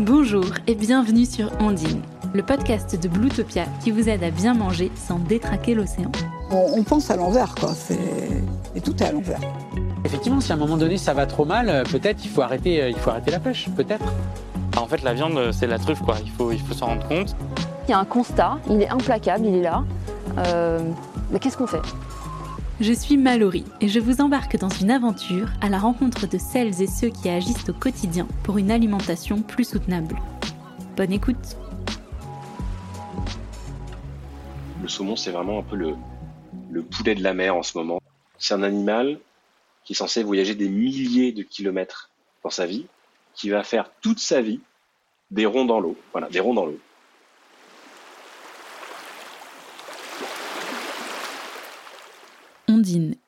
Bonjour 0.00 0.46
et 0.66 0.74
bienvenue 0.74 1.26
sur 1.26 1.52
Ondine, 1.60 2.00
le 2.32 2.42
podcast 2.42 2.98
de 2.98 3.06
Bluetopia 3.06 3.66
qui 3.84 3.90
vous 3.90 4.08
aide 4.08 4.24
à 4.24 4.30
bien 4.30 4.54
manger 4.54 4.90
sans 4.94 5.18
détraquer 5.18 5.74
l'océan. 5.74 6.10
On, 6.50 6.82
pense 6.84 7.10
à 7.10 7.16
l'envers, 7.16 7.54
quoi. 7.54 7.74
Et 8.74 8.80
tout 8.80 8.96
est 9.02 9.06
à 9.06 9.12
l'envers. 9.12 9.40
Effectivement, 10.06 10.40
si 10.40 10.52
à 10.52 10.54
un 10.54 10.58
moment 10.58 10.78
donné 10.78 10.96
ça 10.96 11.12
va 11.12 11.26
trop 11.26 11.44
mal, 11.44 11.68
euh, 11.68 11.82
peut-être 11.84 12.24
il 12.24 12.30
faut 12.30 12.40
arrêter, 12.40 12.82
euh, 12.82 12.88
il 12.88 12.96
faut 12.96 13.10
arrêter 13.10 13.30
la 13.30 13.40
pêche, 13.40 13.68
peut-être. 13.76 14.06
En 14.78 14.86
fait, 14.86 15.02
la 15.02 15.12
viande, 15.12 15.52
c'est 15.52 15.66
la 15.66 15.78
truffe, 15.78 16.00
quoi. 16.00 16.16
Il 16.24 16.30
faut, 16.30 16.50
il 16.50 16.60
faut 16.60 16.72
s'en 16.72 16.86
rendre 16.86 17.06
compte. 17.06 17.36
Il 17.86 17.90
y 17.90 17.94
a 17.94 17.98
un 17.98 18.06
constat, 18.06 18.56
il 18.70 18.80
est 18.80 18.88
implacable, 18.88 19.44
il 19.44 19.56
est 19.56 19.62
là. 19.62 19.84
Euh, 20.38 20.80
mais 21.30 21.38
qu'est-ce 21.38 21.58
qu'on 21.58 21.66
fait? 21.66 21.82
Je 22.80 22.94
suis 22.94 23.18
Mallory 23.18 23.66
et 23.82 23.88
je 23.88 24.00
vous 24.00 24.22
embarque 24.22 24.56
dans 24.56 24.70
une 24.70 24.90
aventure 24.90 25.50
à 25.60 25.68
la 25.68 25.78
rencontre 25.78 26.26
de 26.26 26.38
celles 26.38 26.80
et 26.80 26.86
ceux 26.86 27.10
qui 27.10 27.28
agissent 27.28 27.68
au 27.68 27.74
quotidien 27.74 28.26
pour 28.42 28.56
une 28.56 28.70
alimentation 28.70 29.42
plus 29.42 29.64
soutenable. 29.64 30.16
Bonne 30.96 31.12
écoute 31.12 31.58
Le 34.80 34.88
saumon, 34.88 35.14
c'est 35.14 35.30
vraiment 35.30 35.58
un 35.58 35.62
peu 35.62 35.76
le, 35.76 35.94
le 36.70 36.82
poulet 36.82 37.14
de 37.14 37.22
la 37.22 37.34
mer 37.34 37.54
en 37.54 37.62
ce 37.62 37.76
moment. 37.76 38.00
C'est 38.38 38.54
un 38.54 38.62
animal 38.62 39.20
qui 39.84 39.92
est 39.92 39.96
censé 39.96 40.22
voyager 40.22 40.54
des 40.54 40.70
milliers 40.70 41.32
de 41.32 41.42
kilomètres 41.42 42.08
dans 42.42 42.48
sa 42.48 42.64
vie, 42.64 42.86
qui 43.34 43.50
va 43.50 43.62
faire 43.62 43.90
toute 44.00 44.20
sa 44.20 44.40
vie 44.40 44.60
des 45.30 45.44
ronds 45.44 45.66
dans 45.66 45.80
l'eau. 45.80 45.98
Voilà, 46.12 46.30
des 46.30 46.40
ronds 46.40 46.54
dans 46.54 46.64
l'eau. 46.64 46.80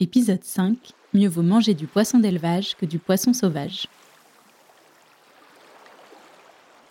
Épisode 0.00 0.44
5. 0.44 0.76
Mieux 1.12 1.28
vaut 1.28 1.42
manger 1.42 1.74
du 1.74 1.86
poisson 1.86 2.18
d'élevage 2.18 2.74
que 2.76 2.86
du 2.86 2.98
poisson 2.98 3.34
sauvage. 3.34 3.86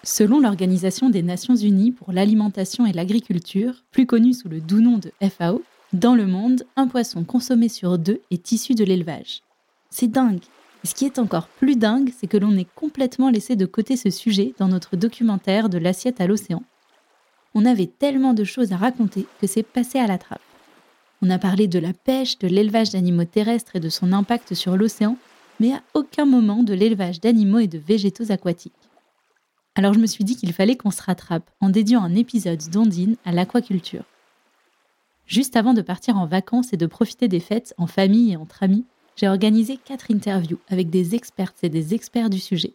Selon 0.04 0.40
l'Organisation 0.40 1.10
des 1.10 1.24
Nations 1.24 1.56
Unies 1.56 1.92
pour 1.92 2.12
l'alimentation 2.12 2.86
et 2.86 2.94
l'agriculture, 2.94 3.84
plus 3.92 4.06
connue 4.06 4.34
sous 4.34 4.50
le 4.50 4.60
doux 4.60 4.82
nom 4.82 5.00
de 5.00 5.12
FAO, 5.28 5.64
dans 5.94 6.14
le 6.14 6.28
monde, 6.28 6.64
un 6.76 6.88
poisson 6.88 7.24
consommé 7.24 7.68
sur 7.68 7.98
deux 7.98 8.22
est 8.30 8.52
issu 8.52 8.76
de 8.76 8.84
l'élevage. 8.84 9.42
C'est 9.90 10.12
dingue. 10.12 10.44
Et 10.84 10.88
ce 10.88 10.96
qui 10.96 11.06
est 11.06 11.20
encore 11.20 11.48
plus 11.48 11.76
dingue, 11.76 12.12
c'est 12.16 12.28
que 12.28 12.38
l'on 12.38 12.58
ait 12.58 12.68
complètement 12.76 13.30
laissé 13.30 13.56
de 13.56 13.66
côté 13.66 13.98
ce 13.98 14.10
sujet 14.10 14.54
dans 14.60 14.68
notre 14.68 14.96
documentaire 14.98 15.70
de 15.70 15.80
l'assiette 15.80 16.22
à 16.22 16.28
l'océan. 16.28 16.64
On 17.56 17.66
avait 17.66 17.88
tellement 17.88 18.34
de 18.34 18.44
choses 18.44 18.72
à 18.72 18.78
raconter 18.78 19.26
que 19.40 19.48
c'est 19.48 19.64
passé 19.64 20.00
à 20.00 20.08
la 20.08 20.18
trappe. 20.18 20.42
On 21.24 21.30
a 21.30 21.38
parlé 21.38 21.68
de 21.68 21.78
la 21.78 21.94
pêche, 21.94 22.40
de 22.40 22.48
l'élevage 22.48 22.90
d'animaux 22.90 23.26
terrestres 23.26 23.76
et 23.76 23.80
de 23.80 23.90
son 23.90 24.12
impact 24.12 24.56
sur 24.56 24.76
l'océan, 24.76 25.18
mais 25.60 25.72
à 25.74 25.84
aucun 25.94 26.26
moment 26.26 26.64
de 26.64 26.74
l'élevage 26.74 27.22
d'animaux 27.22 27.60
et 27.60 27.68
de 27.68 27.78
végétaux 27.78 28.32
aquatiques. 28.32 28.74
Alors 29.76 29.94
je 29.94 30.00
me 30.00 30.08
suis 30.08 30.24
dit 30.24 30.36
qu'il 30.36 30.52
fallait 30.52 30.76
qu'on 30.76 30.92
se 30.92 31.04
rattrape 31.04 31.50
en 31.62 31.70
dédiant 31.70 32.02
un 32.04 32.16
épisode 32.16 32.68
d'Ondine 32.72 33.18
à 33.24 33.32
l'aquaculture. 33.32 34.04
Juste 35.28 35.56
avant 35.56 35.74
de 35.74 35.84
partir 35.84 36.18
en 36.18 36.26
vacances 36.26 36.74
et 36.74 36.78
de 36.78 36.88
profiter 36.88 37.28
des 37.28 37.40
fêtes 37.40 37.74
en 37.78 37.88
famille 37.88 38.34
et 38.34 38.38
entre 38.38 38.64
amis, 38.64 38.86
j'ai 39.16 39.28
organisé 39.28 39.78
quatre 39.78 40.12
interviews 40.12 40.60
avec 40.70 40.90
des 40.90 41.14
expertes 41.14 41.64
et 41.64 41.70
des 41.70 41.94
experts 41.94 42.32
du 42.32 42.40
sujet. 42.40 42.74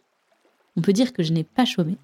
On 0.77 0.81
peut 0.81 0.93
dire 0.93 1.11
que 1.11 1.21
je 1.21 1.33
n'ai 1.33 1.43
pas 1.43 1.65
chômé. 1.65 1.97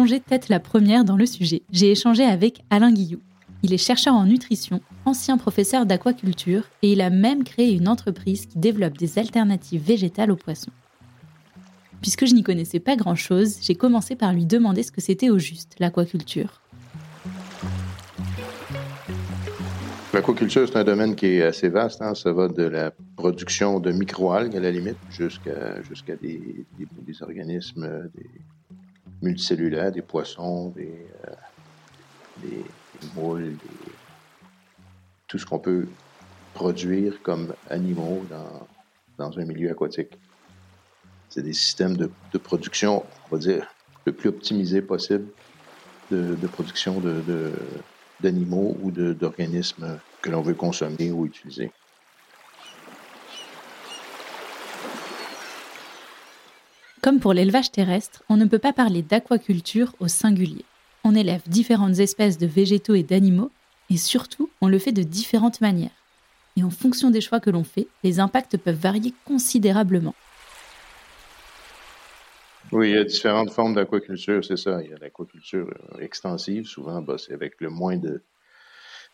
Plonger 0.00 0.20
tête 0.20 0.48
la 0.48 0.60
première 0.60 1.04
dans 1.04 1.16
le 1.18 1.26
sujet, 1.26 1.60
j'ai 1.70 1.90
échangé 1.90 2.24
avec 2.24 2.62
Alain 2.70 2.90
Guillou. 2.90 3.20
Il 3.62 3.74
est 3.74 3.76
chercheur 3.76 4.14
en 4.14 4.24
nutrition, 4.24 4.80
ancien 5.04 5.36
professeur 5.36 5.84
d'aquaculture 5.84 6.62
et 6.80 6.92
il 6.92 7.02
a 7.02 7.10
même 7.10 7.44
créé 7.44 7.74
une 7.74 7.86
entreprise 7.86 8.46
qui 8.46 8.56
développe 8.56 8.96
des 8.96 9.18
alternatives 9.18 9.82
végétales 9.82 10.30
aux 10.30 10.36
poissons. 10.36 10.70
Puisque 12.00 12.24
je 12.24 12.32
n'y 12.32 12.42
connaissais 12.42 12.80
pas 12.80 12.96
grand-chose, 12.96 13.58
j'ai 13.60 13.74
commencé 13.74 14.16
par 14.16 14.32
lui 14.32 14.46
demander 14.46 14.82
ce 14.84 14.90
que 14.90 15.02
c'était 15.02 15.28
au 15.28 15.38
juste, 15.38 15.76
l'aquaculture. 15.78 16.62
L'aquaculture, 20.14 20.66
c'est 20.66 20.78
un 20.78 20.84
domaine 20.84 21.14
qui 21.14 21.26
est 21.26 21.42
assez 21.42 21.68
vaste. 21.68 22.00
Hein. 22.00 22.14
Ça 22.14 22.32
va 22.32 22.48
de 22.48 22.62
la 22.62 22.90
production 23.16 23.80
de 23.80 23.92
microalgues, 23.92 24.56
à 24.56 24.60
la 24.60 24.70
limite, 24.70 24.96
jusqu'à 25.10 25.82
jusqu'à 25.82 26.16
des, 26.16 26.64
des, 26.78 27.22
organismes 27.22 28.10
des 28.14 28.30
multicellulaires, 29.22 29.92
des 29.92 30.02
poissons, 30.02 30.70
des, 30.70 31.06
euh, 32.44 32.62
moules, 33.14 33.56
tout 35.26 35.38
ce 35.38 35.46
qu'on 35.46 35.58
peut 35.58 35.86
produire 36.54 37.22
comme 37.22 37.54
animaux 37.68 38.24
dans, 38.30 38.66
dans 39.18 39.38
un 39.38 39.44
milieu 39.44 39.70
aquatique. 39.70 40.12
C'est 41.28 41.42
des 41.42 41.52
systèmes 41.52 41.96
de, 41.96 42.10
de, 42.32 42.38
production, 42.38 43.04
on 43.26 43.36
va 43.36 43.38
dire, 43.38 43.66
le 44.04 44.12
plus 44.12 44.28
optimisé 44.28 44.82
possible 44.82 45.28
de, 46.10 46.34
de 46.34 46.46
production 46.48 47.00
de, 47.00 47.52
d'animaux 48.20 48.76
ou 48.82 48.90
d'organismes 48.90 50.00
que 50.22 50.30
l'on 50.30 50.42
veut 50.42 50.54
consommer 50.54 51.12
ou 51.12 51.26
utiliser. 51.26 51.70
Comme 57.02 57.18
pour 57.18 57.32
l'élevage 57.32 57.72
terrestre, 57.72 58.22
on 58.28 58.36
ne 58.36 58.44
peut 58.44 58.58
pas 58.58 58.74
parler 58.74 59.00
d'aquaculture 59.00 59.94
au 60.00 60.08
singulier. 60.08 60.66
On 61.02 61.14
élève 61.14 61.40
différentes 61.46 61.98
espèces 61.98 62.36
de 62.36 62.46
végétaux 62.46 62.94
et 62.94 63.02
d'animaux, 63.02 63.50
et 63.88 63.96
surtout, 63.96 64.50
on 64.60 64.68
le 64.68 64.78
fait 64.78 64.92
de 64.92 65.02
différentes 65.02 65.62
manières. 65.62 65.96
Et 66.56 66.62
en 66.62 66.68
fonction 66.68 67.10
des 67.10 67.22
choix 67.22 67.40
que 67.40 67.48
l'on 67.48 67.64
fait, 67.64 67.88
les 68.04 68.20
impacts 68.20 68.58
peuvent 68.58 68.74
varier 68.74 69.14
considérablement. 69.24 70.14
Oui, 72.70 72.90
il 72.90 72.94
y 72.94 72.98
a 72.98 73.04
différentes 73.04 73.50
formes 73.50 73.74
d'aquaculture, 73.74 74.44
c'est 74.44 74.58
ça. 74.58 74.82
Il 74.82 74.90
y 74.90 74.92
a 74.92 74.98
l'aquaculture 74.98 75.70
euh, 75.70 76.00
extensive, 76.00 76.66
souvent, 76.66 77.00
bah, 77.00 77.16
c'est 77.16 77.32
avec 77.32 77.60
le 77.62 77.70
moins 77.70 77.98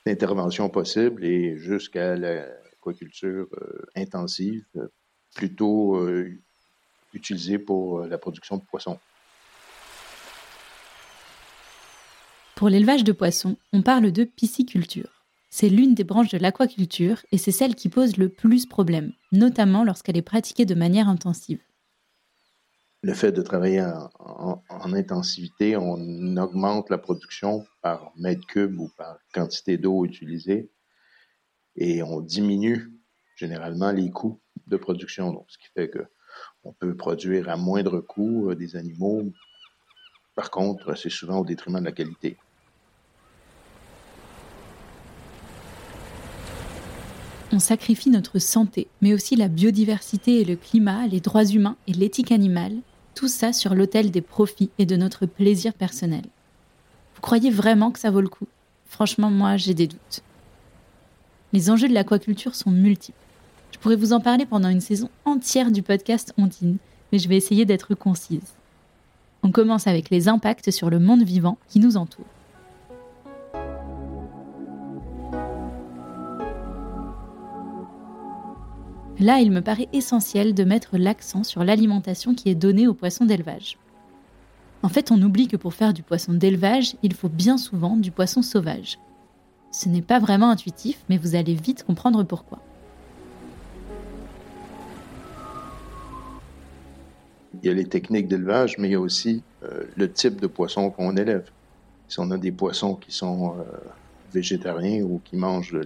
d'intervention 0.05 0.69
possible, 0.71 1.25
et 1.25 1.57
jusqu'à 1.57 2.17
l'aquaculture 2.17 3.47
euh, 3.63 3.87
intensive, 3.95 4.67
euh, 4.75 4.89
plutôt 7.17 7.35
utilisée 7.35 7.59
pour 7.59 8.01
la 8.01 8.19
production 8.19 8.57
de 8.57 8.63
poissons. 8.63 8.99
Pour 12.55 12.69
l'élevage 12.69 13.05
de 13.05 13.13
poissons, 13.13 13.57
on 13.73 13.83
parle 13.83 14.13
de 14.13 14.25
pisciculture. 14.25 15.25
C'est 15.51 15.69
l'une 15.69 15.95
des 15.95 16.05
branches 16.05 16.31
de 16.31 16.39
l'aquaculture 16.39 17.23
et 17.33 17.39
c'est 17.39 17.53
celle 17.53 17.75
qui 17.75 17.89
pose 17.89 18.17
le 18.17 18.29
plus 18.29 18.67
problème, 18.67 19.13
notamment 19.33 19.85
lorsqu'elle 19.85 20.17
est 20.17 20.23
pratiquée 20.23 20.65
de 20.65 20.75
manière 20.75 21.09
intensive 21.09 21.61
le 23.03 23.15
fait 23.15 23.31
de 23.31 23.43
travailler 23.43 23.87
en, 24.19 24.93
intensivité, 24.93 25.77
on 25.77 26.37
augmente 26.37 26.91
la 26.91 26.99
production 26.99 27.65
par 27.81 28.13
mètre 28.17 28.45
cube 28.49 28.81
ou 28.81 28.91
par 28.97 29.19
quantité 29.33 29.79
d'eau 29.79 30.05
utilisée 30.05 30.73
et 31.77 32.03
on 32.03 32.21
diminue 32.21 32.91
généralement 33.37 33.93
les 33.93 34.11
coûts 34.11 34.41
de 34.67 34.77
production. 34.77 35.33
Donc, 35.33 35.47
ce 35.49 35.59
qui 35.59 35.69
fait 35.73 35.89
que 35.89 36.05
on 36.67 36.73
peut 36.73 36.95
produire 36.95 37.49
à 37.49 37.57
moindre 37.57 38.01
coût 38.01 38.51
euh, 38.51 38.57
des 38.57 38.77
animaux. 38.77 39.31
Par 40.35 40.51
contre, 40.51 40.97
c'est 40.97 41.11
souvent 41.11 41.39
au 41.39 41.45
détriment 41.45 41.79
de 41.79 41.85
la 41.85 41.93
qualité. 41.93 42.37
On 47.53 47.61
sacrifie 47.61 48.11
notre 48.11 48.41
santé, 48.41 48.89
mais 49.01 49.15
aussi 49.15 49.37
la 49.37 49.49
biodiversité 49.49 50.41
et 50.41 50.45
le 50.45 50.57
climat, 50.57 51.07
les 51.07 51.21
droits 51.21 51.45
humains 51.45 51.77
et 51.87 51.93
l'éthique 51.93 52.33
animale 52.33 52.75
tout 53.15 53.29
ça 53.29 53.53
sur 53.55 53.75
l'autel 53.75 54.11
des 54.11 54.21
profits 54.21 54.71
et 54.79 54.85
de 54.85 54.95
notre 54.95 55.25
plaisir 55.25 55.73
personnel. 55.73 56.25
Vous 57.15 57.23
croyez 57.23 57.51
vraiment 57.51 57.91
que 57.91 57.99
ça 57.99 58.11
vaut 58.11 58.21
le 58.21 58.29
coup? 58.29 58.47
Franchement, 58.85 59.31
moi, 59.31 59.57
j'ai 59.57 59.73
des 59.73 59.87
doutes. 59.87 60.23
Les 61.55 61.71
enjeux 61.71 61.89
de 61.89 61.95
l'aquaculture 61.95 62.55
sont 62.55 62.71
multiples. 62.71 63.17
Je 63.73 63.79
pourrais 63.79 63.97
vous 63.97 64.13
en 64.13 64.21
parler 64.21 64.47
pendant 64.47 64.69
une 64.69 64.81
saison 64.81 65.11
entière 65.25 65.71
du 65.71 65.83
podcast 65.83 66.33
Ondine, 66.39 66.79
mais 67.13 67.19
je 67.19 67.29
vais 67.29 67.37
essayer 67.37 67.65
d'être 67.65 67.95
concise. 67.95 68.55
On 69.43 69.51
commence 69.51 69.87
avec 69.87 70.11
les 70.11 70.29
impacts 70.29 70.71
sur 70.71 70.91
le 70.91 70.99
monde 70.99 71.23
vivant 71.23 71.59
qui 71.69 71.79
nous 71.79 71.97
entoure. 71.97 72.27
Là, 79.19 79.41
il 79.41 79.51
me 79.51 79.63
paraît 79.63 79.89
essentiel 79.95 80.53
de 80.53 80.65
mettre 80.65 80.99
l'accent 80.99 81.43
sur 81.43 81.65
l'alimentation 81.65 82.35
qui 82.35 82.51
est 82.51 82.55
donnée 82.55 82.87
aux 82.87 82.95
poissons 82.95 83.25
d'élevage. 83.25 83.79
En 84.83 84.89
fait, 84.89 85.11
on 85.11 85.23
oublie 85.23 85.49
que 85.49 85.57
pour 85.57 85.73
faire 85.73 85.95
du 85.95 86.03
poisson 86.03 86.35
d'élevage, 86.35 86.97
il 87.03 87.15
faut 87.15 87.31
bien 87.31 87.57
souvent 87.57 87.97
du 87.97 88.11
poisson 88.11 88.43
sauvage. 88.43 88.99
Ce 89.73 89.89
n'est 89.89 90.03
pas 90.03 90.19
vraiment 90.19 90.51
intuitif, 90.51 90.99
mais 91.09 91.17
vous 91.17 91.35
allez 91.35 91.55
vite 91.55 91.85
comprendre 91.85 92.25
pourquoi. 92.25 92.61
Il 97.67 97.71
y 97.71 97.73
a 97.73 97.75
les 97.75 97.89
techniques 97.89 98.29
d'élevage, 98.29 98.79
mais 98.79 98.87
il 98.87 98.93
y 98.93 98.95
a 98.95 99.01
aussi 99.01 99.43
euh, 99.65 99.83
le 99.97 100.09
type 100.09 100.41
de 100.41 100.47
poisson 100.47 100.89
qu'on 100.89 101.17
élève. 101.17 101.51
Si 102.07 102.21
on 102.21 102.31
a 102.31 102.39
des 102.39 102.53
poissons 102.53 102.95
qui 102.95 103.11
sont 103.11 103.57
euh, 103.59 103.63
végétariens 104.33 105.03
ou 105.03 105.21
qui 105.25 105.37
mangent 105.37 105.77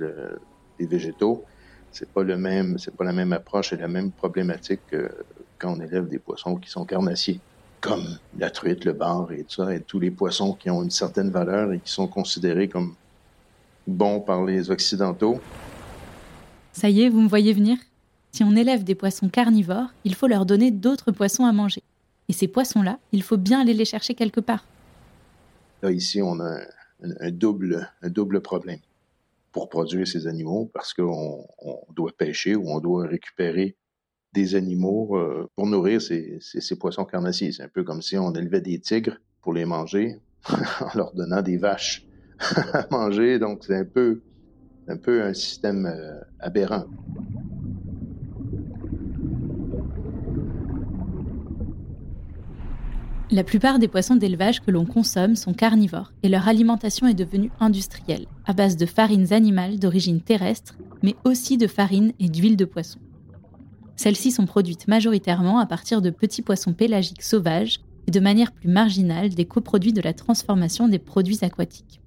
des 0.78 0.86
végétaux, 0.86 1.42
c'est 1.90 2.10
pas 2.10 2.22
le 2.22 2.36
même, 2.36 2.76
c'est 2.78 2.94
pas 2.94 3.04
la 3.04 3.14
même 3.14 3.32
approche 3.32 3.72
et 3.72 3.78
la 3.78 3.88
même 3.88 4.10
problématique 4.10 4.80
que 4.90 5.10
quand 5.58 5.74
on 5.74 5.80
élève 5.80 6.06
des 6.06 6.18
poissons 6.18 6.56
qui 6.56 6.68
sont 6.68 6.84
carnassiers, 6.84 7.40
comme 7.80 8.18
la 8.36 8.50
truite, 8.50 8.84
le 8.84 8.92
bar 8.92 9.32
et 9.32 9.44
tout 9.44 9.64
ça, 9.64 9.74
et 9.74 9.80
tous 9.80 10.00
les 10.00 10.10
poissons 10.10 10.52
qui 10.52 10.68
ont 10.68 10.82
une 10.82 10.90
certaine 10.90 11.30
valeur 11.30 11.72
et 11.72 11.78
qui 11.78 11.90
sont 11.90 12.08
considérés 12.08 12.68
comme 12.68 12.94
bons 13.86 14.20
par 14.20 14.44
les 14.44 14.70
Occidentaux. 14.70 15.40
Ça 16.72 16.90
y 16.90 17.04
est, 17.04 17.08
vous 17.08 17.22
me 17.22 17.28
voyez 17.28 17.54
venir? 17.54 17.78
Si 18.32 18.44
on 18.44 18.54
élève 18.54 18.84
des 18.84 18.94
poissons 18.94 19.28
carnivores, 19.28 19.92
il 20.04 20.14
faut 20.14 20.26
leur 20.26 20.46
donner 20.46 20.70
d'autres 20.70 21.12
poissons 21.12 21.44
à 21.44 21.52
manger. 21.52 21.82
Et 22.28 22.32
ces 22.32 22.46
poissons-là, 22.46 22.98
il 23.12 23.22
faut 23.22 23.36
bien 23.36 23.60
aller 23.60 23.74
les 23.74 23.84
chercher 23.84 24.14
quelque 24.14 24.40
part. 24.40 24.64
Là, 25.82 25.90
ici, 25.90 26.22
on 26.22 26.38
a 26.38 26.60
un, 27.02 27.30
double, 27.30 28.40
problème 28.40 28.78
pour 29.50 29.68
produire 29.68 30.06
ces 30.06 30.26
animaux 30.26 30.70
parce 30.72 30.94
qu'on 30.94 31.44
doit 31.96 32.12
pêcher 32.16 32.54
ou 32.54 32.68
on 32.68 32.78
doit 32.78 33.08
récupérer 33.08 33.76
des 34.32 34.54
animaux 34.54 35.16
euh, 35.16 35.48
pour 35.56 35.66
nourrir 35.66 36.00
ces, 36.00 36.38
poissons 36.78 37.04
carnassiers. 37.04 37.50
C'est 37.50 37.64
un 37.64 37.68
peu 37.68 37.82
comme 37.82 38.00
si 38.00 38.16
on 38.16 38.32
élevait 38.32 38.60
des 38.60 38.78
tigres 38.78 39.16
pour 39.42 39.52
les 39.52 39.64
manger 39.64 40.20
en 40.48 40.96
leur 40.96 41.12
donnant 41.14 41.42
des 41.42 41.56
vaches 41.56 42.06
à 42.72 42.86
manger. 42.92 43.40
Donc, 43.40 43.64
c'est 43.64 43.76
un 43.76 43.84
peu, 43.84 44.20
un 44.86 44.96
peu 44.96 45.22
un 45.24 45.34
système 45.34 45.86
euh, 45.86 46.20
aberrant. 46.38 46.84
La 53.32 53.44
plupart 53.44 53.78
des 53.78 53.86
poissons 53.86 54.16
d'élevage 54.16 54.58
que 54.58 54.72
l'on 54.72 54.84
consomme 54.84 55.36
sont 55.36 55.54
carnivores 55.54 56.12
et 56.24 56.28
leur 56.28 56.48
alimentation 56.48 57.06
est 57.06 57.14
devenue 57.14 57.52
industrielle, 57.60 58.26
à 58.44 58.52
base 58.52 58.76
de 58.76 58.86
farines 58.86 59.32
animales 59.32 59.78
d'origine 59.78 60.20
terrestre, 60.20 60.76
mais 61.04 61.14
aussi 61.24 61.56
de 61.56 61.68
farine 61.68 62.12
et 62.18 62.28
d'huile 62.28 62.56
de 62.56 62.64
poisson. 62.64 62.98
Celles-ci 63.94 64.32
sont 64.32 64.46
produites 64.46 64.88
majoritairement 64.88 65.60
à 65.60 65.66
partir 65.66 66.02
de 66.02 66.10
petits 66.10 66.42
poissons 66.42 66.72
pélagiques 66.72 67.22
sauvages 67.22 67.78
et 68.08 68.10
de 68.10 68.18
manière 68.18 68.50
plus 68.50 68.68
marginale 68.68 69.28
des 69.28 69.44
coproduits 69.44 69.92
de 69.92 70.02
la 70.02 70.12
transformation 70.12 70.88
des 70.88 70.98
produits 70.98 71.38
aquatiques. 71.42 72.00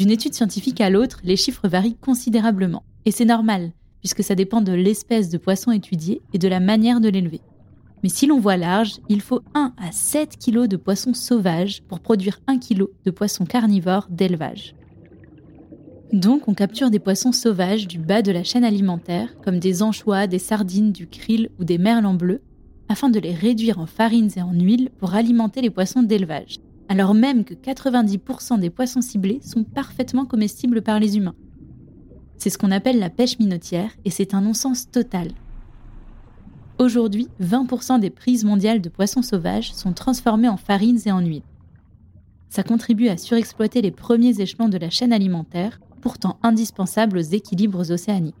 D'une 0.00 0.10
étude 0.10 0.34
scientifique 0.34 0.80
à 0.80 0.90
l'autre, 0.90 1.20
les 1.22 1.36
chiffres 1.36 1.68
varient 1.68 1.96
considérablement, 2.00 2.82
et 3.04 3.12
c'est 3.12 3.24
normal, 3.24 3.70
puisque 4.00 4.24
ça 4.24 4.34
dépend 4.34 4.62
de 4.62 4.72
l'espèce 4.72 5.28
de 5.28 5.38
poisson 5.38 5.70
étudié 5.70 6.22
et 6.32 6.38
de 6.38 6.48
la 6.48 6.58
manière 6.58 7.00
de 7.00 7.08
l'élever. 7.08 7.40
Mais 8.02 8.08
si 8.08 8.26
l'on 8.26 8.38
voit 8.38 8.56
large, 8.56 9.00
il 9.08 9.20
faut 9.20 9.42
1 9.54 9.72
à 9.76 9.92
7 9.92 10.38
kg 10.38 10.66
de 10.66 10.76
poissons 10.76 11.14
sauvages 11.14 11.82
pour 11.82 12.00
produire 12.00 12.40
1 12.46 12.58
kg 12.58 12.86
de 13.04 13.10
poissons 13.10 13.44
carnivores 13.44 14.06
d'élevage. 14.10 14.74
Donc 16.12 16.48
on 16.48 16.54
capture 16.54 16.90
des 16.90 17.00
poissons 17.00 17.32
sauvages 17.32 17.86
du 17.86 17.98
bas 17.98 18.22
de 18.22 18.32
la 18.32 18.44
chaîne 18.44 18.64
alimentaire, 18.64 19.36
comme 19.42 19.58
des 19.58 19.82
anchois, 19.82 20.26
des 20.26 20.38
sardines, 20.38 20.92
du 20.92 21.06
krill 21.06 21.50
ou 21.58 21.64
des 21.64 21.76
merlans 21.76 22.14
bleus, 22.14 22.40
afin 22.88 23.10
de 23.10 23.20
les 23.20 23.34
réduire 23.34 23.78
en 23.78 23.86
farines 23.86 24.30
et 24.36 24.42
en 24.42 24.52
huile 24.52 24.90
pour 24.98 25.14
alimenter 25.14 25.60
les 25.60 25.70
poissons 25.70 26.02
d'élevage, 26.02 26.56
alors 26.88 27.12
même 27.12 27.44
que 27.44 27.52
90% 27.52 28.58
des 28.58 28.70
poissons 28.70 29.02
ciblés 29.02 29.40
sont 29.42 29.64
parfaitement 29.64 30.24
comestibles 30.24 30.80
par 30.80 30.98
les 30.98 31.18
humains. 31.18 31.34
C'est 32.38 32.50
ce 32.50 32.56
qu'on 32.56 32.70
appelle 32.70 32.98
la 32.98 33.10
pêche 33.10 33.38
minotière 33.38 33.90
et 34.04 34.10
c'est 34.10 34.32
un 34.32 34.40
non-sens 34.40 34.90
total. 34.90 35.28
Aujourd'hui, 36.78 37.26
20% 37.42 37.98
des 37.98 38.10
prises 38.10 38.44
mondiales 38.44 38.80
de 38.80 38.88
poissons 38.88 39.22
sauvages 39.22 39.72
sont 39.72 39.92
transformées 39.92 40.48
en 40.48 40.56
farines 40.56 41.00
et 41.06 41.10
en 41.10 41.18
huile. 41.18 41.42
Ça 42.50 42.62
contribue 42.62 43.08
à 43.08 43.16
surexploiter 43.16 43.82
les 43.82 43.90
premiers 43.90 44.40
échelons 44.40 44.68
de 44.68 44.78
la 44.78 44.88
chaîne 44.88 45.12
alimentaire, 45.12 45.80
pourtant 46.00 46.38
indispensables 46.44 47.18
aux 47.18 47.20
équilibres 47.20 47.90
océaniques. 47.90 48.36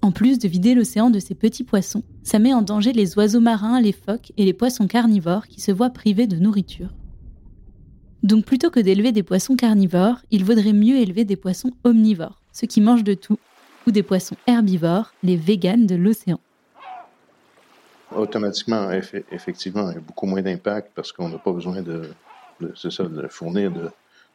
En 0.00 0.12
plus 0.12 0.38
de 0.38 0.46
vider 0.46 0.74
l'océan 0.74 1.10
de 1.10 1.18
ces 1.18 1.34
petits 1.34 1.64
poissons, 1.64 2.04
ça 2.22 2.38
met 2.38 2.54
en 2.54 2.62
danger 2.62 2.92
les 2.92 3.16
oiseaux 3.16 3.40
marins, 3.40 3.80
les 3.80 3.92
phoques 3.92 4.32
et 4.36 4.44
les 4.44 4.52
poissons 4.52 4.86
carnivores 4.86 5.48
qui 5.48 5.60
se 5.60 5.72
voient 5.72 5.90
privés 5.90 6.28
de 6.28 6.36
nourriture. 6.36 6.94
Donc 8.22 8.44
plutôt 8.44 8.70
que 8.70 8.80
d'élever 8.80 9.10
des 9.10 9.24
poissons 9.24 9.56
carnivores, 9.56 10.22
il 10.30 10.44
vaudrait 10.44 10.72
mieux 10.72 10.98
élever 10.98 11.24
des 11.24 11.36
poissons 11.36 11.72
omnivores, 11.82 12.40
ceux 12.52 12.68
qui 12.68 12.80
mangent 12.80 13.04
de 13.04 13.14
tout, 13.14 13.38
ou 13.88 13.90
des 13.90 14.04
poissons 14.04 14.36
herbivores, 14.46 15.12
les 15.24 15.36
véganes 15.36 15.86
de 15.86 15.96
l'océan 15.96 16.38
automatiquement, 18.16 18.90
effectivement, 19.30 19.90
il 19.90 19.94
y 19.94 19.98
a 19.98 20.00
beaucoup 20.00 20.26
moins 20.26 20.42
d'impact 20.42 20.92
parce 20.94 21.12
qu'on 21.12 21.28
n'a 21.28 21.38
pas 21.38 21.52
besoin 21.52 21.82
de, 21.82 22.10
ça, 22.74 23.04
de 23.04 23.28
fournir 23.28 23.70
de, 23.70 23.90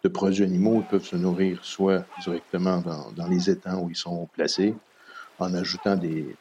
produits 0.10 0.44
animaux. 0.44 0.82
Ils 0.82 0.88
peuvent 0.88 1.04
se 1.04 1.18
nourrir 1.18 1.60
soit 1.64 2.06
directement 2.22 2.82
dans, 3.16 3.28
les 3.28 3.50
étangs 3.50 3.82
où 3.82 3.90
ils 3.90 3.96
sont 3.96 4.28
placés, 4.32 4.74
en 5.40 5.54
ajoutant 5.54 5.96
des, 5.98 6.36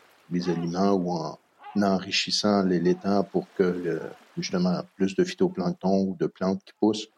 aliments 0.49 0.93
ou 0.93 1.11
en 1.11 1.39
enrichissant 1.83 2.63
l'étang 2.63 3.25
pour 3.25 3.47
que 3.57 4.01
justement 4.37 4.83
plus 4.97 5.15
de 5.15 5.25
phytoplancton 5.25 6.09
ou 6.09 6.17
de 6.19 6.27
plantes 6.27 6.63
qui 6.65 6.73
poussent. 6.79 7.09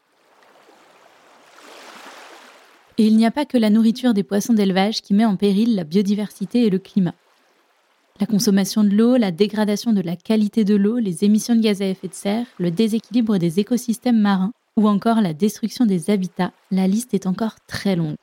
Et 2.97 3.07
il 3.07 3.17
n'y 3.17 3.27
a 3.27 3.31
pas 3.31 3.45
que 3.45 3.57
la 3.57 3.71
nourriture 3.71 4.13
des 4.13 4.25
poissons 4.25 4.55
d'élevage 4.55 5.03
qui 5.03 5.15
met 5.15 5.25
en 5.25 5.37
péril 5.37 5.77
la 5.77 5.85
biodiversité 5.85 6.67
et 6.67 6.71
le 6.71 6.81
climat. 6.81 7.15
La 8.21 8.27
consommation 8.27 8.83
de 8.83 8.91
l'eau, 8.91 9.17
la 9.17 9.31
dégradation 9.31 9.93
de 9.93 10.01
la 10.01 10.17
qualité 10.17 10.65
de 10.65 10.75
l'eau, 10.75 10.99
les 10.99 11.23
émissions 11.23 11.55
de 11.55 11.61
gaz 11.61 11.83
à 11.83 11.87
effet 11.87 12.09
de 12.09 12.15
serre, 12.15 12.47
le 12.59 12.73
déséquilibre 12.73 13.39
des 13.39 13.61
écosystèmes 13.61 14.19
marins 14.19 14.51
ou 14.77 14.89
encore 14.89 15.21
la 15.21 15.35
destruction 15.35 15.87
des 15.87 16.11
habitats, 16.11 16.53
la 16.73 16.89
liste 16.89 17.15
est 17.15 17.29
encore 17.29 17.55
très 17.69 17.95
longue. 17.95 18.17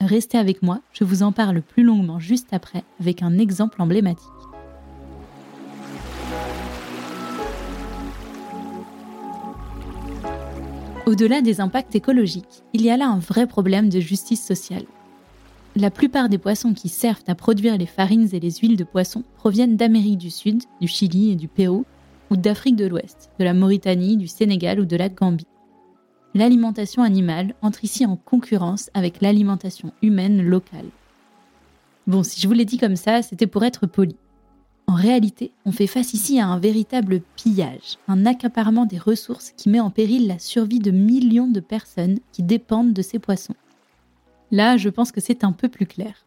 Restez 0.00 0.38
avec 0.38 0.60
moi, 0.60 0.80
je 0.92 1.04
vous 1.04 1.22
en 1.22 1.30
parle 1.30 1.62
plus 1.62 1.84
longuement 1.84 2.18
juste 2.18 2.48
après 2.52 2.82
avec 2.98 3.22
un 3.22 3.38
exemple 3.38 3.80
emblématique. 3.80 4.26
Au-delà 11.06 11.42
des 11.42 11.60
impacts 11.60 11.94
écologiques, 11.94 12.64
il 12.72 12.82
y 12.82 12.90
a 12.90 12.96
là 12.96 13.06
un 13.06 13.20
vrai 13.20 13.46
problème 13.46 13.88
de 13.88 14.00
justice 14.00 14.44
sociale. 14.44 14.84
La 15.76 15.90
plupart 15.90 16.28
des 16.28 16.38
poissons 16.38 16.72
qui 16.72 16.88
servent 16.88 17.24
à 17.26 17.34
produire 17.34 17.76
les 17.76 17.86
farines 17.86 18.28
et 18.32 18.38
les 18.38 18.52
huiles 18.52 18.76
de 18.76 18.84
poisson 18.84 19.24
proviennent 19.34 19.76
d'Amérique 19.76 20.18
du 20.18 20.30
Sud, 20.30 20.62
du 20.80 20.86
Chili 20.86 21.32
et 21.32 21.34
du 21.34 21.48
Pérou, 21.48 21.84
ou 22.30 22.36
d'Afrique 22.36 22.76
de 22.76 22.86
l'Ouest, 22.86 23.30
de 23.40 23.44
la 23.44 23.54
Mauritanie, 23.54 24.16
du 24.16 24.28
Sénégal 24.28 24.78
ou 24.78 24.84
de 24.84 24.96
la 24.96 25.08
Gambie. 25.08 25.48
L'alimentation 26.32 27.02
animale 27.02 27.56
entre 27.60 27.82
ici 27.82 28.06
en 28.06 28.14
concurrence 28.14 28.88
avec 28.94 29.20
l'alimentation 29.20 29.92
humaine 30.00 30.42
locale. 30.42 30.86
Bon, 32.06 32.22
si 32.22 32.40
je 32.40 32.46
vous 32.46 32.54
l'ai 32.54 32.64
dit 32.64 32.78
comme 32.78 32.96
ça, 32.96 33.22
c'était 33.22 33.48
pour 33.48 33.64
être 33.64 33.88
poli. 33.88 34.14
En 34.86 34.94
réalité, 34.94 35.50
on 35.64 35.72
fait 35.72 35.88
face 35.88 36.14
ici 36.14 36.38
à 36.38 36.46
un 36.46 36.60
véritable 36.60 37.20
pillage, 37.34 37.98
un 38.06 38.26
accaparement 38.26 38.86
des 38.86 38.98
ressources 38.98 39.50
qui 39.56 39.68
met 39.68 39.80
en 39.80 39.90
péril 39.90 40.28
la 40.28 40.38
survie 40.38 40.78
de 40.78 40.92
millions 40.92 41.50
de 41.50 41.60
personnes 41.60 42.20
qui 42.30 42.44
dépendent 42.44 42.92
de 42.92 43.02
ces 43.02 43.18
poissons. 43.18 43.56
Là, 44.50 44.76
je 44.76 44.88
pense 44.88 45.12
que 45.12 45.20
c'est 45.20 45.44
un 45.44 45.52
peu 45.52 45.68
plus 45.68 45.86
clair. 45.86 46.24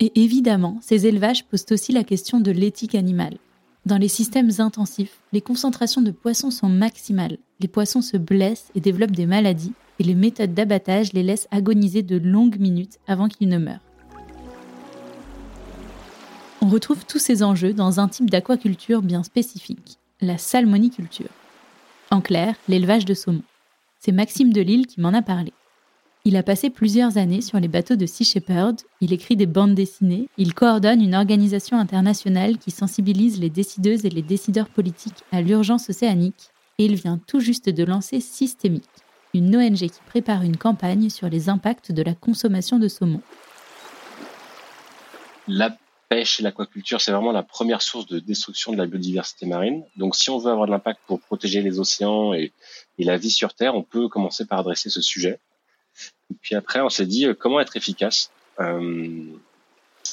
Et 0.00 0.12
évidemment, 0.22 0.78
ces 0.80 1.06
élevages 1.06 1.44
posent 1.44 1.66
aussi 1.70 1.92
la 1.92 2.04
question 2.04 2.40
de 2.40 2.50
l'éthique 2.50 2.94
animale. 2.94 3.38
Dans 3.86 3.98
les 3.98 4.08
systèmes 4.08 4.50
intensifs, 4.58 5.20
les 5.32 5.40
concentrations 5.40 6.02
de 6.02 6.10
poissons 6.10 6.50
sont 6.50 6.68
maximales. 6.68 7.38
Les 7.60 7.68
poissons 7.68 8.02
se 8.02 8.16
blessent 8.16 8.70
et 8.74 8.80
développent 8.80 9.10
des 9.10 9.26
maladies, 9.26 9.74
et 9.98 10.04
les 10.04 10.14
méthodes 10.14 10.54
d'abattage 10.54 11.12
les 11.12 11.22
laissent 11.22 11.48
agoniser 11.50 12.02
de 12.02 12.16
longues 12.16 12.58
minutes 12.58 12.98
avant 13.06 13.28
qu'ils 13.28 13.48
ne 13.48 13.58
meurent. 13.58 13.84
On 16.62 16.68
retrouve 16.68 17.04
tous 17.04 17.18
ces 17.18 17.42
enjeux 17.42 17.74
dans 17.74 18.00
un 18.00 18.08
type 18.08 18.30
d'aquaculture 18.30 19.02
bien 19.02 19.22
spécifique, 19.22 19.98
la 20.20 20.38
salmoniculture. 20.38 21.28
En 22.10 22.22
clair, 22.22 22.56
l'élevage 22.68 23.04
de 23.04 23.12
saumon. 23.12 23.42
C'est 24.00 24.12
Maxime 24.12 24.52
Delille 24.52 24.86
qui 24.86 25.00
m'en 25.00 25.12
a 25.12 25.20
parlé. 25.20 25.52
Il 26.26 26.38
a 26.38 26.42
passé 26.42 26.70
plusieurs 26.70 27.18
années 27.18 27.42
sur 27.42 27.60
les 27.60 27.68
bateaux 27.68 27.96
de 27.96 28.06
Sea 28.06 28.24
Shepherd, 28.24 28.80
il 29.02 29.12
écrit 29.12 29.36
des 29.36 29.44
bandes 29.44 29.74
dessinées, 29.74 30.30
il 30.38 30.54
coordonne 30.54 31.02
une 31.02 31.14
organisation 31.14 31.76
internationale 31.76 32.56
qui 32.56 32.70
sensibilise 32.70 33.38
les 33.38 33.50
décideuses 33.50 34.06
et 34.06 34.08
les 34.08 34.22
décideurs 34.22 34.70
politiques 34.70 35.22
à 35.32 35.42
l'urgence 35.42 35.90
océanique, 35.90 36.48
et 36.78 36.86
il 36.86 36.94
vient 36.94 37.20
tout 37.26 37.40
juste 37.40 37.68
de 37.68 37.84
lancer 37.84 38.20
Systémique, 38.20 38.88
une 39.34 39.54
ONG 39.54 39.76
qui 39.76 40.00
prépare 40.06 40.40
une 40.40 40.56
campagne 40.56 41.10
sur 41.10 41.28
les 41.28 41.50
impacts 41.50 41.92
de 41.92 42.02
la 42.02 42.14
consommation 42.14 42.78
de 42.78 42.88
saumon. 42.88 43.20
La 45.46 45.76
pêche 46.08 46.40
et 46.40 46.42
l'aquaculture, 46.42 47.02
c'est 47.02 47.12
vraiment 47.12 47.32
la 47.32 47.42
première 47.42 47.82
source 47.82 48.06
de 48.06 48.18
destruction 48.18 48.72
de 48.72 48.78
la 48.78 48.86
biodiversité 48.86 49.44
marine. 49.44 49.84
Donc 49.98 50.16
si 50.16 50.30
on 50.30 50.38
veut 50.38 50.50
avoir 50.50 50.64
de 50.68 50.72
l'impact 50.72 51.00
pour 51.06 51.20
protéger 51.20 51.60
les 51.60 51.80
océans 51.80 52.32
et 52.32 52.50
la 52.98 53.18
vie 53.18 53.30
sur 53.30 53.52
Terre, 53.52 53.74
on 53.74 53.82
peut 53.82 54.08
commencer 54.08 54.46
par 54.46 54.60
adresser 54.60 54.88
ce 54.88 55.02
sujet. 55.02 55.38
Puis 56.40 56.54
après, 56.54 56.80
on 56.80 56.88
s'est 56.88 57.06
dit 57.06 57.26
euh, 57.26 57.34
comment 57.34 57.60
être 57.60 57.76
efficace. 57.76 58.30
Euh, 58.60 59.24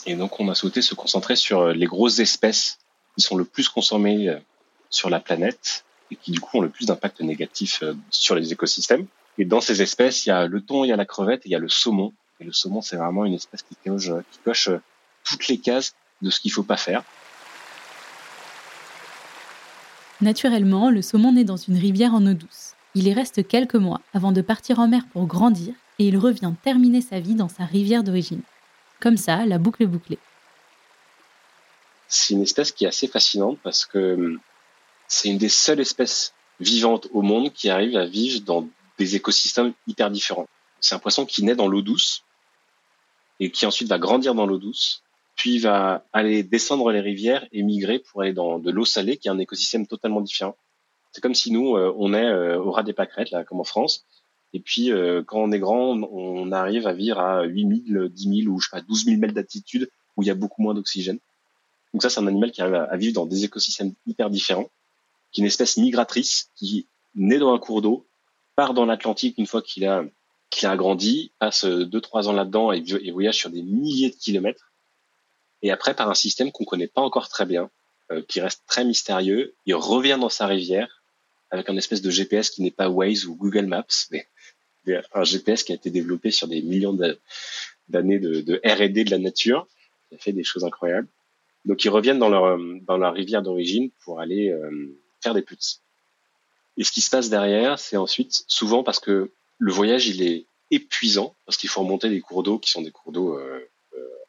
et 0.06 0.16
donc, 0.16 0.40
on 0.40 0.50
a 0.50 0.56
souhaité 0.56 0.82
se 0.82 0.96
concentrer 0.96 1.36
sur 1.36 1.62
euh, 1.62 1.74
les 1.74 1.86
grosses 1.86 2.20
espèces 2.20 2.80
qui 3.16 3.22
sont 3.22 3.36
le 3.36 3.46
plus 3.46 3.68
consommées 3.68 4.34
sur 4.90 5.10
la 5.10 5.20
planète 5.20 5.84
et 6.12 6.16
qui 6.16 6.32
du 6.32 6.40
coup 6.40 6.60
ont 6.60 6.62
le 6.62 6.70
plus 6.70 6.86
d'impact 6.86 7.20
négatif 7.20 7.84
sur 8.10 8.36
les 8.36 8.54
écosystèmes. 8.54 9.06
Et 9.38 9.44
dans 9.44 9.60
ces 9.60 9.82
espèces, 9.82 10.26
il 10.26 10.30
y 10.30 10.32
a 10.32 10.48
le 10.48 10.62
thon, 10.62 10.86
il 10.86 10.88
y 10.88 10.94
a 10.94 10.96
la 10.96 11.06
crevette 11.06 11.46
et 11.46 11.50
il 11.50 11.52
y 11.52 11.56
a 11.56 11.60
le 11.60 11.68
saumon. 11.68 12.14
Et 12.40 12.46
le 12.46 12.54
saumon, 12.54 12.82
c'est 12.82 12.96
vraiment 12.96 13.26
une 13.26 13.34
espèce 13.34 13.64
qui 13.64 13.76
coche, 13.76 14.12
qui 14.32 14.40
coche 14.46 14.70
toutes 15.26 15.50
les 15.50 15.58
cases 15.58 15.94
de 16.22 16.30
ce 16.30 16.40
qu'il 16.40 16.54
faut 16.54 16.64
pas 16.64 16.78
faire. 16.78 17.04
Naturellement, 20.22 20.90
le 20.90 21.02
saumon 21.02 21.34
naît 21.34 21.44
dans 21.44 21.58
une 21.58 21.78
rivière 21.78 22.14
en 22.14 22.26
eau 22.26 22.34
douce. 22.34 22.76
Il 22.94 23.08
y 23.08 23.14
reste 23.14 23.48
quelques 23.48 23.76
mois 23.76 24.02
avant 24.14 24.32
de 24.32 24.42
partir 24.42 24.80
en 24.80 24.88
mer 24.88 25.04
pour 25.14 25.26
grandir 25.26 25.74
et 26.00 26.08
il 26.08 26.18
revient 26.18 26.54
terminer 26.64 27.02
sa 27.02 27.20
vie 27.20 27.36
dans 27.36 27.48
sa 27.48 27.66
rivière 27.66 28.04
d'origine. 28.04 28.42
Comme 29.00 29.18
ça, 29.18 29.46
la 29.46 29.58
boucle 29.58 29.84
est 29.84 29.88
bouclée. 29.88 30.20
C'est 32.08 32.34
une 32.34 32.42
espèce 32.42 32.72
qui 32.72 32.86
est 32.86 32.90
assez 32.90 33.08
fascinante 33.08 33.58
parce 33.64 33.86
que 33.86 34.16
hum, 34.16 34.40
c'est 35.08 35.30
une 35.30 35.38
des 35.38 35.50
seules 35.50 35.80
espèces 35.80 36.34
vivantes 36.60 37.08
au 37.12 37.22
monde 37.22 37.54
qui 37.54 37.70
arrive 37.70 37.96
à 37.96 38.06
vivre 38.06 38.42
dans 38.42 38.68
des 38.98 39.16
écosystèmes 39.16 39.74
hyper 39.88 40.12
différents. 40.12 40.48
C'est 40.80 40.96
un 40.96 41.00
poisson 41.00 41.26
qui 41.26 41.44
naît 41.44 41.56
dans 41.56 41.68
l'eau 41.68 41.82
douce 41.82 42.24
et 43.40 43.52
qui 43.52 43.66
ensuite 43.66 43.88
va 43.88 44.00
grandir 44.00 44.36
dans 44.36 44.46
l'eau 44.46 44.58
douce 44.58 45.04
puis 45.42 45.58
va 45.58 46.06
aller 46.14 46.44
descendre 46.44 46.92
les 46.92 47.00
rivières 47.00 47.48
et 47.52 47.64
migrer 47.64 47.98
pour 47.98 48.22
aller 48.22 48.32
dans 48.32 48.60
de 48.60 48.70
l'eau 48.70 48.86
salée, 48.86 49.18
qui 49.18 49.28
est 49.28 49.32
un 49.32 49.40
écosystème 49.40 49.88
totalement 49.88 50.22
différent. 50.22 50.56
C'est 51.12 51.22
comme 51.22 51.36
si 51.36 51.52
nous, 51.52 51.76
euh, 51.76 51.94
on 51.98 52.14
est 52.14 52.26
euh, 52.26 52.60
au 52.60 52.72
ras 52.72 52.84
des 52.84 52.94
pâquerettes, 52.94 53.32
là, 53.32 53.44
comme 53.44 53.60
en 53.60 53.66
France. 53.66 54.06
Et 54.54 54.60
puis, 54.60 54.92
euh, 54.92 55.24
quand 55.24 55.40
on 55.40 55.52
est 55.52 55.60
grand, 55.60 55.98
on 56.12 56.52
arrive 56.52 56.88
à 56.88 56.94
vivre 56.94 57.20
à 57.20 57.44
8000, 57.44 58.10
10 58.12 58.44
000 58.44 58.54
ou 58.54 58.60
je 58.60 58.70
sais 58.70 58.76
pas, 58.76 58.82
12 58.82 59.06
000 59.06 59.18
mètres 59.18 59.34
d'altitude 59.34 59.90
où 60.18 60.24
il 60.24 60.28
y 60.28 60.32
a 60.32 60.36
beaucoup 60.36 60.62
moins 60.62 60.74
d'oxygène. 60.74 61.20
Donc 61.94 62.02
ça, 62.02 62.10
c'est 62.10 62.20
un 62.20 62.28
animal 62.28 62.52
qui 62.52 62.62
arrive 62.62 62.76
à, 62.76 62.98
vivre 62.98 63.14
dans 63.14 63.26
des 63.26 63.46
écosystèmes 63.46 63.94
hyper 64.08 64.30
différents, 64.30 64.70
qui 65.32 65.42
est 65.42 65.44
une 65.44 65.48
espèce 65.48 65.78
migratrice, 65.78 66.50
qui 66.56 66.88
naît 67.16 67.40
dans 67.40 67.54
un 67.54 67.60
cours 67.60 67.82
d'eau, 67.82 68.06
part 68.56 68.74
dans 68.74 68.86
l'Atlantique 68.86 69.38
une 69.38 69.48
fois 69.48 69.62
qu'il 69.62 69.86
a, 69.86 70.04
qu'il 70.50 70.68
a 70.68 70.76
grandi, 70.76 71.32
passe 71.40 71.66
deux, 71.66 72.02
trois 72.02 72.28
ans 72.28 72.34
là-dedans 72.34 72.72
et, 72.74 72.84
et 73.02 73.12
voyage 73.12 73.36
sur 73.36 73.50
des 73.50 73.62
milliers 73.62 74.10
de 74.10 74.16
kilomètres 74.16 74.72
et 75.62 75.72
après, 75.72 75.94
par 75.94 76.10
un 76.10 76.16
système 76.16 76.52
qu'on 76.52 76.66
connaît 76.66 76.88
pas 76.88 77.02
encore 77.02 77.30
très 77.30 77.46
bien, 77.46 77.70
euh, 78.12 78.22
qui 78.28 78.42
reste 78.42 78.64
très 78.68 78.84
mystérieux, 78.84 79.56
il 79.66 79.76
revient 79.76 80.18
dans 80.20 80.30
sa 80.30 80.48
rivière 80.48 81.01
avec 81.52 81.70
un 81.70 81.78
espèce 81.78 82.02
de 82.02 82.10
GPS 82.10 82.50
qui 82.50 82.62
n'est 82.62 82.72
pas 82.72 82.90
Waze 82.90 83.26
ou 83.26 83.36
Google 83.36 83.66
Maps, 83.66 83.86
mais 84.10 84.28
un 85.14 85.24
GPS 85.24 85.64
qui 85.64 85.74
a 85.74 85.76
été 85.76 85.92
développé 85.92 86.32
sur 86.32 86.48
des 86.48 86.62
millions 86.62 86.98
d'années 87.90 88.20
de, 88.20 88.62
R&D 88.66 89.04
de 89.04 89.12
la 89.12 89.20
nature, 89.20 89.68
qui 90.10 90.16
a 90.16 90.18
fait 90.18 90.32
des 90.32 90.44
choses 90.44 90.64
incroyables. 90.64 91.08
Donc 91.66 91.84
ils 91.84 91.90
reviennent 91.90 92.18
dans 92.18 92.30
leur 92.30 92.58
dans 92.82 92.98
leur 92.98 93.14
rivière 93.14 93.44
d'origine 93.44 93.92
pour 94.04 94.20
aller 94.20 94.50
euh, 94.50 94.98
faire 95.22 95.36
des 95.36 95.44
petits. 95.44 95.82
Et 96.78 96.84
ce 96.84 96.92
qui 96.92 97.02
se 97.02 97.12
passe 97.12 97.30
derrière, 97.30 97.78
c'est 97.78 97.98
ensuite 97.98 98.44
souvent 98.48 98.84
parce 98.84 99.00
que 99.00 99.32
le 99.60 99.72
voyage 99.72 100.08
il 100.08 100.24
est 100.24 100.48
épuisant 100.72 101.36
parce 101.46 101.58
qu'il 101.58 101.70
faut 101.70 101.82
remonter 101.82 102.10
des 102.10 102.22
cours 102.22 102.42
d'eau 102.42 102.58
qui 102.58 102.72
sont 102.72 102.82
des 102.82 102.90
cours 102.90 103.12
d'eau 103.12 103.38
euh, 103.38 103.60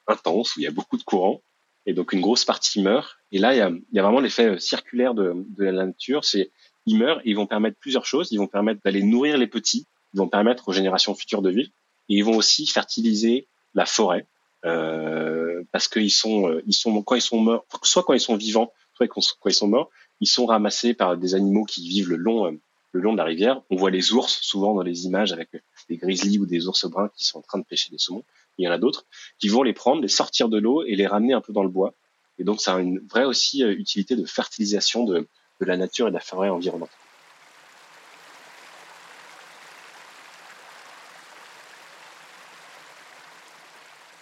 intense 0.07 0.57
où 0.57 0.61
il 0.61 0.65
y 0.65 0.67
a 0.67 0.73
beaucoup 0.73 0.99
de 0.99 1.05
courant 1.05 1.41
et 1.87 1.95
donc 1.95 2.13
une 2.13 2.21
grosse 2.21 2.45
partie 2.45 2.83
meurt. 2.83 3.17
Et 3.33 3.39
là, 3.39 3.55
il 3.55 3.59
y 3.59 3.61
a, 3.61 3.71
il 3.71 3.97
y 3.97 3.99
a 3.99 4.03
vraiment 4.03 4.21
l'effet 4.21 4.47
euh, 4.47 4.59
circulaire 4.59 5.15
de, 5.15 5.33
de 5.35 5.65
la 5.65 5.87
nature. 5.87 6.25
C'est 6.25 6.51
ils 6.87 6.99
meurent 6.99 7.21
ils 7.25 7.37
vont 7.37 7.47
permettre 7.47 7.79
plusieurs 7.79 8.07
choses. 8.07 8.29
Ils 8.33 8.39
vont 8.39 8.47
permettre 8.47 8.81
d'aller 8.85 9.03
nourrir 9.03 9.39
les 9.39 9.47
petits. 9.47 9.87
Ils 10.15 10.19
vont 10.19 10.29
permettre 10.29 10.69
aux 10.69 10.73
générations 10.73 11.15
futures 11.15 11.43
de 11.43 11.51
vivre. 11.51 11.71
Et 12.09 12.17
ils 12.17 12.25
vont 12.25 12.37
aussi 12.37 12.67
fertiliser 12.67 13.47
la 13.75 13.87
forêt 13.87 14.27
euh, 14.65 15.63
parce 15.73 15.89
qu'ils 15.89 16.11
sont 16.11 16.49
euh, 16.49 16.63
ils 16.67 16.75
sont 16.75 17.03
quand 17.03 17.15
ils 17.15 17.23
sont 17.23 17.41
morts, 17.41 17.65
soit 17.83 18.03
quand 18.03 18.13
ils 18.13 18.21
sont 18.21 18.37
vivants, 18.37 18.73
soit 18.95 19.09
quand 19.09 19.21
ils 19.47 19.55
sont 19.55 19.69
morts, 19.69 19.91
ils 20.21 20.27
sont 20.27 20.47
ramassés 20.47 20.95
par 20.95 21.17
des 21.17 21.35
animaux 21.35 21.65
qui 21.65 21.89
vivent 21.89 22.11
le 22.11 22.17
long 22.17 22.47
euh, 22.47 22.61
le 22.93 23.01
long 23.01 23.13
de 23.13 23.19
la 23.19 23.25
rivière. 23.25 23.63
On 23.71 23.77
voit 23.77 23.91
les 23.91 24.13
ours 24.13 24.41
souvent 24.43 24.75
dans 24.75 24.83
les 24.83 25.07
images 25.07 25.33
avec 25.33 25.49
des 25.89 25.97
grizzlies 25.97 26.39
ou 26.39 26.47
des 26.47 26.69
ours 26.69 26.85
bruns 26.87 27.11
qui 27.17 27.25
sont 27.25 27.39
en 27.39 27.43
train 27.43 27.59
de 27.59 27.65
pêcher 27.65 27.91
des 27.91 27.99
saumons 27.99 28.25
il 28.59 28.65
y 28.65 28.69
en 28.69 28.73
a 28.73 28.79
d'autres, 28.79 29.07
qui 29.39 29.49
vont 29.49 29.63
les 29.63 29.73
prendre, 29.73 30.03
les 30.03 30.09
sortir 30.09 30.49
de 30.49 30.59
l'eau 30.59 30.85
et 30.85 30.95
les 30.95 31.07
ramener 31.07 31.33
un 31.33 31.41
peu 31.41 31.53
dans 31.53 31.63
le 31.63 31.69
bois. 31.69 31.95
Et 32.39 32.45
donc, 32.45 32.61
ça 32.61 32.75
a 32.75 32.81
une 32.81 32.99
vraie 32.99 33.25
aussi 33.25 33.63
euh, 33.63 33.73
utilité 33.73 34.17
de 34.17 34.25
fertilisation 34.25 35.05
de, 35.05 35.29
de 35.63 35.69
la 35.69 35.77
nature 35.77 36.09
et 36.09 36.11
de 36.11 36.15
la 36.15 36.21
forêt 36.21 36.49
environnante. 36.49 36.91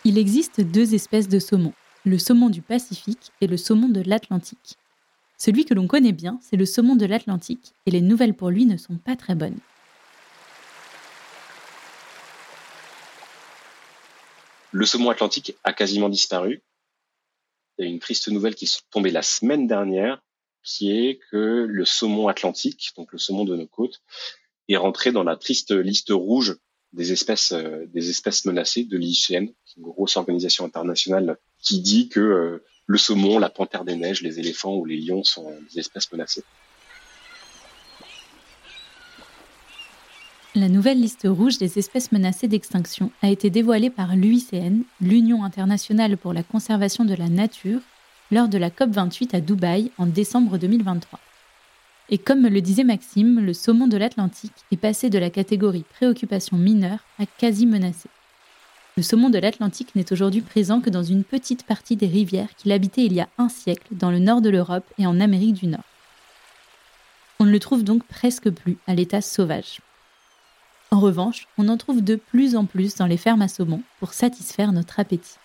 Il 0.04 0.18
existe 0.18 0.60
deux 0.60 0.94
espèces 0.94 1.28
de 1.28 1.38
saumon, 1.38 1.72
le 2.04 2.18
saumon 2.18 2.50
du 2.50 2.62
Pacifique 2.62 3.32
et 3.40 3.46
le 3.46 3.56
saumon 3.56 3.88
de 3.88 4.02
l'Atlantique. 4.02 4.76
Celui 5.38 5.64
que 5.64 5.72
l'on 5.72 5.86
connaît 5.86 6.12
bien, 6.12 6.38
c'est 6.42 6.56
le 6.56 6.66
saumon 6.66 6.96
de 6.96 7.06
l'Atlantique, 7.06 7.72
et 7.86 7.90
les 7.90 8.02
nouvelles 8.02 8.34
pour 8.34 8.50
lui 8.50 8.66
ne 8.66 8.76
sont 8.76 8.96
pas 8.96 9.16
très 9.16 9.34
bonnes. 9.34 9.58
Le 14.72 14.84
saumon 14.84 15.10
atlantique 15.10 15.56
a 15.64 15.72
quasiment 15.72 16.08
disparu. 16.08 16.62
Il 17.78 17.84
y 17.84 17.88
a 17.88 17.90
une 17.90 17.98
triste 17.98 18.28
nouvelle 18.28 18.54
qui 18.54 18.66
est 18.66 18.82
tombée 18.90 19.10
la 19.10 19.22
semaine 19.22 19.66
dernière, 19.66 20.22
qui 20.62 20.90
est 20.90 21.18
que 21.30 21.66
le 21.68 21.84
saumon 21.84 22.28
atlantique, 22.28 22.90
donc 22.96 23.12
le 23.12 23.18
saumon 23.18 23.44
de 23.44 23.56
nos 23.56 23.66
côtes, 23.66 24.02
est 24.68 24.76
rentré 24.76 25.12
dans 25.12 25.24
la 25.24 25.36
triste 25.36 25.72
liste 25.72 26.10
rouge 26.10 26.56
des 26.92 27.12
espèces 27.12 27.52
euh, 27.52 27.86
des 27.86 28.10
espèces 28.10 28.44
menacées 28.44 28.84
de 28.84 28.96
l'IUCN, 28.96 29.46
une 29.76 29.82
grosse 29.82 30.16
organisation 30.16 30.64
internationale 30.64 31.38
qui 31.60 31.80
dit 31.80 32.08
que 32.08 32.20
euh, 32.20 32.64
le 32.86 32.98
saumon, 32.98 33.38
la 33.38 33.50
panthère 33.50 33.84
des 33.84 33.94
neiges, 33.94 34.22
les 34.22 34.40
éléphants 34.40 34.74
ou 34.74 34.84
les 34.84 34.96
lions 34.96 35.22
sont 35.22 35.52
des 35.72 35.78
espèces 35.78 36.10
menacées. 36.10 36.42
La 40.56 40.68
nouvelle 40.68 41.00
liste 41.00 41.28
rouge 41.30 41.58
des 41.58 41.78
espèces 41.78 42.10
menacées 42.10 42.48
d'extinction 42.48 43.12
a 43.22 43.30
été 43.30 43.50
dévoilée 43.50 43.90
par 43.90 44.16
l'UICN, 44.16 44.82
l'Union 45.00 45.44
internationale 45.44 46.16
pour 46.16 46.32
la 46.32 46.42
conservation 46.42 47.04
de 47.04 47.14
la 47.14 47.28
nature, 47.28 47.78
lors 48.30 48.48
de 48.48 48.58
la 48.58 48.70
COP28 48.70 49.34
à 49.34 49.40
Dubaï 49.40 49.90
en 49.98 50.06
décembre 50.06 50.58
2023. 50.58 51.18
Et 52.10 52.18
comme 52.18 52.40
me 52.40 52.48
le 52.48 52.60
disait 52.60 52.84
Maxime, 52.84 53.40
le 53.40 53.54
saumon 53.54 53.86
de 53.86 53.96
l'Atlantique 53.96 54.64
est 54.72 54.76
passé 54.76 55.10
de 55.10 55.18
la 55.18 55.30
catégorie 55.30 55.84
préoccupation 55.94 56.56
mineure 56.56 57.04
à 57.18 57.26
quasi 57.26 57.66
menacé. 57.66 58.08
Le 58.96 59.02
saumon 59.02 59.30
de 59.30 59.38
l'Atlantique 59.38 59.94
n'est 59.94 60.12
aujourd'hui 60.12 60.40
présent 60.40 60.80
que 60.80 60.90
dans 60.90 61.04
une 61.04 61.22
petite 61.22 61.64
partie 61.64 61.96
des 61.96 62.08
rivières 62.08 62.54
qu'il 62.56 62.72
habitait 62.72 63.04
il 63.04 63.12
y 63.12 63.20
a 63.20 63.28
un 63.38 63.48
siècle 63.48 63.86
dans 63.92 64.10
le 64.10 64.18
nord 64.18 64.40
de 64.40 64.50
l'Europe 64.50 64.84
et 64.98 65.06
en 65.06 65.20
Amérique 65.20 65.54
du 65.54 65.68
Nord. 65.68 65.84
On 67.38 67.44
ne 67.44 67.52
le 67.52 67.60
trouve 67.60 67.84
donc 67.84 68.04
presque 68.04 68.50
plus 68.50 68.76
à 68.86 68.94
l'état 68.94 69.22
sauvage. 69.22 69.80
En 70.90 70.98
revanche, 70.98 71.46
on 71.56 71.68
en 71.68 71.76
trouve 71.76 72.02
de 72.02 72.16
plus 72.16 72.56
en 72.56 72.64
plus 72.64 72.96
dans 72.96 73.06
les 73.06 73.16
fermes 73.16 73.42
à 73.42 73.48
saumon 73.48 73.82
pour 74.00 74.12
satisfaire 74.12 74.72
notre 74.72 74.98
appétit. 74.98 75.36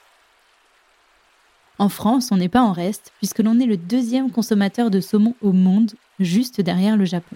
En 1.77 1.89
France, 1.89 2.29
on 2.31 2.37
n'est 2.37 2.49
pas 2.49 2.61
en 2.61 2.71
reste 2.71 3.11
puisque 3.17 3.39
l'on 3.39 3.59
est 3.59 3.65
le 3.65 3.75
deuxième 3.75 4.31
consommateur 4.31 4.89
de 4.89 5.01
saumon 5.01 5.35
au 5.41 5.51
monde, 5.51 5.91
juste 6.19 6.61
derrière 6.61 6.95
le 6.95 7.03
Japon. 7.03 7.35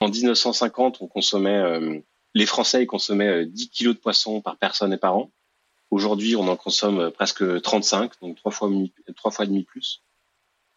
En 0.00 0.08
1950, 0.08 1.02
on 1.02 1.06
consommait, 1.06 1.58
euh, 1.58 1.98
les 2.34 2.46
Français 2.46 2.86
consommaient 2.86 3.44
10 3.46 3.64
euh, 3.64 3.68
kilos 3.70 3.94
de 3.94 4.00
poisson 4.00 4.40
par 4.40 4.56
personne 4.56 4.92
et 4.92 4.96
par 4.96 5.16
an. 5.16 5.30
Aujourd'hui, 5.90 6.34
on 6.34 6.48
en 6.48 6.56
consomme 6.56 6.98
euh, 6.98 7.10
presque 7.10 7.60
35, 7.60 8.12
donc 8.22 8.36
trois 8.36 8.50
fois, 8.50 8.70
trois 9.14 9.30
fois 9.30 9.44
et 9.44 9.48
demi 9.48 9.64
plus. 9.64 10.02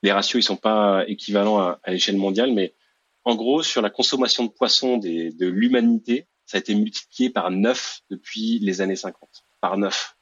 Les 0.04 0.12
ratios, 0.12 0.44
ils 0.44 0.46
sont 0.46 0.58
pas 0.58 1.06
équivalents 1.08 1.60
à 1.60 1.92
l'échelle 1.92 2.18
mondiale, 2.18 2.52
mais 2.52 2.76
en 3.24 3.36
gros, 3.36 3.64
sur 3.64 3.82
la 3.82 3.90
consommation 3.90 4.44
de 4.44 4.52
poissons 4.52 4.98
de 4.98 5.46
l'humanité, 5.48 6.28
ça 6.46 6.58
a 6.58 6.60
été 6.60 6.76
multiplié 6.76 7.32
par 7.32 7.50
9 7.50 8.02
depuis 8.12 8.60
les 8.60 8.82
années 8.82 8.96
50. 8.96 9.45
Par 9.66 9.80
9. 9.80 10.16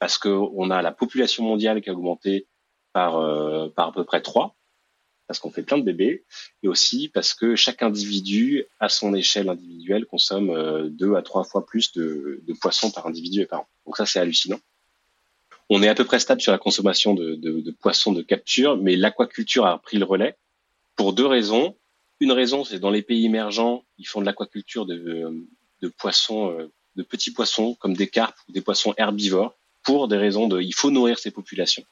Parce 0.00 0.18
qu'on 0.18 0.70
a 0.72 0.82
la 0.82 0.90
population 0.90 1.44
mondiale 1.44 1.80
qui 1.80 1.88
a 1.88 1.92
augmenté 1.92 2.48
par, 2.92 3.16
euh, 3.16 3.68
par 3.68 3.90
à 3.90 3.92
peu 3.92 4.02
près 4.02 4.20
3, 4.20 4.56
parce 5.28 5.38
qu'on 5.38 5.52
fait 5.52 5.62
plein 5.62 5.78
de 5.78 5.84
bébés, 5.84 6.24
et 6.64 6.68
aussi 6.68 7.08
parce 7.08 7.32
que 7.32 7.54
chaque 7.54 7.84
individu, 7.84 8.64
à 8.80 8.88
son 8.88 9.14
échelle 9.14 9.50
individuelle, 9.50 10.04
consomme 10.04 10.50
euh, 10.50 10.88
deux 10.88 11.14
à 11.14 11.22
trois 11.22 11.44
fois 11.44 11.64
plus 11.64 11.92
de, 11.92 12.42
poissons 12.60 12.90
par 12.90 13.06
individu 13.06 13.42
et 13.42 13.46
par 13.46 13.60
an. 13.60 13.68
Donc 13.86 13.96
ça, 13.96 14.04
c'est 14.04 14.18
hallucinant. 14.18 14.58
On 15.68 15.80
est 15.80 15.88
à 15.88 15.94
peu 15.94 16.04
près 16.04 16.18
stable 16.18 16.40
sur 16.40 16.50
la 16.50 16.58
consommation 16.58 17.14
de, 17.14 17.36
de 17.36 17.70
poissons 17.70 18.10
de 18.10 18.22
capture, 18.22 18.76
mais 18.78 18.96
l'aquaculture 18.96 19.64
a 19.64 19.78
pris 19.78 19.98
le 19.98 20.06
relais 20.06 20.36
pour 20.96 21.12
deux 21.12 21.26
raisons. 21.26 21.76
Une 22.18 22.32
raison, 22.32 22.64
c'est 22.64 22.80
dans 22.80 22.90
les 22.90 23.02
pays 23.02 23.26
émergents, 23.26 23.84
ils 23.96 24.08
font 24.08 24.20
de 24.20 24.26
l'aquaculture 24.26 24.86
de, 24.86 25.46
de 25.82 25.88
poissons, 25.88 26.50
euh, 26.50 26.72
de 26.98 27.02
petits 27.02 27.30
poissons 27.30 27.74
comme 27.76 27.94
des 27.94 28.08
carpes 28.08 28.36
ou 28.48 28.52
des 28.52 28.60
poissons 28.60 28.92
herbivores 28.98 29.54
pour 29.82 30.08
des 30.08 30.18
raisons 30.18 30.48
de, 30.48 30.60
il 30.60 30.74
faut 30.74 30.90
nourrir 30.90 31.18
ces 31.18 31.30
populations. 31.30 31.84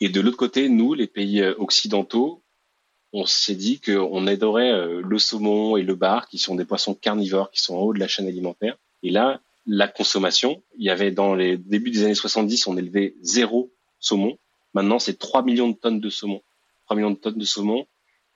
Et 0.00 0.08
de 0.08 0.20
l'autre 0.20 0.36
côté, 0.36 0.68
nous, 0.68 0.92
les 0.94 1.06
pays 1.06 1.40
euh, 1.40 1.54
occidentaux, 1.58 2.42
on 3.12 3.24
s'est 3.24 3.54
dit 3.54 3.80
qu'on 3.80 4.26
aiderait 4.26 4.72
euh, 4.72 5.00
le 5.02 5.18
saumon 5.18 5.76
et 5.76 5.82
le 5.82 5.94
bar, 5.94 6.28
qui 6.28 6.38
sont 6.38 6.56
des 6.56 6.64
poissons 6.64 6.94
carnivores, 6.94 7.50
qui 7.50 7.62
sont 7.62 7.76
en 7.76 7.80
haut 7.80 7.94
de 7.94 8.00
la 8.00 8.08
chaîne 8.08 8.26
alimentaire. 8.26 8.76
Et 9.02 9.10
là, 9.10 9.40
la 9.66 9.86
consommation, 9.86 10.62
il 10.76 10.84
y 10.84 10.90
avait 10.90 11.12
dans 11.12 11.34
les 11.34 11.56
débuts 11.56 11.90
des 11.90 12.04
années 12.04 12.14
70, 12.14 12.66
on 12.66 12.76
élevait 12.76 13.14
zéro 13.22 13.72
saumon. 14.00 14.38
Maintenant, 14.74 14.98
c'est 14.98 15.18
3 15.18 15.42
millions 15.44 15.68
de 15.68 15.76
tonnes 15.76 16.00
de 16.00 16.10
saumon. 16.10 16.42
3 16.86 16.96
millions 16.96 17.12
de 17.12 17.16
tonnes 17.16 17.38
de 17.38 17.44
saumon, 17.44 17.86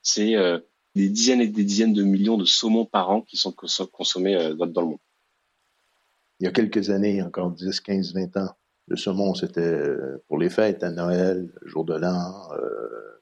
c'est 0.01 0.35
des 0.97 1.09
dizaines 1.09 1.41
et 1.41 1.47
des 1.47 1.63
dizaines 1.63 1.93
de 1.93 2.03
millions 2.03 2.37
de 2.37 2.45
saumons 2.45 2.85
par 2.85 3.09
an 3.09 3.21
qui 3.21 3.37
sont 3.37 3.53
consommés 3.53 4.35
euh, 4.35 4.53
dans 4.55 4.81
le 4.81 4.87
monde. 4.87 4.99
Il 6.39 6.45
y 6.45 6.47
a 6.47 6.51
quelques 6.51 6.89
années, 6.89 7.21
encore 7.21 7.51
10, 7.51 7.79
15, 7.81 8.13
20 8.13 8.37
ans, 8.37 8.55
le 8.87 8.95
saumon, 8.95 9.33
c'était 9.33 9.61
euh, 9.61 10.23
pour 10.27 10.37
les 10.37 10.49
fêtes, 10.49 10.83
à 10.83 10.91
Noël, 10.91 11.51
jour 11.65 11.83
de 11.83 11.95
l'an, 11.95 12.51
euh, 12.53 13.21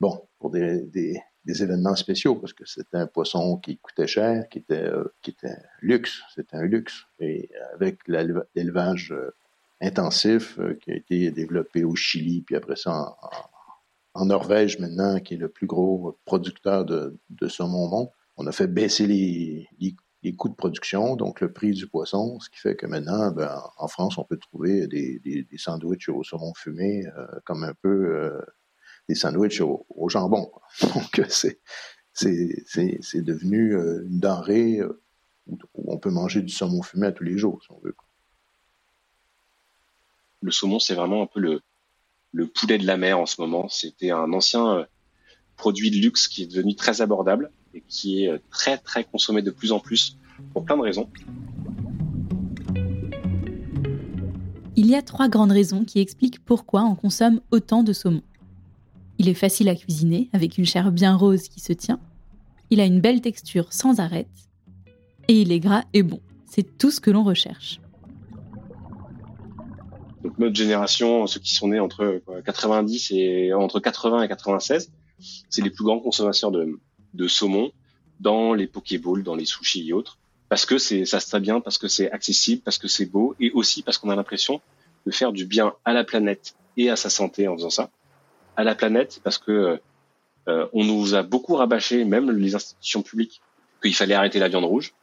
bon, 0.00 0.26
pour 0.38 0.50
des, 0.50 1.20
événements 1.46 1.96
spéciaux, 1.96 2.36
parce 2.36 2.52
que 2.52 2.66
c'était 2.66 2.98
un 2.98 3.06
poisson 3.06 3.56
qui 3.56 3.78
coûtait 3.78 4.06
cher, 4.06 4.48
qui 4.50 4.58
était, 4.58 4.84
euh, 4.84 5.04
luxe, 5.80 6.22
c'était 6.34 6.56
un 6.56 6.64
luxe. 6.64 7.04
Et 7.20 7.50
avec 7.74 8.00
l'élevage 8.06 9.14
intensif 9.80 10.58
qui 10.80 10.90
a 10.90 10.94
été 10.94 11.30
développé 11.30 11.84
au 11.84 11.94
Chili, 11.96 12.42
puis 12.42 12.56
après 12.56 12.76
ça 12.76 13.16
en, 14.14 14.26
Norvège 14.26 14.78
maintenant, 14.78 15.20
qui 15.20 15.34
est 15.34 15.38
le 15.38 15.48
plus 15.48 15.66
gros 15.66 16.18
producteur 16.24 16.84
de, 16.84 17.16
saumon 17.48 18.10
on 18.36 18.46
a 18.46 18.52
fait 18.52 18.66
baisser 18.66 19.06
les, 19.06 19.68
les, 19.80 19.94
coûts 20.36 20.48
de 20.48 20.54
production, 20.54 21.16
donc 21.16 21.40
le 21.40 21.52
prix 21.52 21.72
du 21.72 21.86
poisson, 21.86 22.40
ce 22.40 22.50
qui 22.50 22.58
fait 22.58 22.76
que 22.76 22.86
maintenant, 22.86 23.30
ben, 23.30 23.62
en 23.76 23.88
France, 23.88 24.18
on 24.18 24.24
peut 24.24 24.36
trouver 24.36 24.86
des, 24.86 25.18
des, 25.20 25.44
des 25.44 25.58
sandwichs 25.58 26.08
au 26.08 26.24
saumon 26.24 26.52
fumé 26.54 27.06
euh, 27.06 27.26
comme 27.44 27.62
un 27.64 27.74
peu 27.74 28.16
euh, 28.16 28.40
des 29.08 29.14
sandwichs 29.14 29.60
au, 29.60 30.08
jambon. 30.08 30.50
Donc, 30.94 31.22
c'est, 31.28 31.60
c'est, 32.12 32.64
c'est, 32.66 33.22
devenu 33.22 33.74
euh, 33.76 34.04
une 34.06 34.18
denrée 34.18 34.80
où 35.46 35.58
on 35.74 35.98
peut 35.98 36.10
manger 36.10 36.42
du 36.42 36.52
saumon 36.52 36.82
fumé 36.82 37.06
à 37.06 37.12
tous 37.12 37.24
les 37.24 37.38
jours, 37.38 37.62
si 37.62 37.70
on 37.70 37.78
veut. 37.80 37.94
Le 40.42 40.50
saumon, 40.50 40.78
c'est 40.78 40.94
vraiment 40.94 41.22
un 41.22 41.26
peu 41.26 41.40
le, 41.40 41.60
le 42.32 42.46
poulet 42.46 42.78
de 42.78 42.86
la 42.86 42.96
mer 42.96 43.18
en 43.18 43.26
ce 43.26 43.40
moment. 43.40 43.68
C'était 43.68 44.10
un 44.10 44.32
ancien 44.32 44.78
euh, 44.78 44.84
produit 45.56 45.90
de 45.90 45.96
luxe 45.96 46.28
qui 46.28 46.44
est 46.44 46.46
devenu 46.46 46.74
très 46.74 47.00
abordable 47.00 47.50
et 47.74 47.82
qui 47.86 48.24
est 48.24 48.28
euh, 48.28 48.38
très 48.50 48.78
très 48.78 49.04
consommé 49.04 49.42
de 49.42 49.50
plus 49.50 49.72
en 49.72 49.80
plus 49.80 50.16
pour 50.52 50.64
plein 50.64 50.76
de 50.76 50.82
raisons. 50.82 51.08
Il 54.76 54.86
y 54.86 54.94
a 54.94 55.02
trois 55.02 55.28
grandes 55.28 55.50
raisons 55.50 55.84
qui 55.84 55.98
expliquent 55.98 56.44
pourquoi 56.44 56.84
on 56.84 56.94
consomme 56.94 57.40
autant 57.50 57.82
de 57.82 57.92
saumon. 57.92 58.22
Il 59.18 59.28
est 59.28 59.34
facile 59.34 59.68
à 59.68 59.74
cuisiner 59.74 60.30
avec 60.32 60.56
une 60.56 60.66
chair 60.66 60.92
bien 60.92 61.16
rose 61.16 61.48
qui 61.48 61.58
se 61.58 61.72
tient. 61.72 61.98
Il 62.70 62.80
a 62.80 62.84
une 62.84 63.00
belle 63.00 63.20
texture 63.20 63.72
sans 63.72 63.98
arête. 63.98 64.28
Et 65.26 65.42
il 65.42 65.50
est 65.50 65.58
gras 65.58 65.82
et 65.94 66.04
bon. 66.04 66.20
C'est 66.46 66.78
tout 66.78 66.92
ce 66.92 67.00
que 67.00 67.10
l'on 67.10 67.24
recherche. 67.24 67.80
Donc 70.22 70.38
notre 70.38 70.54
génération, 70.54 71.26
ceux 71.26 71.40
qui 71.40 71.54
sont 71.54 71.68
nés 71.68 71.80
entre 71.80 72.22
90 72.44 73.10
et 73.10 73.52
entre 73.52 73.80
80 73.80 74.22
et 74.22 74.28
96, 74.28 74.92
c'est 75.50 75.62
les 75.62 75.70
plus 75.70 75.84
grands 75.84 75.98
consommateurs 75.98 76.52
de, 76.52 76.78
de 77.14 77.28
saumon 77.28 77.72
dans 78.20 78.54
les 78.54 78.66
pokéballs, 78.66 79.22
dans 79.22 79.34
les 79.34 79.44
sushis 79.44 79.88
et 79.88 79.92
autres, 79.92 80.18
parce 80.48 80.66
que 80.66 80.78
c'est 80.78 81.04
ça 81.04 81.20
se 81.20 81.36
bien, 81.36 81.60
parce 81.60 81.78
que 81.78 81.88
c'est 81.88 82.10
accessible, 82.10 82.62
parce 82.62 82.78
que 82.78 82.88
c'est 82.88 83.06
beau, 83.06 83.34
et 83.38 83.50
aussi 83.52 83.82
parce 83.82 83.98
qu'on 83.98 84.10
a 84.10 84.16
l'impression 84.16 84.60
de 85.06 85.10
faire 85.10 85.32
du 85.32 85.44
bien 85.44 85.74
à 85.84 85.92
la 85.92 86.04
planète 86.04 86.54
et 86.76 86.90
à 86.90 86.96
sa 86.96 87.10
santé 87.10 87.48
en 87.48 87.56
faisant 87.56 87.70
ça. 87.70 87.90
À 88.56 88.64
la 88.64 88.74
planète, 88.74 89.20
parce 89.22 89.38
que 89.38 89.80
euh, 90.48 90.66
on 90.72 90.84
nous 90.84 91.14
a 91.14 91.22
beaucoup 91.22 91.54
rabâché, 91.54 92.04
même 92.04 92.30
les 92.30 92.54
institutions 92.54 93.02
publiques, 93.02 93.40
qu'il 93.82 93.94
fallait 93.94 94.14
arrêter 94.14 94.38
la 94.38 94.48
viande 94.48 94.64
rouge 94.64 94.94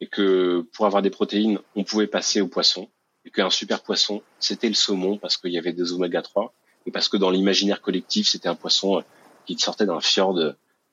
et 0.00 0.06
que 0.06 0.66
pour 0.72 0.86
avoir 0.86 1.02
des 1.02 1.10
protéines, 1.10 1.58
on 1.74 1.84
pouvait 1.84 2.06
passer 2.06 2.40
au 2.40 2.48
poisson 2.48 2.88
et 3.24 3.30
qu'un 3.30 3.50
super 3.50 3.82
poisson, 3.82 4.22
c'était 4.38 4.68
le 4.68 4.74
saumon 4.74 5.18
parce 5.18 5.36
qu'il 5.36 5.52
y 5.52 5.58
avait 5.58 5.72
des 5.72 5.92
oméga 5.92 6.22
3 6.22 6.52
et 6.86 6.90
parce 6.90 7.08
que 7.08 7.16
dans 7.16 7.30
l'imaginaire 7.30 7.80
collectif, 7.80 8.28
c'était 8.28 8.48
un 8.48 8.54
poisson 8.54 8.98
euh, 8.98 9.02
qui 9.46 9.58
sortait 9.58 9.86
d'un 9.86 10.00
fjord, 10.00 10.38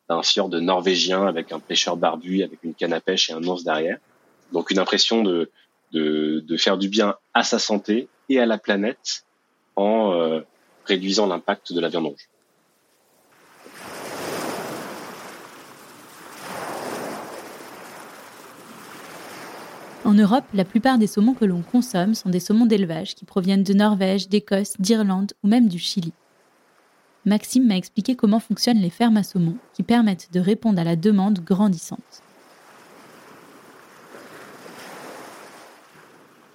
d'un 0.09 0.21
fjord 0.21 0.49
norvégien 0.49 1.25
avec 1.25 1.51
un 1.51 1.59
pêcheur 1.59 1.97
barbu, 1.97 2.43
avec 2.43 2.63
une 2.63 2.73
canne 2.73 2.93
à 2.93 3.01
pêche 3.01 3.29
et 3.29 3.33
un 3.33 3.43
ours 3.43 3.63
derrière. 3.63 3.97
Donc 4.51 4.71
une 4.71 4.79
impression 4.79 5.23
de, 5.23 5.51
de, 5.91 6.43
de 6.45 6.57
faire 6.57 6.77
du 6.77 6.89
bien 6.89 7.15
à 7.33 7.43
sa 7.43 7.59
santé 7.59 8.07
et 8.29 8.39
à 8.39 8.45
la 8.45 8.57
planète 8.57 9.25
en 9.75 10.13
euh, 10.13 10.41
réduisant 10.85 11.27
l'impact 11.27 11.73
de 11.73 11.79
la 11.79 11.89
viande 11.89 12.07
rouge. 12.07 12.29
En 20.05 20.13
Europe, 20.13 20.45
la 20.53 20.65
plupart 20.65 20.99
des 20.99 21.07
saumons 21.07 21.33
que 21.33 21.45
l'on 21.45 21.63
consomme 21.63 22.13
sont 22.13 22.29
des 22.29 22.39
saumons 22.39 22.67
d'élevage 22.67 23.15
qui 23.15 23.25
proviennent 23.25 23.63
de 23.63 23.73
Norvège, 23.73 24.29
d'Écosse, 24.29 24.75
d'Irlande 24.77 25.33
ou 25.43 25.47
même 25.47 25.67
du 25.67 25.79
Chili. 25.79 26.13
Maxime 27.25 27.67
m'a 27.67 27.75
expliqué 27.75 28.15
comment 28.15 28.39
fonctionnent 28.39 28.79
les 28.79 28.89
fermes 28.89 29.17
à 29.17 29.23
saumon 29.23 29.57
qui 29.73 29.83
permettent 29.83 30.31
de 30.31 30.39
répondre 30.39 30.79
à 30.79 30.83
la 30.83 30.95
demande 30.95 31.39
grandissante. 31.39 32.21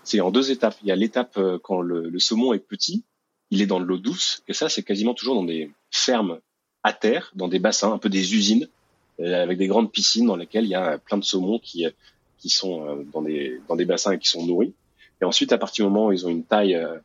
C'est 0.05 0.21
en 0.21 0.31
deux 0.31 0.51
étapes. 0.51 0.77
Il 0.83 0.89
y 0.89 0.93
a 0.93 0.97
l'étape 0.97 1.37
euh, 1.37 1.59
quand 1.63 1.81
le, 1.81 2.19
saumon 2.19 2.53
est 2.53 2.59
petit, 2.59 3.05
il 3.51 3.63
est 3.63 3.67
dans 3.67 3.81
de 3.81 3.85
l'eau 3.85 3.99
douce, 3.99 4.43
et 4.49 4.53
ça 4.53 4.69
c'est 4.69 4.83
quasiment 4.83 5.15
toujours 5.15 5.35
dans 5.35 5.45
des 5.45 5.71
fermes 5.91 6.41
à 6.83 6.93
terre, 6.93 7.33
dans 7.35 7.49
des 7.49 7.59
bassins, 7.59 7.93
un 7.93 7.99
peu 7.99 8.09
des 8.09 8.35
usines, 8.35 8.69
euh, 9.21 9.43
avec 9.43 9.59
des 9.59 9.67
grandes 9.67 9.93
piscines 9.93 10.27
dans 10.27 10.37
lesquelles 10.37 10.65
il 10.65 10.71
y 10.71 10.75
a 10.75 10.99
plein 10.99 11.19
de 11.19 11.25
saumons 11.25 11.59
qui, 11.59 11.85
euh, 11.85 11.91
qui 12.39 12.49
sont 12.49 12.87
euh, 12.87 13.05
dans 13.13 13.23
des 13.23 13.61
dans 13.69 13.77
des 13.77 13.85
bassins 13.85 14.13
et 14.13 14.19
qui 14.19 14.29
sont 14.29 14.45
nourris. 14.45 14.73
Et 15.21 15.25
ensuite, 15.25 15.53
à 15.53 15.59
partir 15.59 15.85
du 15.85 15.93
moment 15.93 16.07
où 16.07 16.13
ils 16.13 16.27
ont 16.27 16.31
une 16.31 16.45
taille 16.45 16.75
euh, 16.75 16.99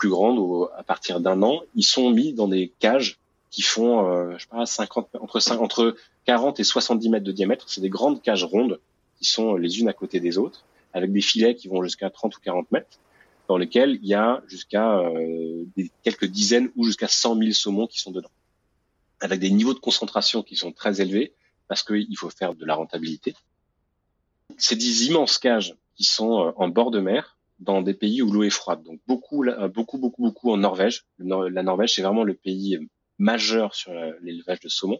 plus 0.00 0.08
grande, 0.08 0.38
ou 0.38 0.66
à 0.76 0.82
partir 0.82 1.20
d'un 1.20 1.42
an, 1.42 1.60
ils 1.76 1.84
sont 1.84 2.10
mis 2.10 2.32
dans 2.32 2.48
des 2.48 2.72
cages 2.80 3.20
qui 3.50 3.62
font, 3.62 4.08
euh, 4.08 4.34
je 4.36 4.42
sais 4.42 4.48
pas, 4.48 4.66
50 4.66 5.10
entre 5.20 5.38
5, 5.38 5.60
entre 5.60 5.96
40 6.24 6.58
et 6.58 6.64
70 6.64 7.08
mètres 7.08 7.24
de 7.24 7.32
diamètre. 7.32 7.68
C'est 7.68 7.80
des 7.80 7.88
grandes 7.88 8.20
cages 8.20 8.44
rondes 8.44 8.80
qui 9.18 9.24
sont 9.24 9.54
les 9.54 9.78
unes 9.78 9.88
à 9.88 9.92
côté 9.92 10.18
des 10.18 10.38
autres, 10.38 10.64
avec 10.92 11.12
des 11.12 11.20
filets 11.20 11.54
qui 11.54 11.68
vont 11.68 11.82
jusqu'à 11.84 12.10
30 12.10 12.36
ou 12.36 12.40
40 12.40 12.72
mètres, 12.72 12.98
dans 13.46 13.56
lesquels 13.56 13.98
il 14.02 14.08
y 14.08 14.14
a 14.14 14.42
jusqu'à 14.48 15.02
des, 15.76 15.90
quelques 16.02 16.26
dizaines 16.26 16.70
ou 16.74 16.84
jusqu'à 16.84 17.08
100 17.08 17.36
000 17.36 17.52
saumons 17.52 17.86
qui 17.86 18.00
sont 18.00 18.10
dedans, 18.10 18.30
avec 19.20 19.38
des 19.38 19.50
niveaux 19.50 19.74
de 19.74 19.78
concentration 19.78 20.42
qui 20.42 20.56
sont 20.56 20.72
très 20.72 21.00
élevés 21.00 21.32
parce 21.68 21.84
qu'il 21.84 22.16
faut 22.16 22.30
faire 22.30 22.54
de 22.54 22.64
la 22.64 22.74
rentabilité 22.74 23.34
c'est 24.58 24.76
des 24.76 25.06
immenses 25.06 25.38
cages 25.38 25.74
qui 25.96 26.04
sont 26.04 26.46
euh, 26.46 26.52
en 26.56 26.68
bord 26.68 26.90
de 26.90 27.00
mer 27.00 27.36
dans 27.60 27.82
des 27.82 27.94
pays 27.94 28.22
où 28.22 28.32
l'eau 28.32 28.42
est 28.42 28.50
froide. 28.50 28.82
Donc 28.82 29.00
beaucoup, 29.06 29.44
euh, 29.44 29.68
beaucoup, 29.68 29.98
beaucoup, 29.98 30.22
beaucoup 30.22 30.50
en 30.50 30.56
Norvège. 30.56 31.04
La 31.18 31.62
Norvège, 31.62 31.94
c'est 31.94 32.02
vraiment 32.02 32.24
le 32.24 32.34
pays 32.34 32.78
majeur 33.18 33.74
sur 33.74 33.92
euh, 33.92 34.12
l'élevage 34.22 34.60
de 34.60 34.68
saumon. 34.68 34.98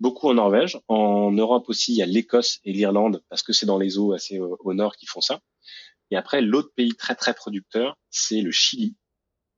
Beaucoup 0.00 0.28
en 0.28 0.34
Norvège. 0.34 0.78
En 0.88 1.30
Europe 1.30 1.68
aussi, 1.68 1.92
il 1.92 1.96
y 1.96 2.02
a 2.02 2.06
l'Écosse 2.06 2.58
et 2.64 2.72
l'Irlande 2.72 3.22
parce 3.28 3.42
que 3.42 3.52
c'est 3.52 3.66
dans 3.66 3.78
les 3.78 3.98
eaux 3.98 4.12
assez 4.12 4.38
au 4.40 4.74
nord 4.74 4.96
qui 4.96 5.06
font 5.06 5.20
ça. 5.20 5.40
Et 6.10 6.16
après, 6.16 6.42
l'autre 6.42 6.72
pays 6.74 6.94
très 6.94 7.14
très 7.14 7.32
producteur, 7.32 7.96
c'est 8.10 8.40
le 8.40 8.50
Chili. 8.50 8.96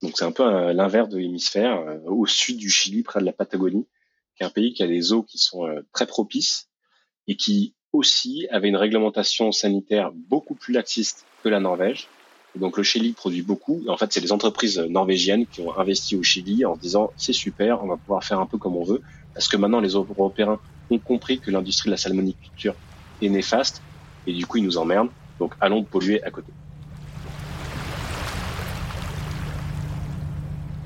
Donc 0.03 0.13
c'est 0.17 0.27
un 0.27 0.33
peu 0.33 0.73
l'inverse 0.73 1.09
de 1.09 1.17
l'hémisphère, 1.17 1.83
au 2.05 2.27
sud 2.27 2.59
du 2.59 2.69
Chili, 2.69 3.03
près 3.03 3.21
de 3.21 3.25
la 3.25 3.33
Patagonie, 3.33 3.89
qui 4.37 4.43
est 4.43 4.47
un 4.47 4.51
pays 4.51 4.75
qui 4.75 4.83
a 4.83 4.87
des 4.87 5.15
eaux 5.15 5.23
qui 5.23 5.39
sont 5.39 5.67
très 5.93 6.07
propices 6.07 6.69
et 7.27 7.37
qui 7.37 7.75
aussi 7.97 8.47
avait 8.51 8.69
une 8.69 8.77
réglementation 8.77 9.53
sanitaire 9.53 10.13
beaucoup 10.13 10.55
plus 10.55 10.75
laxiste 10.75 11.25
que 11.43 11.49
la 11.49 11.61
Norvège. 11.61 12.09
donc 12.55 12.77
le 12.77 12.83
Chili 12.83 13.13
produit 13.13 13.43
beaucoup. 13.43 13.83
en 13.89 13.97
fait, 13.97 14.13
c'est 14.13 14.21
les 14.21 14.33
entreprises 14.33 14.79
norvégiennes 14.79 15.47
qui 15.47 15.61
ont 15.61 15.77
investi 15.77 16.17
au 16.17 16.23
Chili 16.23 16.65
en 16.65 16.75
se 16.75 16.81
disant 16.81 17.11
c'est 17.17 17.33
super, 17.33 17.83
on 17.83 17.89
va 17.89 17.97
pouvoir 17.97 18.25
faire 18.25 18.41
un 18.41 18.47
peu 18.47 18.59
comme 18.59 18.77
on 18.77 18.85
veut. 18.85 19.03
Parce 19.35 19.49
que 19.49 19.57
maintenant, 19.57 19.81
les 19.81 19.91
Européens 19.91 20.59
ont 20.91 20.99
compris 20.99 21.39
que 21.39 21.51
l'industrie 21.51 21.89
de 21.89 21.93
la 21.93 21.99
salmoniculture 21.99 22.75
est 23.21 23.29
néfaste 23.29 23.83
et 24.27 24.33
du 24.33 24.47
coup, 24.47 24.59
ils 24.59 24.65
nous 24.65 24.79
emmerdent. 24.79 25.11
Donc 25.39 25.55
allons 25.61 25.85
polluer 25.85 26.23
à 26.23 26.31
côté. 26.31 26.53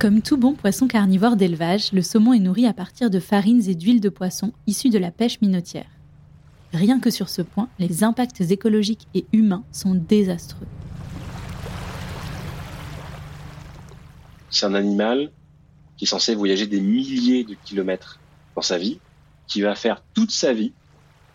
Comme 0.01 0.23
tout 0.23 0.39
bon 0.39 0.55
poisson 0.55 0.89
carnivore 0.89 1.37
d'élevage, 1.37 1.93
le 1.93 2.01
saumon 2.01 2.33
est 2.33 2.39
nourri 2.39 2.67
à 2.67 2.73
partir 2.73 3.11
de 3.11 3.21
farines 3.21 3.69
et 3.69 3.75
d'huile 3.75 4.01
de 4.01 4.09
poisson 4.09 4.53
issues 4.67 4.89
de 4.89 4.99
la 4.99 5.11
pêche 5.11 5.43
minotière. 5.43 6.00
Rien 6.73 7.01
que 7.01 7.11
sur 7.11 7.29
ce 7.29 7.43
point, 7.43 7.69
les 7.79 8.05
impacts 8.05 8.41
écologiques 8.41 9.09
et 9.15 9.25
humains 9.33 9.65
sont 9.73 9.95
désastreux. 9.95 10.67
C'est 14.51 14.67
un 14.67 14.75
animal 14.75 15.31
qui 15.97 16.05
est 16.05 16.09
censé 16.09 16.35
voyager 16.35 16.67
des 16.67 16.81
milliers 16.81 17.45
de 17.45 17.55
kilomètres 17.65 18.21
dans 18.55 18.63
sa 18.63 18.79
vie, 18.79 18.99
qui 19.47 19.63
va 19.63 19.75
faire 19.75 20.03
toute 20.15 20.31
sa 20.31 20.53
vie 20.53 20.73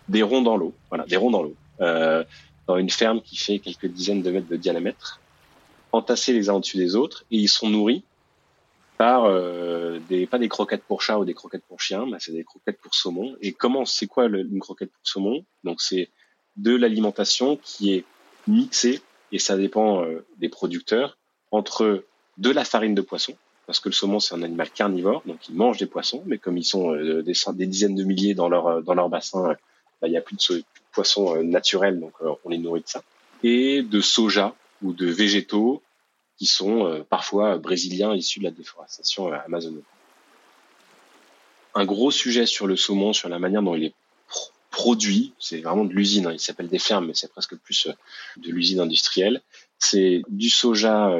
des 0.08 0.24
ronds 0.24 0.42
dans 0.42 0.56
l'eau, 0.56 0.74
voilà, 0.90 1.06
des 1.06 1.18
ronds 1.18 1.32
dans 1.32 1.44
l'eau, 1.44 1.56
euh, 1.82 2.24
dans 2.68 2.78
une 2.78 2.90
ferme 2.90 3.22
qui 3.22 3.36
fait 3.36 3.60
quelques 3.60 3.88
dizaines 3.88 4.22
de 4.22 4.32
mètres 4.32 4.48
de 4.48 4.56
diamètre, 4.56 5.20
entassés 5.92 6.34
les 6.34 6.50
uns 6.50 6.54
au-dessus 6.54 6.78
des 6.78 6.96
autres, 6.96 7.26
et 7.30 7.38
ils 7.38 7.50
sont 7.50 7.70
nourris 7.70 8.04
par 8.98 9.26
euh, 9.26 10.00
des 10.10 10.26
pas 10.26 10.38
des 10.38 10.50
croquettes 10.50 10.84
pour 10.84 11.02
chat 11.02 11.20
ou 11.20 11.26
des 11.26 11.34
croquettes 11.34 11.66
pour 11.68 11.82
chien, 11.82 12.06
mais 12.06 12.18
c'est 12.20 12.32
des 12.32 12.44
croquettes 12.44 12.80
pour 12.80 12.96
saumon. 12.96 13.36
Et 13.42 13.52
comment 13.52 13.86
c'est 13.86 14.08
quoi 14.08 14.26
une 14.26 14.60
croquette 14.60 14.92
pour 14.92 15.08
saumon? 15.08 15.46
Donc 15.64 15.82
c'est 15.82 16.10
de 16.56 16.76
l'alimentation 16.76 17.58
qui 17.58 17.94
est 17.94 18.06
mixée 18.48 19.02
et 19.32 19.40
ça 19.40 19.58
dépend 19.58 20.04
euh, 20.04 20.26
des 20.38 20.50
producteurs 20.50 21.18
entre 21.52 22.06
de 22.38 22.50
la 22.50 22.64
farine 22.64 22.96
de 22.96 23.02
poisson 23.02 23.36
parce 23.68 23.80
que 23.80 23.90
le 23.90 23.94
saumon 23.94 24.20
c'est 24.20 24.36
un 24.36 24.44
animal 24.44 24.70
carnivore, 24.70 25.24
donc 25.26 25.50
ils 25.50 25.56
mangent 25.56 25.80
des 25.80 25.88
poissons, 25.88 26.24
mais 26.26 26.38
comme 26.38 26.58
ils 26.58 26.64
sont 26.64 26.94
euh, 26.94 27.24
des, 27.24 27.34
des, 27.54 27.66
dizaines 27.66 27.96
de 27.96 28.04
milliers 28.04 28.36
dans 28.36 28.48
leur 28.48 28.68
euh, 28.68 28.82
dans 28.82 28.94
leur 28.94 29.10
bassin, 29.10 29.56
bah, 30.02 30.08
il 30.08 30.12
n'y 30.12 30.18
a 30.18 30.22
plus 30.22 30.38
de, 30.50 30.64
poissons 30.94 31.44
naturels, 31.44 32.00
donc 32.00 32.14
on 32.22 32.50
les 32.50 32.58
nourrit 32.58 32.82
de 32.82 32.88
ça. 32.88 33.04
Et 33.44 33.82
de 33.82 34.00
soja 34.00 34.56
ou 34.82 34.94
de 34.94 35.08
végétaux 35.08 35.82
qui 36.38 36.46
sont 36.46 37.06
parfois 37.10 37.58
brésiliens 37.58 38.14
issus 38.14 38.40
de 38.40 38.46
la 38.46 38.52
déforestation 38.52 39.32
amazonienne. 39.32 39.84
Un 41.74 41.86
gros 41.86 42.12
sujet 42.12 42.46
sur 42.46 42.68
le 42.68 42.76
saumon, 42.76 43.14
sur 43.14 43.30
la 43.30 43.40
manière 43.40 43.62
dont 43.62 43.76
il 43.76 43.86
est 43.86 43.94
produit, 44.70 45.34
c'est 45.40 45.62
vraiment 45.62 45.86
de 45.86 45.94
l'usine, 45.94 46.28
hein. 46.28 46.34
il 46.34 46.40
s'appelle 46.40 46.68
des 46.68 46.80
fermes, 46.80 47.08
mais 47.08 47.14
c'est 47.14 47.32
presque 47.32 47.56
plus 47.56 47.88
de 48.38 48.52
l'usine 48.52 48.82
industrielle. 48.82 49.42
C'est 49.80 50.22
du 50.28 50.50
soja 50.50 51.12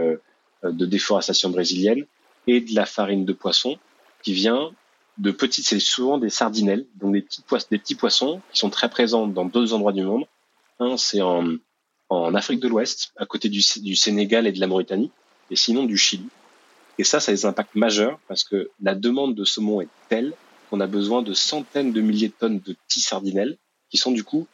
de 0.64 0.86
déforestation 0.86 1.50
brésilienne 1.50 2.06
et 2.48 2.62
de 2.62 2.76
la 2.76 2.86
farine 2.86 3.26
de 3.26 3.34
poisson 3.34 3.78
qui 4.24 4.34
vient 4.34 4.72
de 5.18 5.32
petites, 5.32 5.66
c'est 5.66 5.80
souvent 5.80 6.18
des 6.18 6.30
sardinelles, 6.30 6.86
donc 6.96 7.14
des 7.14 7.22
petits, 7.22 7.42
des 7.72 7.78
petits 7.78 7.96
poissons 7.96 8.42
qui 8.52 8.60
sont 8.60 8.70
très 8.70 8.90
présents 8.90 9.28
dans 9.28 9.46
deux 9.46 9.74
endroits 9.74 9.94
du 9.94 10.04
monde. 10.04 10.26
Un, 10.80 10.98
c'est 10.98 11.22
en, 11.22 11.56
en 12.16 12.36
Afrique 12.36 12.60
de 12.60 12.68
l'Ouest, 12.68 13.12
à 13.18 13.26
côté 13.26 13.50
du, 13.50 13.62
Sénégal 13.62 14.48
et 14.48 14.52
de 14.52 14.60
la 14.60 14.68
Mauritanie, 14.68 15.12
et 15.52 15.56
sinon 15.56 15.84
du 15.84 15.98
Chili. 15.98 16.28
Et 16.98 17.04
ça, 17.04 17.20
ça 17.20 17.32
a 17.32 17.36
des 17.36 17.46
impacts 17.46 17.76
majeurs 17.76 18.20
parce 18.28 18.44
que 18.44 18.70
la 18.82 18.96
demande 18.96 19.36
de 19.36 19.44
saumon 19.44 19.82
est 19.82 19.90
telle 20.10 20.34
qu'on 20.70 20.80
a 20.80 20.88
besoin 20.88 21.22
de 21.22 21.34
centaines 21.34 21.92
de 21.92 22.02
milliers 22.02 22.30
de 22.30 22.34
tonnes 22.34 22.60
de 22.60 22.74
petits 22.88 23.02
sardinelles 23.02 23.58
qui 23.90 23.98
sont 23.98 24.12
du 24.12 24.24
coup 24.24 24.48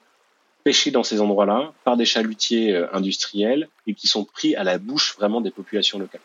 pêchés 0.63 0.91
dans 0.91 1.03
ces 1.03 1.21
endroits-là 1.21 1.73
par 1.83 1.97
des 1.97 2.05
chalutiers 2.05 2.75
euh, 2.75 2.87
industriels 2.93 3.69
et 3.87 3.93
qui 3.93 4.07
sont 4.07 4.25
pris 4.25 4.55
à 4.55 4.63
la 4.63 4.77
bouche 4.77 5.15
vraiment 5.15 5.41
des 5.41 5.51
populations 5.51 5.97
locales 5.97 6.21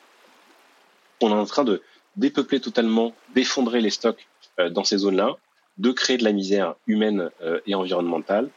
on 1.20 1.30
est 1.30 1.34
en 1.34 1.46
train 1.46 1.64
de 1.64 1.82
dépeupler 2.16 2.60
totalement, 2.60 3.14
d'effondrer 3.34 3.80
les 3.80 3.90
stocks 3.90 4.26
euh, 4.58 4.70
dans 4.70 4.84
ces 4.84 4.98
zones-là, 4.98 5.36
de 5.78 5.92
créer 5.92 6.16
de 6.16 6.24
la 6.24 6.32
misère 6.32 6.74
humaine 6.86 7.30
euh, 7.42 7.60
et 7.66 7.74
environnementale. 7.74 8.50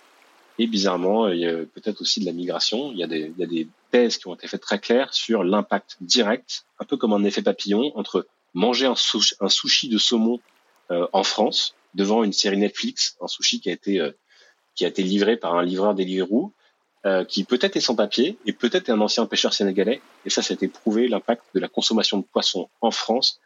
Et 0.59 0.67
bizarrement, 0.67 1.29
il 1.29 1.39
y 1.39 1.47
a 1.47 1.53
peut-être 1.53 2.01
aussi 2.01 2.19
de 2.19 2.25
la 2.25 2.33
migration. 2.33 2.91
Il 2.91 2.99
y, 2.99 3.03
a 3.03 3.07
des, 3.07 3.31
il 3.35 3.39
y 3.39 3.43
a 3.43 3.47
des 3.47 3.67
thèses 3.91 4.17
qui 4.17 4.27
ont 4.27 4.35
été 4.35 4.47
faites 4.47 4.61
très 4.61 4.79
claires 4.79 5.13
sur 5.13 5.43
l'impact 5.43 5.97
direct, 6.01 6.65
un 6.79 6.85
peu 6.85 6.97
comme 6.97 7.13
un 7.13 7.23
effet 7.23 7.41
papillon, 7.41 7.91
entre 7.97 8.27
manger 8.53 8.85
un 8.85 8.95
sushi, 8.95 9.89
de 9.89 9.97
saumon 9.97 10.39
euh, 10.91 11.07
en 11.13 11.23
France 11.23 11.75
devant 11.95 12.23
une 12.23 12.33
série 12.33 12.57
Netflix, 12.57 13.17
un 13.21 13.27
sushi 13.27 13.61
qui 13.61 13.69
a 13.69 13.73
été 13.73 14.11
qui 14.79 14.85
a 14.85 14.87
été 14.87 15.03
livré 15.03 15.35
par 15.35 15.55
un 15.55 15.63
livreur 15.63 15.93
Deliveroo, 15.93 16.53
euh, 17.05 17.25
qui 17.25 17.43
peut-être 17.43 17.75
est 17.75 17.81
sans 17.81 17.95
papier 17.95 18.37
et 18.45 18.53
peut-être 18.53 18.87
est 18.89 18.91
un 18.93 19.01
ancien 19.01 19.25
pêcheur 19.25 19.53
sénégalais. 19.53 20.01
Et 20.25 20.29
ça, 20.29 20.41
ça 20.41 20.53
a 20.53 20.55
été 20.55 20.67
prouvé, 20.67 21.07
l'impact 21.07 21.43
de 21.53 21.59
la 21.59 21.67
consommation 21.67 22.17
de 22.17 22.23
poissons 22.23 22.69
en 22.81 22.91
France 22.91 23.39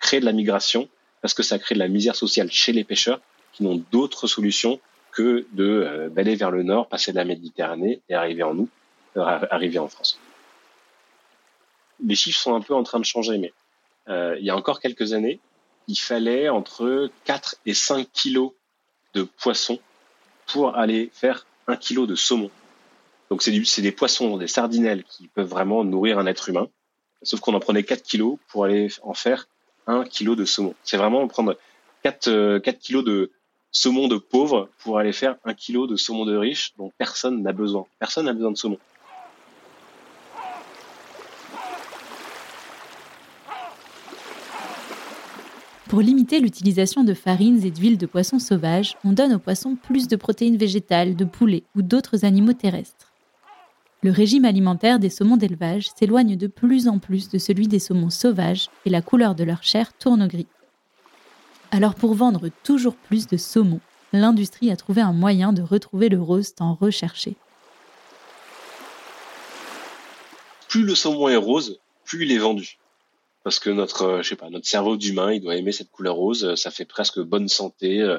crée 0.00 0.18
de 0.18 0.24
la 0.24 0.32
migration 0.32 0.88
parce 1.20 1.34
que 1.34 1.42
ça 1.42 1.58
crée 1.60 1.76
de 1.76 1.78
la 1.78 1.88
misère 1.88 2.16
sociale 2.16 2.50
chez 2.50 2.72
les 2.72 2.82
pêcheurs 2.82 3.20
qui 3.52 3.62
n'ont 3.62 3.80
d'autres 3.92 4.26
solutions 4.26 4.80
que 5.12 5.46
de 5.52 5.64
euh, 5.64 6.08
d'aller 6.08 6.34
vers 6.34 6.50
le 6.50 6.62
nord, 6.62 6.88
passer 6.88 7.12
de 7.12 7.16
la 7.16 7.24
Méditerranée 7.24 8.02
et 8.08 8.14
arriver 8.14 8.42
en 8.42 8.58
euh, 8.58 8.66
arriver 9.16 9.78
en 9.78 9.88
France. 9.88 10.18
Les 12.04 12.14
chiffres 12.14 12.40
sont 12.40 12.54
un 12.54 12.60
peu 12.60 12.74
en 12.74 12.82
train 12.82 12.98
de 12.98 13.04
changer, 13.04 13.38
mais 13.38 13.52
euh, 14.08 14.36
il 14.38 14.44
y 14.44 14.50
a 14.50 14.56
encore 14.56 14.80
quelques 14.80 15.12
années, 15.12 15.38
il 15.86 15.96
fallait 15.96 16.48
entre 16.48 17.10
4 17.24 17.56
et 17.66 17.74
5 17.74 18.08
kilos 18.12 18.52
de 19.14 19.22
poissons 19.22 19.78
pour 20.46 20.76
aller 20.76 21.10
faire 21.12 21.46
un 21.68 21.76
kilo 21.76 22.06
de 22.06 22.14
saumon. 22.14 22.50
Donc 23.30 23.42
c'est 23.42 23.82
des 23.82 23.92
poissons, 23.92 24.36
des 24.36 24.46
sardinelles 24.46 25.04
qui 25.04 25.28
peuvent 25.28 25.48
vraiment 25.48 25.84
nourrir 25.84 26.18
un 26.18 26.26
être 26.26 26.48
humain. 26.48 26.68
Sauf 27.22 27.40
qu'on 27.40 27.54
en 27.54 27.60
prenait 27.60 27.84
4 27.84 28.02
kilos 28.02 28.38
pour 28.48 28.64
aller 28.64 28.88
en 29.02 29.14
faire 29.14 29.46
1 29.86 30.04
kilo 30.04 30.34
de 30.34 30.44
saumon. 30.44 30.74
C'est 30.82 30.96
vraiment 30.96 31.26
prendre 31.28 31.56
4, 32.02 32.24
4 32.24 32.28
euh, 32.28 32.60
kilos 32.80 33.04
de 33.04 33.30
saumon 33.72 34.06
de 34.06 34.16
pauvre 34.16 34.68
pour 34.78 34.98
aller 34.98 35.12
faire 35.12 35.36
1 35.44 35.54
kilo 35.54 35.86
de 35.86 35.96
saumon 35.96 36.24
de 36.24 36.36
riche 36.36 36.72
dont 36.78 36.92
personne 36.98 37.42
n'a 37.42 37.52
besoin. 37.52 37.86
Personne 37.98 38.26
n'a 38.26 38.32
besoin 38.32 38.52
de 38.52 38.56
saumon. 38.56 38.78
Pour 45.88 46.00
limiter 46.00 46.40
l'utilisation 46.40 47.04
de 47.04 47.12
farines 47.12 47.64
et 47.66 47.70
d'huiles 47.70 47.98
de 47.98 48.06
poissons 48.06 48.38
sauvages, 48.38 48.96
on 49.04 49.12
donne 49.12 49.34
aux 49.34 49.38
poissons 49.38 49.76
plus 49.76 50.08
de 50.08 50.16
protéines 50.16 50.56
végétales, 50.56 51.16
de 51.16 51.24
poulet 51.24 51.64
ou 51.74 51.82
d'autres 51.82 52.24
animaux 52.24 52.54
terrestres 52.54 53.12
le 54.02 54.10
régime 54.10 54.44
alimentaire 54.44 54.98
des 54.98 55.10
saumons 55.10 55.36
d'élevage 55.36 55.90
s'éloigne 55.96 56.36
de 56.36 56.48
plus 56.48 56.88
en 56.88 56.98
plus 56.98 57.28
de 57.28 57.38
celui 57.38 57.68
des 57.68 57.78
saumons 57.78 58.10
sauvages 58.10 58.68
et 58.84 58.90
la 58.90 59.00
couleur 59.00 59.36
de 59.36 59.44
leur 59.44 59.62
chair 59.62 59.92
tourne 59.96 60.26
gris. 60.26 60.48
Alors 61.74 61.94
pour 61.94 62.14
vendre 62.14 62.50
toujours 62.64 62.94
plus 62.94 63.26
de 63.26 63.38
saumons, 63.38 63.80
l'industrie 64.12 64.70
a 64.70 64.76
trouvé 64.76 65.00
un 65.00 65.14
moyen 65.14 65.54
de 65.54 65.62
retrouver 65.62 66.10
le 66.10 66.20
rose 66.20 66.54
tant 66.54 66.74
recherché. 66.74 67.34
Plus 70.68 70.84
le 70.84 70.94
saumon 70.94 71.30
est 71.30 71.36
rose, 71.36 71.80
plus 72.04 72.26
il 72.26 72.32
est 72.32 72.38
vendu. 72.38 72.78
Parce 73.42 73.58
que 73.58 73.70
notre, 73.70 74.20
je 74.22 74.28
sais 74.28 74.36
pas, 74.36 74.50
notre 74.50 74.66
cerveau 74.66 74.98
d'humain, 74.98 75.32
il 75.32 75.40
doit 75.40 75.56
aimer 75.56 75.72
cette 75.72 75.90
couleur 75.90 76.14
rose, 76.14 76.54
ça 76.56 76.70
fait 76.70 76.84
presque 76.84 77.18
bonne 77.20 77.48
santé, 77.48 78.02
euh, 78.02 78.18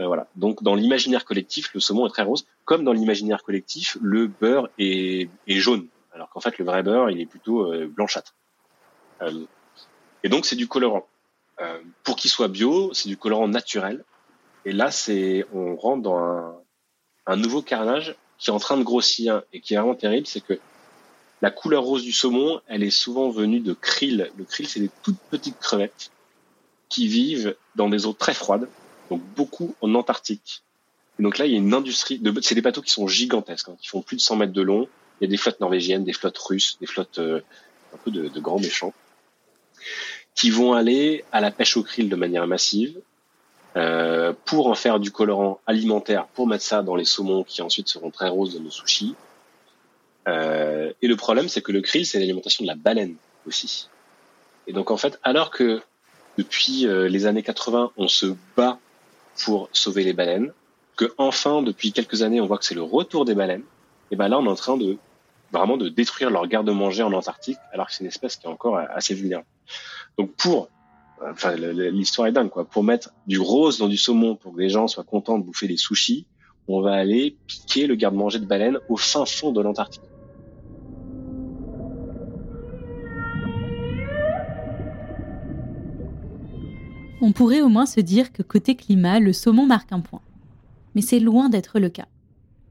euh, 0.00 0.06
voilà. 0.06 0.26
Donc 0.36 0.62
dans 0.62 0.74
l'imaginaire 0.74 1.24
collectif, 1.24 1.72
le 1.72 1.80
saumon 1.80 2.06
est 2.06 2.10
très 2.10 2.22
rose, 2.22 2.44
comme 2.66 2.84
dans 2.84 2.92
l'imaginaire 2.92 3.42
collectif, 3.42 3.96
le 4.02 4.26
beurre 4.26 4.68
est, 4.78 5.30
jaune, 5.48 5.86
alors 6.12 6.28
qu'en 6.28 6.40
fait 6.40 6.58
le 6.58 6.66
vrai 6.66 6.82
beurre 6.82 7.10
il 7.10 7.18
est 7.18 7.26
plutôt 7.26 7.72
euh, 7.72 7.86
blanchâtre. 7.86 8.34
Euh, 9.22 9.46
et 10.22 10.28
donc 10.28 10.44
c'est 10.44 10.56
du 10.56 10.68
colorant. 10.68 11.06
Euh, 11.60 11.78
pour 12.02 12.16
qu'il 12.16 12.30
soit 12.30 12.48
bio, 12.48 12.92
c'est 12.92 13.08
du 13.08 13.16
colorant 13.16 13.48
naturel. 13.48 14.04
Et 14.64 14.72
là 14.72 14.90
c'est, 14.90 15.44
on 15.52 15.76
rentre 15.76 16.02
dans 16.02 16.18
un, 16.18 16.56
un 17.26 17.36
nouveau 17.36 17.62
carnage 17.62 18.16
qui 18.38 18.50
est 18.50 18.52
en 18.52 18.58
train 18.58 18.76
de 18.76 18.82
grossir 18.82 19.42
et 19.52 19.60
qui 19.60 19.74
est 19.74 19.76
vraiment 19.76 19.94
terrible, 19.94 20.26
c'est 20.26 20.40
que 20.40 20.58
la 21.42 21.50
couleur 21.50 21.82
rose 21.82 22.02
du 22.02 22.12
saumon, 22.12 22.60
elle 22.66 22.82
est 22.82 22.90
souvent 22.90 23.28
venue 23.28 23.60
de 23.60 23.74
krill. 23.74 24.30
Le 24.36 24.44
krill, 24.44 24.66
c'est 24.66 24.80
des 24.80 24.90
toutes 25.02 25.18
petites 25.30 25.58
crevettes 25.58 26.10
qui 26.88 27.06
vivent 27.06 27.54
dans 27.76 27.88
des 27.88 28.06
eaux 28.06 28.12
très 28.12 28.34
froides 28.34 28.68
donc 29.10 29.22
beaucoup 29.36 29.74
en 29.80 29.94
Antarctique. 29.94 30.62
Et 31.18 31.22
donc 31.22 31.38
là, 31.38 31.46
il 31.46 31.52
y 31.52 31.54
a 31.54 31.58
une 31.58 31.74
industrie. 31.74 32.18
De, 32.18 32.34
c'est 32.40 32.54
des 32.54 32.62
bateaux 32.62 32.82
qui 32.82 32.90
sont 32.90 33.06
gigantesques, 33.06 33.68
hein, 33.68 33.76
qui 33.80 33.88
font 33.88 34.02
plus 34.02 34.16
de 34.16 34.20
100 34.20 34.36
mètres 34.36 34.52
de 34.52 34.62
long. 34.62 34.88
Il 35.20 35.24
y 35.24 35.26
a 35.26 35.30
des 35.30 35.36
flottes 35.36 35.60
norvégiennes, 35.60 36.04
des 36.04 36.12
flottes 36.12 36.38
russes, 36.38 36.76
des 36.80 36.86
flottes 36.86 37.18
euh, 37.18 37.40
un 37.94 37.98
peu 37.98 38.10
de, 38.10 38.28
de, 38.28 38.40
grands 38.40 38.58
méchants, 38.58 38.92
qui 40.34 40.50
vont 40.50 40.74
aller 40.74 41.24
à 41.32 41.40
la 41.40 41.50
pêche 41.50 41.76
au 41.76 41.82
krill 41.82 42.08
de 42.08 42.16
manière 42.16 42.46
massive 42.46 43.00
euh, 43.76 44.32
pour 44.44 44.68
en 44.68 44.74
faire 44.74 45.00
du 45.00 45.10
colorant 45.10 45.60
alimentaire, 45.66 46.26
pour 46.34 46.46
mettre 46.46 46.64
ça 46.64 46.82
dans 46.82 46.96
les 46.96 47.04
saumons 47.04 47.44
qui 47.44 47.62
ensuite 47.62 47.88
seront 47.88 48.10
très 48.10 48.28
roses 48.28 48.54
dans 48.54 48.60
nos 48.60 48.70
sushis. 48.70 49.14
Euh, 50.28 50.92
et 51.02 51.08
le 51.08 51.16
problème, 51.16 51.48
c'est 51.48 51.60
que 51.60 51.72
le 51.72 51.80
krill, 51.80 52.06
c'est 52.06 52.18
l'alimentation 52.18 52.64
de 52.64 52.68
la 52.68 52.76
baleine 52.76 53.16
aussi. 53.46 53.88
Et 54.66 54.72
donc 54.72 54.90
en 54.90 54.96
fait, 54.96 55.18
alors 55.22 55.50
que 55.50 55.82
depuis 56.38 56.86
euh, 56.86 57.08
les 57.08 57.26
années 57.26 57.42
80, 57.42 57.92
on 57.96 58.08
se 58.08 58.34
bat 58.56 58.78
pour 59.44 59.68
sauver 59.72 60.04
les 60.04 60.12
baleines, 60.12 60.52
que 60.96 61.12
enfin 61.18 61.62
depuis 61.62 61.92
quelques 61.92 62.22
années 62.22 62.40
on 62.40 62.46
voit 62.46 62.58
que 62.58 62.64
c'est 62.64 62.74
le 62.74 62.82
retour 62.82 63.24
des 63.24 63.34
baleines, 63.34 63.64
et 64.10 64.16
ben 64.16 64.28
là 64.28 64.38
on 64.38 64.46
est 64.46 64.48
en 64.48 64.54
train 64.54 64.76
de 64.76 64.96
vraiment 65.52 65.76
de 65.76 65.88
détruire 65.88 66.30
leur 66.30 66.46
garde-manger 66.46 67.02
en 67.02 67.12
Antarctique, 67.12 67.58
alors 67.72 67.88
que 67.88 67.92
c'est 67.92 68.04
une 68.04 68.08
espèce 68.08 68.36
qui 68.36 68.46
est 68.46 68.50
encore 68.50 68.78
assez 68.78 69.14
vulnérable. 69.14 69.46
Donc 70.18 70.32
pour, 70.36 70.68
enfin 71.22 71.54
l'histoire 71.56 72.28
est 72.28 72.32
dingue 72.32 72.50
quoi, 72.50 72.64
pour 72.64 72.84
mettre 72.84 73.10
du 73.26 73.38
rose 73.38 73.78
dans 73.78 73.88
du 73.88 73.96
saumon 73.96 74.36
pour 74.36 74.54
que 74.54 74.60
les 74.60 74.68
gens 74.68 74.88
soient 74.88 75.04
contents 75.04 75.38
de 75.38 75.44
bouffer 75.44 75.68
des 75.68 75.76
sushis, 75.76 76.26
on 76.68 76.80
va 76.80 76.94
aller 76.94 77.36
piquer 77.46 77.86
le 77.86 77.94
garde-manger 77.94 78.38
de 78.38 78.46
baleine 78.46 78.78
au 78.88 78.96
fin 78.96 79.26
fond 79.26 79.52
de 79.52 79.60
l'Antarctique. 79.60 80.02
on 87.24 87.32
pourrait 87.32 87.62
au 87.62 87.70
moins 87.70 87.86
se 87.86 88.00
dire 88.00 88.32
que 88.32 88.42
côté 88.42 88.74
climat, 88.74 89.18
le 89.18 89.32
saumon 89.32 89.64
marque 89.64 89.92
un 89.92 90.00
point. 90.00 90.20
Mais 90.94 91.00
c'est 91.00 91.20
loin 91.20 91.48
d'être 91.48 91.78
le 91.78 91.88
cas. 91.88 92.06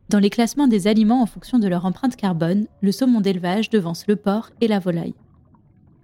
Dans 0.10 0.20
les 0.20 0.30
classements 0.30 0.68
des 0.68 0.86
aliments 0.86 1.24
en 1.24 1.26
fonction 1.26 1.58
de 1.58 1.68
leur 1.68 1.86
empreinte 1.86 2.16
carbone, 2.16 2.68
le 2.82 2.92
saumon 2.92 3.20
d'élevage 3.20 3.72
devance 3.72 4.06
le 4.08 4.16
porc 4.16 4.52
et 4.62 4.68
la 4.68 4.78
volaille. 4.78 5.16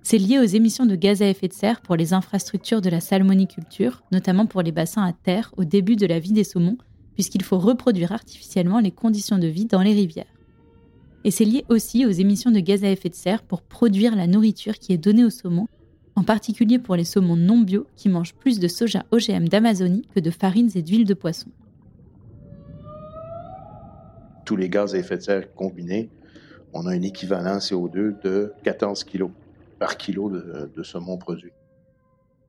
C'est 0.03 0.17
lié 0.17 0.39
aux 0.39 0.43
émissions 0.43 0.85
de 0.85 0.95
gaz 0.95 1.21
à 1.21 1.27
effet 1.27 1.47
de 1.47 1.53
serre 1.53 1.81
pour 1.81 1.95
les 1.95 2.13
infrastructures 2.13 2.81
de 2.81 2.89
la 2.89 3.01
salmoniculture, 3.01 4.03
notamment 4.11 4.45
pour 4.45 4.61
les 4.61 4.71
bassins 4.71 5.03
à 5.03 5.13
terre 5.13 5.53
au 5.57 5.65
début 5.65 5.95
de 5.95 6.05
la 6.05 6.19
vie 6.19 6.33
des 6.33 6.43
saumons, 6.43 6.77
puisqu'il 7.13 7.43
faut 7.43 7.59
reproduire 7.59 8.11
artificiellement 8.11 8.79
les 8.79 8.91
conditions 8.91 9.37
de 9.37 9.47
vie 9.47 9.65
dans 9.65 9.81
les 9.81 9.93
rivières. 9.93 10.25
Et 11.25 11.31
c'est 11.31 11.45
lié 11.45 11.65
aussi 11.69 12.05
aux 12.05 12.11
émissions 12.11 12.51
de 12.51 12.59
gaz 12.59 12.83
à 12.83 12.89
effet 12.89 13.09
de 13.09 13.15
serre 13.15 13.43
pour 13.43 13.61
produire 13.61 14.15
la 14.15 14.25
nourriture 14.25 14.79
qui 14.79 14.93
est 14.93 14.97
donnée 14.97 15.25
aux 15.25 15.29
saumons 15.29 15.67
en 16.19 16.23
particulier 16.23 16.79
pour 16.79 16.97
les 16.97 17.05
saumons 17.05 17.37
non 17.37 17.59
bio 17.59 17.87
qui 17.95 18.09
mangent 18.09 18.33
plus 18.33 18.59
de 18.59 18.67
soja 18.67 19.05
OGM 19.11 19.47
d'Amazonie 19.47 20.05
que 20.13 20.19
de 20.19 20.31
farines 20.31 20.69
et 20.75 20.81
d'huile 20.81 21.05
de 21.05 21.13
poisson. 21.13 21.49
Tous 24.43 24.57
les 24.57 24.67
gaz 24.67 24.95
à 24.95 24.97
effet 24.97 25.15
de 25.17 25.21
serre 25.21 25.53
combinés, 25.53 26.09
on 26.73 26.85
a 26.87 26.91
un 26.91 27.01
équivalent 27.01 27.59
CO2 27.59 28.21
de 28.21 28.51
14 28.63 29.05
kg. 29.05 29.29
Par 29.79 29.97
kilo 29.97 30.29
de, 30.29 30.83
saumon 30.83 31.17
produit. 31.17 31.53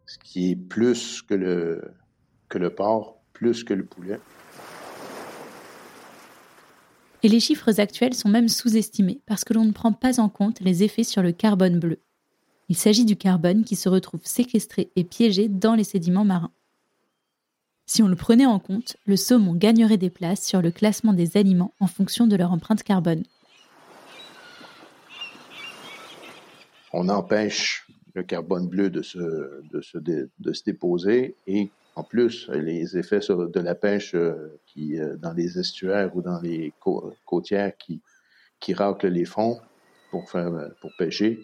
Ce 0.07 0.19
qui 0.19 0.51
est 0.51 0.57
plus 0.57 1.23
que 1.23 1.35
le 1.35 2.75
porc, 2.75 3.23
plus 3.33 3.65
que 3.65 3.75
le 3.75 3.85
poulet. 3.85 4.21
Et 7.23 7.29
les 7.29 7.41
chiffres 7.41 7.81
actuels 7.81 8.15
sont 8.15 8.29
même 8.29 8.49
sous-estimés 8.49 9.21
parce 9.27 9.45
que 9.45 9.53
l'on 9.53 9.65
ne 9.65 9.73
prend 9.73 9.93
pas 9.93 10.21
en 10.21 10.29
compte 10.29 10.61
les 10.61 10.83
effets 10.83 11.05
sur 11.05 11.23
le 11.23 11.33
carbone 11.33 11.79
bleu. 11.79 12.01
Il 12.69 12.77
s'agit 12.77 13.05
du 13.05 13.17
carbone 13.17 13.65
qui 13.65 13.77
se 13.77 13.89
retrouve 13.89 14.21
séquestré 14.25 14.91
et 14.97 15.05
piégé 15.05 15.49
dans 15.49 15.75
les 15.75 15.85
sédiments 15.85 16.25
marins. 16.25 16.53
Si 17.85 18.03
on 18.03 18.09
le 18.09 18.17
prenait 18.17 18.47
en 18.47 18.61
compte, 18.61 18.97
le 19.05 19.17
saumon 19.17 19.55
gagnerait 19.55 19.99
des 19.99 20.11
places 20.11 20.47
sur 20.47 20.63
le 20.63 20.71
classement 20.71 21.13
des 21.13 21.37
aliments 21.37 21.75
en 21.81 21.89
fonction 21.89 22.27
de 22.27 22.37
leur 22.37 22.53
empreinte 22.53 22.85
carbone. 22.85 23.25
On 26.93 27.09
empêche 27.09 27.87
le 28.15 28.23
carbone 28.23 28.69
bleu 28.69 28.91
de 28.91 29.03
se, 29.03 29.99
déposer 30.65 31.37
et 31.47 31.71
en 31.97 32.05
plus, 32.05 32.49
les 32.49 32.97
effets 32.97 33.21
de 33.21 33.61
la 33.61 33.75
pêche 33.75 34.15
euh, 34.15 34.59
qui, 34.67 34.99
euh, 34.99 35.17
dans 35.17 35.33
les 35.33 35.59
estuaires 35.59 36.17
ou 36.17 36.23
dans 36.23 36.41
les 36.41 36.73
côtières 37.27 37.77
qui, 37.77 38.01
qui 38.61 38.73
raclent 38.75 39.09
les 39.09 39.25
fonds 39.25 39.61
pour, 40.11 40.31
faire, 40.31 40.71
pour 40.81 40.93
pêcher, 40.97 41.43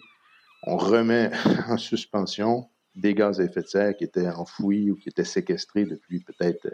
on 0.63 0.77
remet 0.77 1.31
en 1.67 1.77
suspension 1.77 2.67
des 2.95 3.13
gaz 3.13 3.39
à 3.39 3.43
effet 3.43 3.61
de 3.61 3.67
serre 3.67 3.95
qui 3.95 4.05
étaient 4.05 4.29
enfouis 4.29 4.89
ou 4.91 4.95
qui 4.95 5.09
étaient 5.09 5.23
séquestrés 5.23 5.85
depuis 5.85 6.21
peut-être 6.21 6.67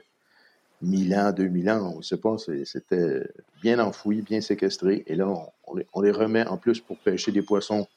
1000 0.82 1.16
ans, 1.16 1.32
2000 1.32 1.70
ans, 1.70 1.94
on 1.96 1.98
ne 1.98 2.04
sait 2.04 2.18
pas, 2.18 2.36
c'était 2.66 3.24
bien 3.62 3.80
enfoui, 3.80 4.22
bien 4.22 4.42
séquestré. 4.42 5.04
Et 5.08 5.16
là, 5.16 5.34
on, 5.68 6.02
les, 6.02 6.12
remet 6.12 6.46
en 6.46 6.58
plus 6.58 6.80
pour 6.80 6.98
pêcher 7.00 7.32
des 7.32 7.42
poissons 7.42 7.88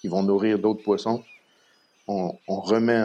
qui 0.00 0.08
vont 0.08 0.22
nourrir 0.22 0.58
d'autres 0.58 0.82
poissons. 0.82 1.22
On, 2.08 2.36
remet 2.48 3.02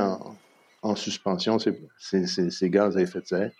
en, 0.83 0.95
suspension 0.95 1.57
ces, 1.59 2.69
gaz 2.69 2.97
à 2.97 3.01
effet 3.01 3.21
de 3.21 3.25
serre 3.25 3.51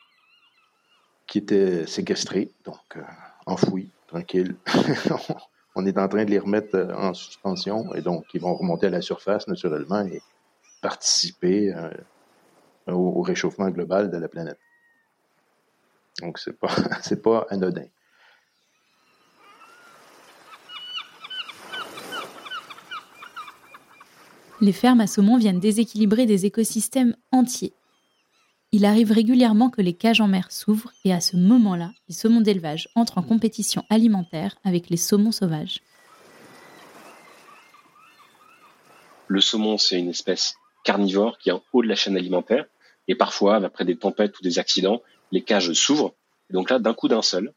qui 1.26 1.40
étaient 1.40 1.88
séquestrés, 1.88 2.52
donc 2.66 2.98
euh, 2.98 3.02
enfouis, 3.46 3.90
tranquilles. 4.08 4.56
on 5.76 5.86
est 5.86 5.98
en 5.98 6.08
train 6.08 6.26
de 6.26 6.30
les 6.30 6.40
remettre 6.40 6.76
euh, 6.76 6.94
en 6.94 7.14
suspension 7.14 7.96
et 7.96 8.02
donc 8.02 8.26
ils 8.34 8.42
vont 8.42 8.54
remonter 8.54 8.88
à 8.88 8.90
la 8.90 9.02
surface 9.02 9.48
naturellement 9.48 10.06
et 10.06 10.22
participer 10.82 11.74
euh, 11.74 11.90
au, 12.88 13.22
réchauffement 13.22 13.70
global 13.70 14.12
de 14.12 14.18
la 14.18 14.28
planète. 14.28 14.60
Donc, 16.20 16.38
c'est 16.40 16.58
pas, 16.58 16.68
pas 17.24 17.48
anodin. 17.50 17.86
Les 24.62 24.74
fermes 24.74 25.02
à 25.02 25.08
saumon 25.08 25.38
viennent 25.38 25.60
déséquilibrer 25.60 26.28
des 26.28 26.46
écosystèmes 26.46 27.16
entiers. 27.32 27.74
Il 28.72 28.86
arrive 28.86 29.12
régulièrement 29.12 29.72
que 29.72 29.82
les 29.82 29.94
cages 29.94 30.22
en 30.22 30.28
mer 30.28 30.52
s'ouvrent 30.52 30.94
et 31.04 31.12
à 31.12 31.20
ce 31.20 31.36
moment-là, 31.36 31.90
les 32.08 32.14
saumons 32.14 32.42
d'élevage 32.42 32.88
entrent 32.94 33.18
en 33.18 33.24
compétition 33.24 33.84
alimentaire 33.90 34.56
avec 34.64 34.92
les 34.92 34.98
saumons 34.98 35.32
sauvages. 35.32 35.82
Le 39.28 39.42
saumon, 39.42 39.80
c'est 39.80 39.98
une 39.98 40.10
espèce 40.10 40.54
carnivore 40.84 41.40
qui 41.40 41.50
est 41.50 41.54
en 41.54 41.64
haut 41.74 41.82
de 41.82 41.88
la 41.88 41.96
chaîne 41.96 42.16
alimentaire. 42.16 42.66
Et 43.08 43.16
parfois, 43.16 43.56
après 43.56 43.84
des 43.84 43.98
tempêtes 43.98 44.38
ou 44.40 44.44
des 44.44 44.60
accidents, 44.60 45.02
les 45.32 45.42
cages 45.42 45.74
s'ouvrent. 45.74 46.14
Donc 46.52 46.70
là, 46.70 46.78
d'un 46.78 46.94
coup 46.94 47.08
d'un 47.08 47.24
seul, 47.24 47.52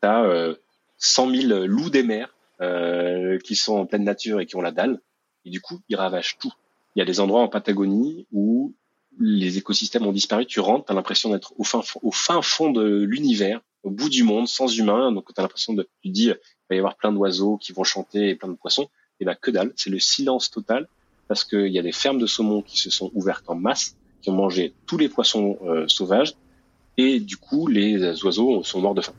tu 0.00 0.08
as 0.08 0.22
euh, 0.22 0.54
100 0.98 1.30
000 1.34 1.66
loups 1.66 1.90
des 1.90 2.04
mers 2.04 2.32
euh, 2.60 3.38
qui 3.40 3.56
sont 3.56 3.76
en 3.76 3.86
pleine 3.86 4.04
nature 4.04 4.38
et 4.38 4.46
qui 4.46 4.54
ont 4.54 4.60
la 4.60 4.70
dalle. 4.70 5.00
Et 5.48 5.50
du 5.50 5.62
coup, 5.62 5.80
ils 5.88 5.96
ravagent 5.96 6.36
tout. 6.38 6.52
Il 6.94 6.98
y 6.98 7.02
a 7.02 7.06
des 7.06 7.20
endroits 7.20 7.40
en 7.40 7.48
Patagonie 7.48 8.26
où 8.32 8.74
les 9.18 9.56
écosystèmes 9.56 10.06
ont 10.06 10.12
disparu. 10.12 10.44
Tu 10.44 10.60
rentres, 10.60 10.84
tu 10.84 10.92
as 10.92 10.94
l'impression 10.94 11.30
d'être 11.30 11.54
au 11.56 11.64
fin, 11.64 11.80
au 12.02 12.12
fin 12.12 12.42
fond 12.42 12.70
de 12.70 12.84
l'univers, 12.84 13.62
au 13.82 13.90
bout 13.90 14.10
du 14.10 14.24
monde, 14.24 14.46
sans 14.46 14.68
humains. 14.76 15.10
Donc, 15.10 15.32
tu 15.32 15.40
as 15.40 15.42
l'impression 15.42 15.72
de, 15.72 15.88
tu 16.02 16.10
dis, 16.10 16.26
il 16.26 16.36
va 16.68 16.76
y 16.76 16.78
avoir 16.78 16.96
plein 16.96 17.12
d'oiseaux 17.12 17.56
qui 17.56 17.72
vont 17.72 17.82
chanter 17.82 18.28
et 18.28 18.34
plein 18.34 18.50
de 18.50 18.56
poissons. 18.56 18.90
Et 19.20 19.24
ben, 19.24 19.34
que 19.40 19.50
dalle. 19.50 19.72
C'est 19.74 19.88
le 19.88 19.98
silence 19.98 20.50
total 20.50 20.86
parce 21.28 21.44
qu'il 21.44 21.68
y 21.68 21.78
a 21.78 21.82
des 21.82 21.92
fermes 21.92 22.18
de 22.18 22.26
saumon 22.26 22.60
qui 22.60 22.78
se 22.78 22.90
sont 22.90 23.10
ouvertes 23.14 23.48
en 23.48 23.54
masse, 23.54 23.96
qui 24.20 24.28
ont 24.28 24.34
mangé 24.34 24.74
tous 24.84 24.98
les 24.98 25.08
poissons 25.08 25.58
euh, 25.64 25.88
sauvages, 25.88 26.34
et 26.98 27.20
du 27.20 27.38
coup, 27.38 27.68
les 27.68 28.22
oiseaux 28.22 28.62
sont 28.64 28.80
morts 28.82 28.94
de 28.94 29.00
faim. 29.00 29.14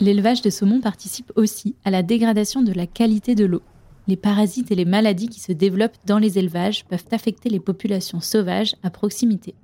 L'élevage 0.00 0.42
de 0.42 0.50
saumon 0.50 0.80
participe 0.80 1.32
aussi 1.34 1.74
à 1.84 1.90
la 1.90 2.04
dégradation 2.04 2.62
de 2.62 2.72
la 2.72 2.86
qualité 2.86 3.34
de 3.34 3.44
l'eau. 3.44 3.62
Les 4.06 4.16
parasites 4.16 4.70
et 4.70 4.76
les 4.76 4.84
maladies 4.84 5.28
qui 5.28 5.40
se 5.40 5.52
développent 5.52 5.96
dans 6.06 6.18
les 6.18 6.38
élevages 6.38 6.84
peuvent 6.84 7.06
affecter 7.10 7.48
les 7.48 7.58
populations 7.58 8.20
sauvages 8.20 8.76
à 8.84 8.90
proximité. 8.90 9.54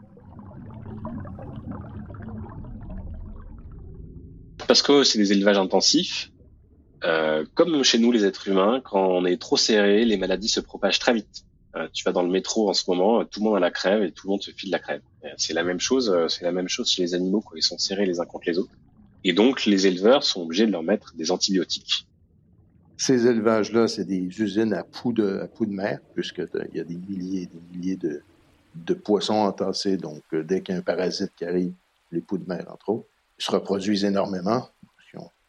Parce 4.66 4.82
que 4.82 5.04
c'est 5.04 5.18
des 5.18 5.32
élevages 5.32 5.58
intensifs, 5.58 6.32
euh, 7.04 7.44
comme 7.54 7.84
chez 7.84 7.98
nous 7.98 8.10
les 8.10 8.24
êtres 8.24 8.48
humains, 8.48 8.80
quand 8.84 9.06
on 9.06 9.24
est 9.24 9.40
trop 9.40 9.56
serré, 9.56 10.04
les 10.04 10.16
maladies 10.16 10.48
se 10.48 10.60
propagent 10.60 10.98
très 10.98 11.14
vite. 11.14 11.44
Euh, 11.76 11.88
tu 11.92 12.02
vas 12.04 12.12
dans 12.12 12.22
le 12.22 12.30
métro 12.30 12.68
en 12.68 12.72
ce 12.72 12.90
moment, 12.90 13.24
tout 13.24 13.40
le 13.40 13.44
monde 13.44 13.56
a 13.56 13.60
la 13.60 13.70
crève 13.70 14.02
et 14.02 14.10
tout 14.10 14.26
le 14.26 14.32
monde 14.32 14.42
se 14.42 14.50
file 14.50 14.70
la 14.70 14.78
crève. 14.78 15.02
Euh, 15.24 15.28
c'est 15.36 15.52
la 15.52 15.64
même 15.64 15.80
chose, 15.80 16.12
c'est 16.28 16.44
la 16.44 16.52
même 16.52 16.68
chose 16.68 16.90
chez 16.90 17.02
les 17.02 17.14
animaux 17.14 17.40
quand 17.40 17.56
ils 17.56 17.62
sont 17.62 17.78
serrés 17.78 18.06
les 18.06 18.20
uns 18.20 18.24
contre 18.24 18.48
les 18.48 18.58
autres. 18.58 18.72
Et 19.24 19.32
donc 19.32 19.64
les 19.64 19.86
éleveurs 19.86 20.22
sont 20.22 20.42
obligés 20.42 20.66
de 20.66 20.72
leur 20.72 20.82
mettre 20.82 21.14
des 21.14 21.30
antibiotiques. 21.30 22.06
Ces 22.96 23.26
élevages-là, 23.26 23.88
c'est 23.88 24.04
des 24.04 24.20
usines 24.40 24.72
à 24.72 24.84
poux 24.84 25.12
de, 25.12 25.40
à 25.40 25.48
poux 25.48 25.66
de 25.66 25.72
mer, 25.72 25.98
puisqu'il 26.14 26.48
y 26.74 26.80
a 26.80 26.84
des 26.84 26.96
milliers 26.96 27.42
et 27.42 27.46
des 27.46 27.60
milliers 27.72 27.96
de, 27.96 28.94
poissons 28.94 29.34
entassés. 29.34 29.96
Donc, 29.96 30.22
dès 30.32 30.60
qu'il 30.60 30.74
y 30.74 30.76
a 30.76 30.80
un 30.80 30.82
parasite 30.82 31.32
qui 31.36 31.44
arrive, 31.44 31.72
les 32.12 32.20
poux 32.20 32.38
de 32.38 32.48
mer, 32.48 32.64
entre 32.70 32.90
autres, 32.90 33.06
ils 33.38 33.44
se 33.44 33.50
reproduisent 33.50 34.04
énormément 34.04 34.68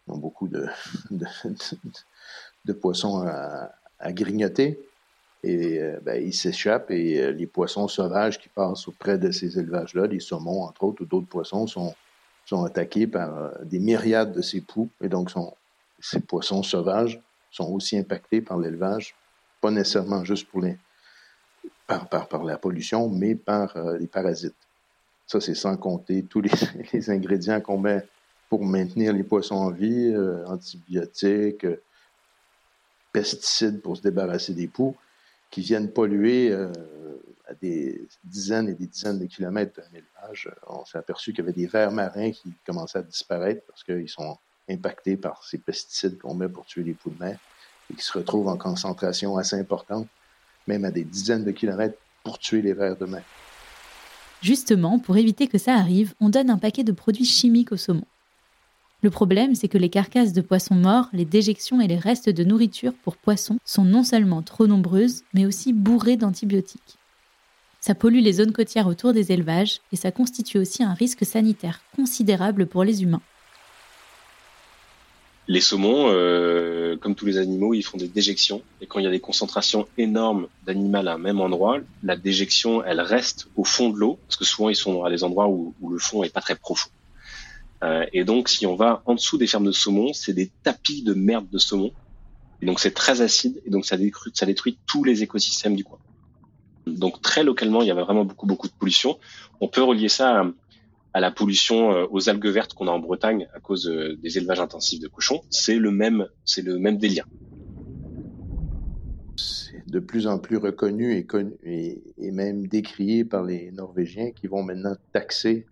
ont 0.08 0.18
beaucoup 0.18 0.48
de, 0.48 0.68
de, 2.66 2.74
poissons 2.74 3.26
à, 3.28 3.72
grignoter. 4.12 4.80
Et 5.44 5.80
euh, 5.80 6.00
ben, 6.02 6.24
ils 6.24 6.34
s'échappent 6.34 6.90
et 6.90 7.22
euh, 7.22 7.32
les 7.32 7.46
poissons 7.46 7.88
sauvages 7.88 8.40
qui 8.40 8.50
passent 8.50 8.88
auprès 8.88 9.20
de 9.20 9.30
ces 9.30 9.60
élevages-là, 9.60 10.08
les 10.08 10.20
saumons 10.20 10.64
entre 10.64 10.84
autres 10.84 11.04
ou 11.04 11.06
d'autres 11.06 11.28
poissons, 11.28 11.68
sont, 11.68 11.94
sont 12.46 12.64
attaqués 12.64 13.08
par 13.08 13.38
euh, 13.38 13.52
des 13.64 13.80
myriades 13.80 14.34
de 14.34 14.42
ces 14.42 14.62
poux. 14.62 14.90
Et 15.02 15.10
donc, 15.10 15.32
sont, 15.32 15.54
ces 16.00 16.20
poissons 16.20 16.64
sauvages 16.64 17.22
sont 17.52 17.72
aussi 17.72 17.98
impactés 17.98 18.42
par 18.42 18.58
l'élevage, 18.58 19.16
pas 19.62 19.72
nécessairement 19.72 20.24
juste 20.24 20.48
pour 20.48 20.62
les, 20.62 20.78
par, 21.88 22.08
par, 22.10 22.28
par 22.28 22.44
la 22.44 22.58
pollution, 22.58 23.10
mais 23.10 23.36
par 23.36 23.78
les 23.98 24.08
parasites. 24.08 24.56
Ça, 25.26 25.40
c'est 25.40 25.56
sans 25.56 25.78
compter 25.78 26.24
tous 26.24 26.42
les, 26.42 26.52
les 26.94 27.10
ingrédients 27.10 27.62
qu'on 27.62 27.78
met 27.78 28.06
pour 28.50 28.64
maintenir 28.64 29.14
les 29.14 29.24
poissons 29.24 29.56
en 29.56 29.72
vie, 29.72 30.12
euh, 30.14 30.46
antibiotiques, 30.48 31.66
euh, 31.66 31.82
pesticides 33.12 33.82
pour 33.82 33.98
se 33.98 34.02
débarrasser 34.02 34.54
des 34.54 34.68
poux, 34.68 34.96
qui 35.50 35.62
viennent 35.62 35.92
polluer 35.92 36.52
euh, 36.52 36.72
à 37.48 37.54
des 37.54 38.08
dizaines 38.24 38.70
et 38.70 38.74
des 38.74 38.88
dizaines 38.88 39.20
de 39.20 39.26
kilomètres 39.26 39.80
d'un 39.80 39.98
élevage. 39.98 40.50
On 40.68 40.86
s'est 40.86 40.98
aperçu 40.98 41.32
qu'il 41.32 41.40
y 41.40 41.48
avait 41.48 41.54
des 41.54 41.68
vers 41.68 41.92
marins 41.92 42.32
qui 42.32 42.54
commençaient 42.66 43.00
à 43.00 43.04
disparaître 43.04 43.64
parce 43.68 43.84
qu'ils 43.84 44.10
sont 44.10 44.38
impactés 44.70 45.16
par 45.18 45.44
ces 45.44 45.58
pesticides 45.58 46.18
qu'on 46.18 46.34
met 46.34 46.50
pour 46.50 46.66
tuer 46.66 46.84
les 46.84 46.94
de 46.94 47.20
mer 47.20 47.38
et 47.92 47.96
qui 47.96 48.04
se 48.04 48.18
retrouvent 48.18 48.48
en 48.48 48.58
concentration 48.58 49.38
assez 49.38 49.56
importante, 49.56 50.08
même 50.68 50.86
à 50.86 50.92
des 50.92 51.04
dizaines 51.04 51.44
de 51.44 51.52
kilomètres 51.52 51.98
pour 52.24 52.40
tuer 52.40 52.62
les 52.62 52.74
vers 52.74 52.98
de 52.98 53.06
mer. 53.06 53.24
Justement, 54.42 55.00
pour 55.00 55.18
éviter 55.18 55.48
que 55.48 55.58
ça 55.58 55.76
arrive, 55.76 56.14
on 56.20 56.30
donne 56.30 56.50
un 56.50 56.58
paquet 56.58 56.84
de 56.84 56.92
produits 56.92 57.26
chimiques 57.26 57.72
au 57.72 57.78
saumon. 57.78 58.06
Le 59.02 59.12
problème, 59.12 59.54
c'est 59.54 59.68
que 59.68 59.78
les 59.78 59.90
carcasses 59.90 60.34
de 60.34 60.42
poissons 60.42 60.76
morts, 60.76 61.10
les 61.14 61.26
déjections 61.26 61.80
et 61.80 61.88
les 61.88 61.98
restes 61.98 62.30
de 62.30 62.44
nourriture 62.44 62.94
pour 63.04 63.18
poissons 63.18 63.58
sont 63.64 63.84
non 63.84 64.04
seulement 64.04 64.42
trop 64.42 64.66
nombreuses, 64.66 65.24
mais 65.34 65.46
aussi 65.46 65.74
bourrées 65.74 66.18
d'antibiotiques. 66.18 66.98
Ça 67.86 67.94
pollue 67.94 68.22
les 68.22 68.34
zones 68.34 68.52
côtières 68.52 68.88
autour 68.88 69.14
des 69.14 69.32
élevages 69.32 69.80
et 69.92 69.96
ça 69.96 70.12
constitue 70.12 70.58
aussi 70.58 70.82
un 70.82 70.96
risque 70.96 71.24
sanitaire 71.24 71.82
considérable 71.96 72.66
pour 72.66 72.84
les 72.84 73.04
humains. 73.04 73.22
Les 75.48 75.62
saumons, 75.62 76.08
euh, 76.08 76.98
comme 76.98 77.14
tous 77.14 77.28
les 77.28 77.38
animaux, 77.38 77.76
ils 77.76 77.84
font 77.84 78.00
des 78.00 78.08
déjections. 78.08 78.64
Et 78.82 78.88
quand 78.88 78.98
il 78.98 79.04
y 79.04 79.08
a 79.08 79.12
des 79.12 79.20
concentrations 79.20 79.88
énormes 80.00 80.48
d'animal 80.66 81.08
à 81.08 81.14
un 81.14 81.18
même 81.20 81.40
endroit, 81.40 81.78
la 82.02 82.16
déjection, 82.16 82.84
elle 82.84 83.02
reste 83.02 83.50
au 83.56 83.64
fond 83.64 83.92
de 83.92 84.00
l'eau, 84.00 84.18
parce 84.26 84.38
que 84.38 84.46
souvent 84.46 84.70
ils 84.70 84.76
sont 84.76 85.04
à 85.04 85.12
des 85.12 85.24
endroits 85.24 85.48
où, 85.48 85.76
le 85.88 86.00
fond 86.00 86.24
est 86.24 86.34
pas 86.34 86.42
très 86.42 86.56
profond. 86.56 86.90
Euh, 87.84 88.04
et 88.14 88.24
donc, 88.24 88.50
si 88.50 88.66
on 88.66 88.76
va 88.76 89.04
en 89.06 89.14
dessous 89.14 89.38
des 89.38 89.46
fermes 89.46 89.68
de 89.68 89.72
saumon, 89.72 90.12
c'est 90.12 90.34
des 90.34 90.50
tapis 90.64 91.04
de 91.04 91.14
merde 91.14 91.46
de 91.52 91.60
saumon. 91.60 91.92
Et 92.64 92.66
donc, 92.66 92.80
c'est 92.80 92.96
très 92.96 93.22
acide 93.22 93.62
et 93.64 93.70
donc 93.70 93.86
ça 93.86 93.96
détruit 93.96 94.76
tous 94.88 95.04
les 95.04 95.22
écosystèmes 95.22 95.76
du 95.76 95.84
coin. 95.84 96.00
Donc, 96.88 97.22
très 97.22 97.44
localement, 97.44 97.82
il 97.82 97.88
y 97.88 97.92
avait 97.92 98.04
vraiment 98.04 98.26
beaucoup, 98.26 98.46
beaucoup 98.46 98.68
de 98.68 98.74
pollution. 98.74 99.18
On 99.60 99.68
peut 99.68 99.84
relier 99.84 100.10
ça 100.10 100.44
à 101.16 101.22
la 101.22 101.32
pollution 101.32 101.94
euh, 101.94 102.06
aux 102.12 102.28
algues 102.28 102.48
vertes 102.48 102.74
qu'on 102.74 102.90
a 102.90 102.92
en 102.92 103.00
Bretagne 103.00 103.48
à 103.54 103.62
cause 103.62 103.88
euh, 103.88 104.18
des 104.18 104.38
élevages 104.38 104.60
intensifs 104.60 105.00
de 105.00 105.08
cochons. 105.08 105.44
C'est 105.50 105.80
le 105.80 105.90
même, 105.90 106.28
c'est 106.44 106.62
le 106.62 106.78
même 106.78 106.98
délire. 106.98 107.26
C'est 109.38 109.88
de 109.90 110.00
plus 110.00 110.28
en 110.28 110.40
plus 110.40 110.58
reconnu 110.58 111.26
et, 111.64 112.32
même 112.32 112.68
décrié 112.68 113.24
par 113.24 113.44
les 113.44 113.72
Norvégiens 113.72 114.32
qui 114.32 114.48
vont 114.48 114.62
maintenant 114.62 114.94
taxer 115.14 115.66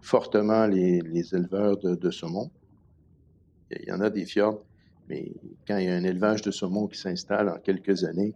fortement 0.00 0.66
les, 0.66 1.02
éleveurs 1.34 1.76
de, 1.78 2.10
saumon. 2.12 2.48
Il 3.72 3.88
y 3.88 3.90
en 3.90 4.00
a 4.00 4.10
des 4.10 4.26
fjords, 4.26 4.62
mais 5.08 5.32
quand 5.66 5.76
il 5.78 5.86
y 5.86 5.88
a 5.88 5.96
un 5.96 6.04
élevage 6.04 6.42
de 6.42 6.52
saumon 6.52 6.86
qui 6.86 7.00
s'installe 7.00 7.48
en 7.48 7.58
quelques 7.58 8.04
années, 8.04 8.32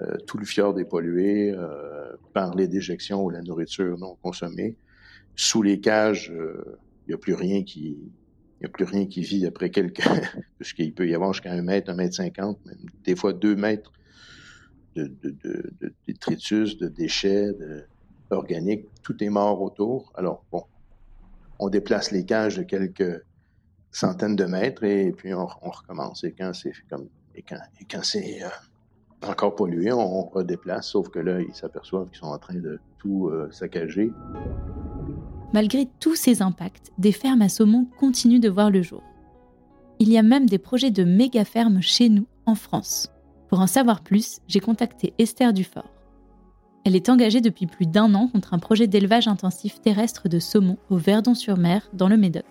euh, 0.00 0.16
tout 0.26 0.38
le 0.38 0.44
fjord 0.44 0.78
est 0.78 0.84
pollué 0.84 1.52
euh, 1.52 2.12
par 2.32 2.54
les 2.54 2.68
déjections 2.68 3.22
ou 3.22 3.30
la 3.30 3.42
nourriture 3.42 3.96
non 3.98 4.16
consommée 4.22 4.76
sous 5.36 5.62
les 5.62 5.80
cages, 5.80 6.30
il 6.32 6.40
euh, 6.40 6.78
n'y 7.08 7.14
a 7.14 7.18
plus 7.18 7.34
rien 7.34 7.62
qui, 7.64 7.98
il 8.60 8.66
a 8.66 8.68
plus 8.68 8.84
rien 8.84 9.06
qui 9.06 9.22
vit 9.22 9.46
après 9.46 9.70
quelques, 9.70 10.02
puisqu'il 10.58 10.94
peut 10.94 11.08
y 11.08 11.14
avoir 11.14 11.32
jusqu'à 11.32 11.52
un 11.52 11.62
mètre, 11.62 11.90
un 11.90 11.94
mètre 11.94 12.14
cinquante, 12.14 12.64
même 12.66 12.78
des 13.04 13.16
fois 13.16 13.32
deux 13.32 13.56
mètres 13.56 13.92
de, 14.94 15.06
de, 15.22 15.30
de, 15.30 15.72
de 15.80 15.92
détritus, 16.06 16.78
de 16.78 16.88
déchets, 16.88 17.50
organiques, 18.30 18.86
tout 19.02 19.22
est 19.22 19.28
mort 19.28 19.60
autour. 19.60 20.12
Alors 20.14 20.44
bon, 20.50 20.64
on 21.58 21.68
déplace 21.68 22.10
les 22.10 22.24
cages 22.24 22.56
de 22.56 22.62
quelques 22.62 23.24
centaines 23.90 24.36
de 24.36 24.44
mètres 24.44 24.84
et 24.84 25.12
puis 25.12 25.34
on, 25.34 25.48
on 25.62 25.70
recommence. 25.70 26.24
Et 26.24 26.32
quand 26.32 26.52
c'est 26.52 26.72
comme 26.88 27.08
et 27.34 27.42
quand, 27.42 27.58
et 27.80 27.84
quand 27.84 28.02
c'est 28.02 28.42
euh, 28.42 28.48
encore 29.28 29.54
pollué, 29.54 29.92
on, 29.92 30.00
on, 30.00 30.22
redéplace. 30.22 30.88
Sauf 30.88 31.08
que 31.08 31.18
là, 31.18 31.40
ils 31.40 31.54
s'aperçoivent 31.54 32.08
qu'ils 32.08 32.18
sont 32.18 32.26
en 32.26 32.38
train 32.38 32.54
de 32.54 32.78
tout 32.98 33.28
euh, 33.28 33.48
saccager. 33.50 34.10
Malgré 35.52 35.88
tous 36.00 36.16
ces 36.16 36.42
impacts, 36.42 36.92
des 36.98 37.12
fermes 37.12 37.42
à 37.42 37.48
saumon 37.48 37.86
continuent 37.98 38.40
de 38.40 38.48
voir 38.48 38.70
le 38.70 38.82
jour. 38.82 39.02
Il 40.00 40.10
y 40.10 40.18
a 40.18 40.22
même 40.22 40.46
des 40.46 40.58
projets 40.58 40.90
de 40.90 41.04
méga-fermes 41.04 41.80
chez 41.80 42.08
nous, 42.08 42.26
en 42.46 42.54
France. 42.54 43.08
Pour 43.48 43.60
en 43.60 43.66
savoir 43.66 44.02
plus, 44.02 44.40
j'ai 44.48 44.60
contacté 44.60 45.14
Esther 45.18 45.52
Dufort. 45.52 45.90
Elle 46.84 46.96
est 46.96 47.08
engagée 47.08 47.40
depuis 47.40 47.66
plus 47.66 47.86
d'un 47.86 48.14
an 48.14 48.28
contre 48.28 48.52
un 48.52 48.58
projet 48.58 48.86
d'élevage 48.86 49.28
intensif 49.28 49.80
terrestre 49.80 50.28
de 50.28 50.38
saumon 50.38 50.76
au 50.90 50.96
Verdon-sur-Mer, 50.96 51.88
dans 51.92 52.08
le 52.08 52.16
Médoc. 52.16 52.44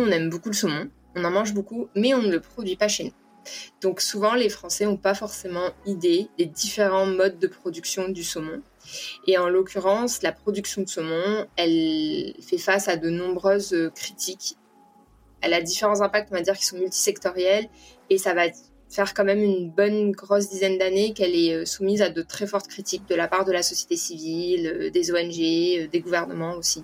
On 0.00 0.06
aime 0.08 0.28
beaucoup 0.28 0.48
le 0.48 0.54
saumon, 0.54 0.88
on 1.16 1.24
en 1.24 1.30
mange 1.30 1.54
beaucoup, 1.54 1.88
mais 1.94 2.14
on 2.14 2.22
ne 2.22 2.30
le 2.30 2.40
produit 2.40 2.76
pas 2.76 2.88
chez 2.88 3.04
nous. 3.04 3.27
Donc 3.80 4.00
souvent, 4.00 4.34
les 4.34 4.48
Français 4.48 4.84
n'ont 4.84 4.96
pas 4.96 5.14
forcément 5.14 5.70
idée 5.86 6.28
des 6.38 6.46
différents 6.46 7.06
modes 7.06 7.38
de 7.38 7.46
production 7.46 8.08
du 8.08 8.24
saumon. 8.24 8.62
Et 9.26 9.38
en 9.38 9.48
l'occurrence, 9.48 10.22
la 10.22 10.32
production 10.32 10.82
de 10.82 10.88
saumon, 10.88 11.46
elle 11.56 12.34
fait 12.42 12.58
face 12.58 12.88
à 12.88 12.96
de 12.96 13.10
nombreuses 13.10 13.90
critiques. 13.94 14.56
Elle 15.40 15.54
a 15.54 15.60
différents 15.60 16.00
impacts, 16.00 16.28
on 16.32 16.34
va 16.34 16.42
dire, 16.42 16.56
qui 16.56 16.64
sont 16.64 16.78
multisectoriels. 16.78 17.68
Et 18.10 18.18
ça 18.18 18.34
va 18.34 18.44
faire 18.88 19.12
quand 19.14 19.24
même 19.24 19.42
une 19.42 19.70
bonne 19.70 20.12
grosse 20.12 20.48
dizaine 20.48 20.78
d'années 20.78 21.12
qu'elle 21.12 21.34
est 21.34 21.66
soumise 21.66 22.02
à 22.02 22.08
de 22.08 22.22
très 22.22 22.46
fortes 22.46 22.68
critiques 22.68 23.06
de 23.08 23.14
la 23.14 23.28
part 23.28 23.44
de 23.44 23.52
la 23.52 23.62
société 23.62 23.96
civile, 23.96 24.90
des 24.92 25.12
ONG, 25.12 25.90
des 25.90 26.00
gouvernements 26.00 26.54
aussi, 26.54 26.82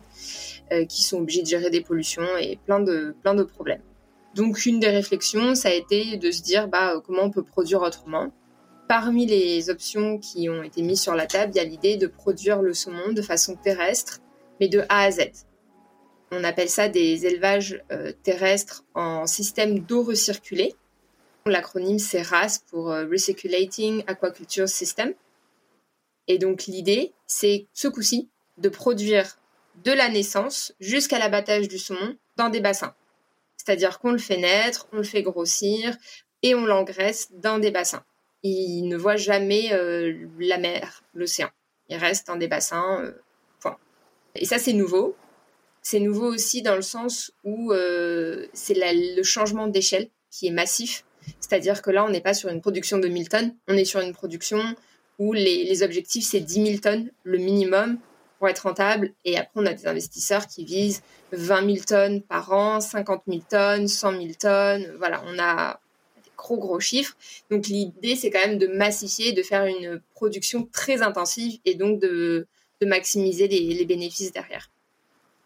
qui 0.89 1.03
sont 1.03 1.19
obligés 1.19 1.43
de 1.43 1.47
gérer 1.47 1.71
des 1.71 1.81
pollutions 1.81 2.37
et 2.39 2.59
plein 2.67 2.81
de, 2.81 3.17
plein 3.23 3.35
de 3.35 3.43
problèmes. 3.43 3.81
Donc 4.35 4.67
une 4.67 4.81
des 4.81 4.89
réflexions, 4.89 5.55
ça 5.55 5.69
a 5.69 5.73
été 5.73 6.17
de 6.17 6.31
se 6.31 6.43
dire 6.43 6.69
bah, 6.69 7.01
comment 7.05 7.23
on 7.23 7.31
peut 7.31 7.45
produire 7.45 7.83
autrement. 7.83 8.33
Parmi 8.89 9.27
les 9.27 9.71
options 9.71 10.19
qui 10.19 10.49
ont 10.49 10.63
été 10.63 10.83
mises 10.83 11.01
sur 11.01 11.15
la 11.15 11.27
table, 11.27 11.53
il 11.55 11.59
y 11.59 11.61
a 11.61 11.65
l'idée 11.65 11.97
de 11.97 12.07
produire 12.07 12.61
le 12.61 12.75
saumon 12.75 13.13
de 13.13 13.23
façon 13.23 13.57
terrestre, 13.57 14.21
mais 14.61 14.69
de 14.69 14.81
A 14.89 15.03
à 15.05 15.11
Z. 15.11 15.47
On 16.33 16.43
appelle 16.43 16.69
ça 16.69 16.89
des 16.89 17.27
élevages 17.27 17.83
euh, 17.93 18.13
terrestres 18.25 18.85
en 18.95 19.27
système 19.27 19.79
d'eau 19.79 20.03
recirculée. 20.03 20.75
L'acronyme 21.47 21.99
c'est 21.99 22.23
RAS 22.23 22.61
pour 22.71 22.91
euh, 22.91 23.07
Recirculating 23.07 24.03
Aquaculture 24.07 24.69
System. 24.69 25.15
Et 26.27 26.39
donc 26.39 26.65
l'idée, 26.67 27.13
c'est 27.27 27.67
ce 27.73 27.87
coup-ci 27.87 28.29
de 28.59 28.69
produire 28.69 29.39
de 29.85 29.93
la 29.93 30.09
naissance 30.09 30.75
jusqu'à 30.81 31.19
l'abattage 31.19 31.69
du 31.69 31.79
saumon 31.79 32.17
dans 32.37 32.49
des 32.49 32.61
bassins. 32.61 32.95
C'est-à-dire 33.65 33.99
qu'on 33.99 34.13
le 34.13 34.19
fait 34.19 34.37
naître, 34.37 34.89
on 34.93 34.99
le 34.99 35.03
fait 35.03 35.23
grossir 35.23 35.97
et 36.43 36.55
on 36.55 36.67
l'engraisse 36.67 37.29
dans 37.33 37.59
des 37.59 37.71
bassins. 37.71 38.05
Il 38.43 38.89
ne 38.89 38.97
voit 38.97 39.17
jamais 39.17 39.73
euh, 39.73 40.27
la 40.39 40.59
mer, 40.59 41.03
l'océan. 41.15 41.49
Il 41.89 41.97
reste 41.97 42.27
dans 42.27 42.37
des 42.37 42.49
bassins, 42.49 43.01
euh, 43.01 43.13
point. 43.61 43.79
Et 44.35 44.45
ça, 44.45 44.59
c'est 44.59 44.75
nouveau. 44.75 45.17
C'est 45.81 46.01
nouveau 46.01 46.33
aussi 46.33 46.61
dans 46.61 46.77
le 46.77 46.83
sens 46.83 47.33
où 47.45 47.73
euh, 47.73 48.47
c'est 48.53 48.77
le 48.77 49.23
changement 49.23 49.67
d'échelle 49.67 50.11
qui 50.31 50.49
est 50.49 50.53
massif. 50.53 51.07
C'est-à-dire 51.41 51.81
que 51.81 51.91
là, 51.91 52.05
on 52.05 52.11
n'est 52.11 52.21
pas 52.21 52.35
sur 52.35 52.51
une 52.51 52.61
production 52.61 52.99
de 52.99 53.09
1000 53.09 53.29
tonnes, 53.31 53.57
on 53.67 53.77
est 53.77 53.87
sur 53.87 54.01
une 54.01 54.13
production 54.13 54.61
où 55.19 55.33
les, 55.33 55.65
les 55.65 55.83
objectifs, 55.83 56.25
c'est 56.25 56.41
10 56.41 56.67
000 56.67 56.79
tonnes, 56.81 57.11
le 57.23 57.39
minimum, 57.39 57.99
pour 58.39 58.49
être 58.49 58.61
rentable. 58.61 59.13
Et 59.25 59.37
après, 59.37 59.53
on 59.55 59.67
a 59.67 59.73
des 59.73 59.87
investisseurs 59.87 60.47
qui 60.47 60.65
visent 60.65 61.03
20 61.33 61.75
000 61.75 61.85
tonnes 61.87 62.23
par 62.23 62.53
an, 62.53 62.81
50 62.81 63.23
000 63.27 63.43
tonnes, 63.49 63.89
100 63.89 64.13
000 64.13 64.25
tonnes. 64.39 64.95
Voilà, 64.99 65.23
on 65.27 65.39
a 65.39 65.81
des 66.25 66.31
gros, 66.37 66.59
gros 66.59 66.81
chiffres. 66.81 67.17
Donc, 67.51 67.67
l'idée, 67.67 68.17
c'est 68.17 68.31
quand 68.31 68.47
même 68.47 68.59
de 68.59 68.67
massifier, 68.67 69.33
de 69.33 69.43
faire 69.43 69.65
une 69.65 70.01
production 70.15 70.69
très 70.73 71.03
intensive 71.03 71.61
et 71.65 71.75
donc 71.75 72.01
de, 72.01 72.47
de 72.81 72.87
maximiser 72.87 73.49
les, 73.49 73.85
bénéfices 73.85 74.33
derrière. 74.33 74.71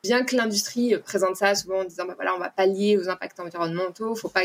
Bien 0.05 0.25
que 0.25 0.37
l'industrie 0.37 0.97
présente 0.99 1.37
ça 1.37 1.55
souvent 1.55 1.81
en 1.81 1.85
disant, 1.85 2.07
bah 2.07 2.15
voilà, 2.15 2.35
on 2.35 2.39
va 2.39 2.51
pallier 2.51 2.97
aux 2.97 3.09
impacts 3.09 3.41
environnementaux, 3.41 4.15
faut 4.15 4.29
pas 4.29 4.43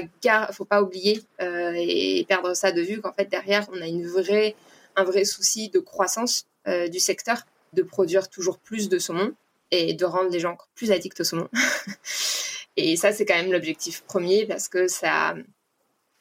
faut 0.51 0.65
pas 0.65 0.81
oublier 0.81 1.21
euh, 1.41 1.73
et 1.75 2.25
perdre 2.27 2.55
ça 2.55 2.71
de 2.71 2.81
vue 2.81 3.01
qu'en 3.01 3.13
fait 3.13 3.25
derrière 3.25 3.67
on 3.71 3.79
a 3.79 3.85
une 3.85 4.07
vraie, 4.07 4.55
un 4.95 5.03
vrai 5.03 5.25
souci 5.25 5.69
de 5.69 5.77
croissance 5.77 6.47
euh, 6.67 6.87
du 6.87 6.99
secteur 6.99 7.43
de 7.73 7.83
produire 7.83 8.29
toujours 8.29 8.59
plus 8.59 8.89
de 8.89 8.99
saumon 8.99 9.33
et 9.71 9.93
de 9.93 10.05
rendre 10.05 10.29
les 10.29 10.39
gens 10.39 10.51
encore 10.51 10.69
plus 10.75 10.91
addicts 10.91 11.19
au 11.19 11.23
saumon. 11.23 11.49
et 12.77 12.95
ça, 12.95 13.11
c'est 13.11 13.25
quand 13.25 13.35
même 13.35 13.51
l'objectif 13.51 14.03
premier 14.03 14.45
parce 14.45 14.67
que 14.67 14.87
ça, 14.87 15.35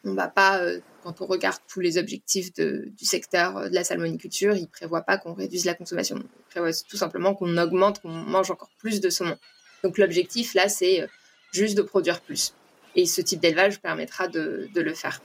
on 0.05 0.15
va 0.15 0.29
pas, 0.29 0.59
euh, 0.61 0.81
quand 1.03 1.21
on 1.21 1.27
regarde 1.27 1.59
tous 1.69 1.81
les 1.81 1.99
objectifs 1.99 2.53
du 2.55 3.05
secteur 3.05 3.57
euh, 3.57 3.69
de 3.69 3.75
la 3.75 3.85
salmoniculture, 3.85 4.57
ils 4.57 4.69
prévoient 4.69 5.03
pas 5.03 5.19
qu'on 5.19 5.35
réduise 5.35 5.65
la 5.65 5.75
consommation. 5.75 6.17
Ils 6.17 6.51
prévoient 6.51 6.73
tout 6.89 6.97
simplement 6.97 7.35
qu'on 7.35 7.57
augmente, 7.59 8.01
qu'on 8.01 8.09
mange 8.09 8.51
encore 8.51 8.71
plus 8.79 9.01
de 9.01 9.11
saumon. 9.11 9.37
Donc 9.85 9.99
l'objectif 9.99 10.55
là, 10.55 10.69
c'est 10.69 11.03
euh, 11.03 11.07
juste 11.53 11.77
de 11.77 11.83
produire 11.83 12.21
plus. 12.21 12.55
Et 12.95 13.07
ce 13.07 13.21
type 13.21 13.41
d'élevage 13.41 13.81
permettra 13.81 14.29
de 14.29 14.69
le 14.75 14.95
faire. 14.95 15.21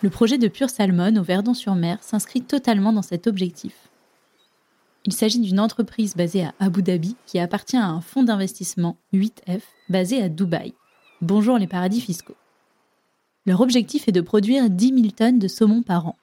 Le 0.00 0.10
projet 0.10 0.38
de 0.38 0.46
Pure 0.46 0.70
Salmon 0.70 1.16
au 1.16 1.24
Verdon-sur-Mer 1.24 1.98
s'inscrit 2.02 2.42
totalement 2.42 2.92
dans 2.92 3.02
cet 3.02 3.26
objectif. 3.26 3.88
Il 5.04 5.12
s'agit 5.12 5.40
d'une 5.40 5.58
entreprise 5.58 6.14
basée 6.14 6.44
à 6.44 6.54
Abu 6.60 6.84
Dhabi 6.84 7.16
qui 7.26 7.40
appartient 7.40 7.76
à 7.76 7.88
un 7.88 8.00
fonds 8.00 8.22
d'investissement 8.22 8.96
8F 9.12 9.60
basé 9.88 10.22
à 10.22 10.28
Dubaï. 10.28 10.74
Bonjour 11.20 11.58
les 11.58 11.66
paradis 11.66 12.00
fiscaux. 12.00 12.36
Leur 13.44 13.60
objectif 13.60 14.06
est 14.06 14.12
de 14.12 14.20
produire 14.20 14.70
10 14.70 14.88
000 14.94 15.08
tonnes 15.16 15.40
de 15.40 15.48
saumon 15.48 15.82
par 15.82 16.06
an. 16.06 16.16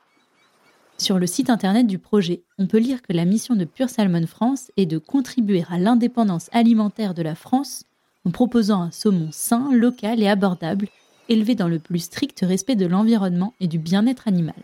Sur 0.98 1.20
le 1.20 1.28
site 1.28 1.50
internet 1.50 1.86
du 1.86 2.00
projet, 2.00 2.44
on 2.58 2.68
peut 2.68 2.78
lire 2.78 3.02
que 3.02 3.12
la 3.12 3.26
mission 3.26 3.58
de 3.58 3.66
Pure 3.66 3.90
Salmon 3.90 4.26
France 4.26 4.72
est 4.78 4.86
de 4.86 5.00
contribuer 5.00 5.66
à 5.70 5.80
l'indépendance 5.80 6.50
alimentaire 6.54 7.14
de 7.14 7.24
la 7.24 7.36
France 7.36 7.84
en 8.24 8.32
proposant 8.32 8.84
un 8.84 8.92
saumon 8.92 9.30
sain, 9.34 9.70
local 9.74 10.24
et 10.24 10.30
abordable 10.30 10.88
élevé 11.30 11.56
dans 11.56 11.68
le 11.68 11.80
plus 11.80 12.00
strict 12.00 12.42
respect 12.42 12.76
de 12.76 12.86
l'environnement 12.86 13.54
et 13.60 13.68
du 13.68 13.80
bien-être 13.80 14.28
animal. 14.28 14.56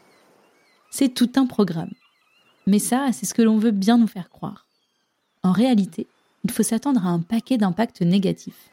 C'est 0.90 1.14
tout 1.14 1.32
un 1.36 1.46
programme. 1.46 1.94
Mais 2.68 2.80
ça, 2.80 3.10
c'est 3.12 3.26
ce 3.26 3.34
que 3.34 3.42
l'on 3.42 3.58
veut 3.58 3.72
bien 3.72 3.98
nous 3.98 4.08
faire 4.08 4.30
croire. 4.30 4.68
En 5.44 5.52
réalité, 5.52 6.08
il 6.44 6.52
faut 6.52 6.64
s'attendre 6.64 7.06
à 7.06 7.10
un 7.10 7.20
paquet 7.20 7.58
d'impacts 7.58 8.02
négatifs. 8.02 8.70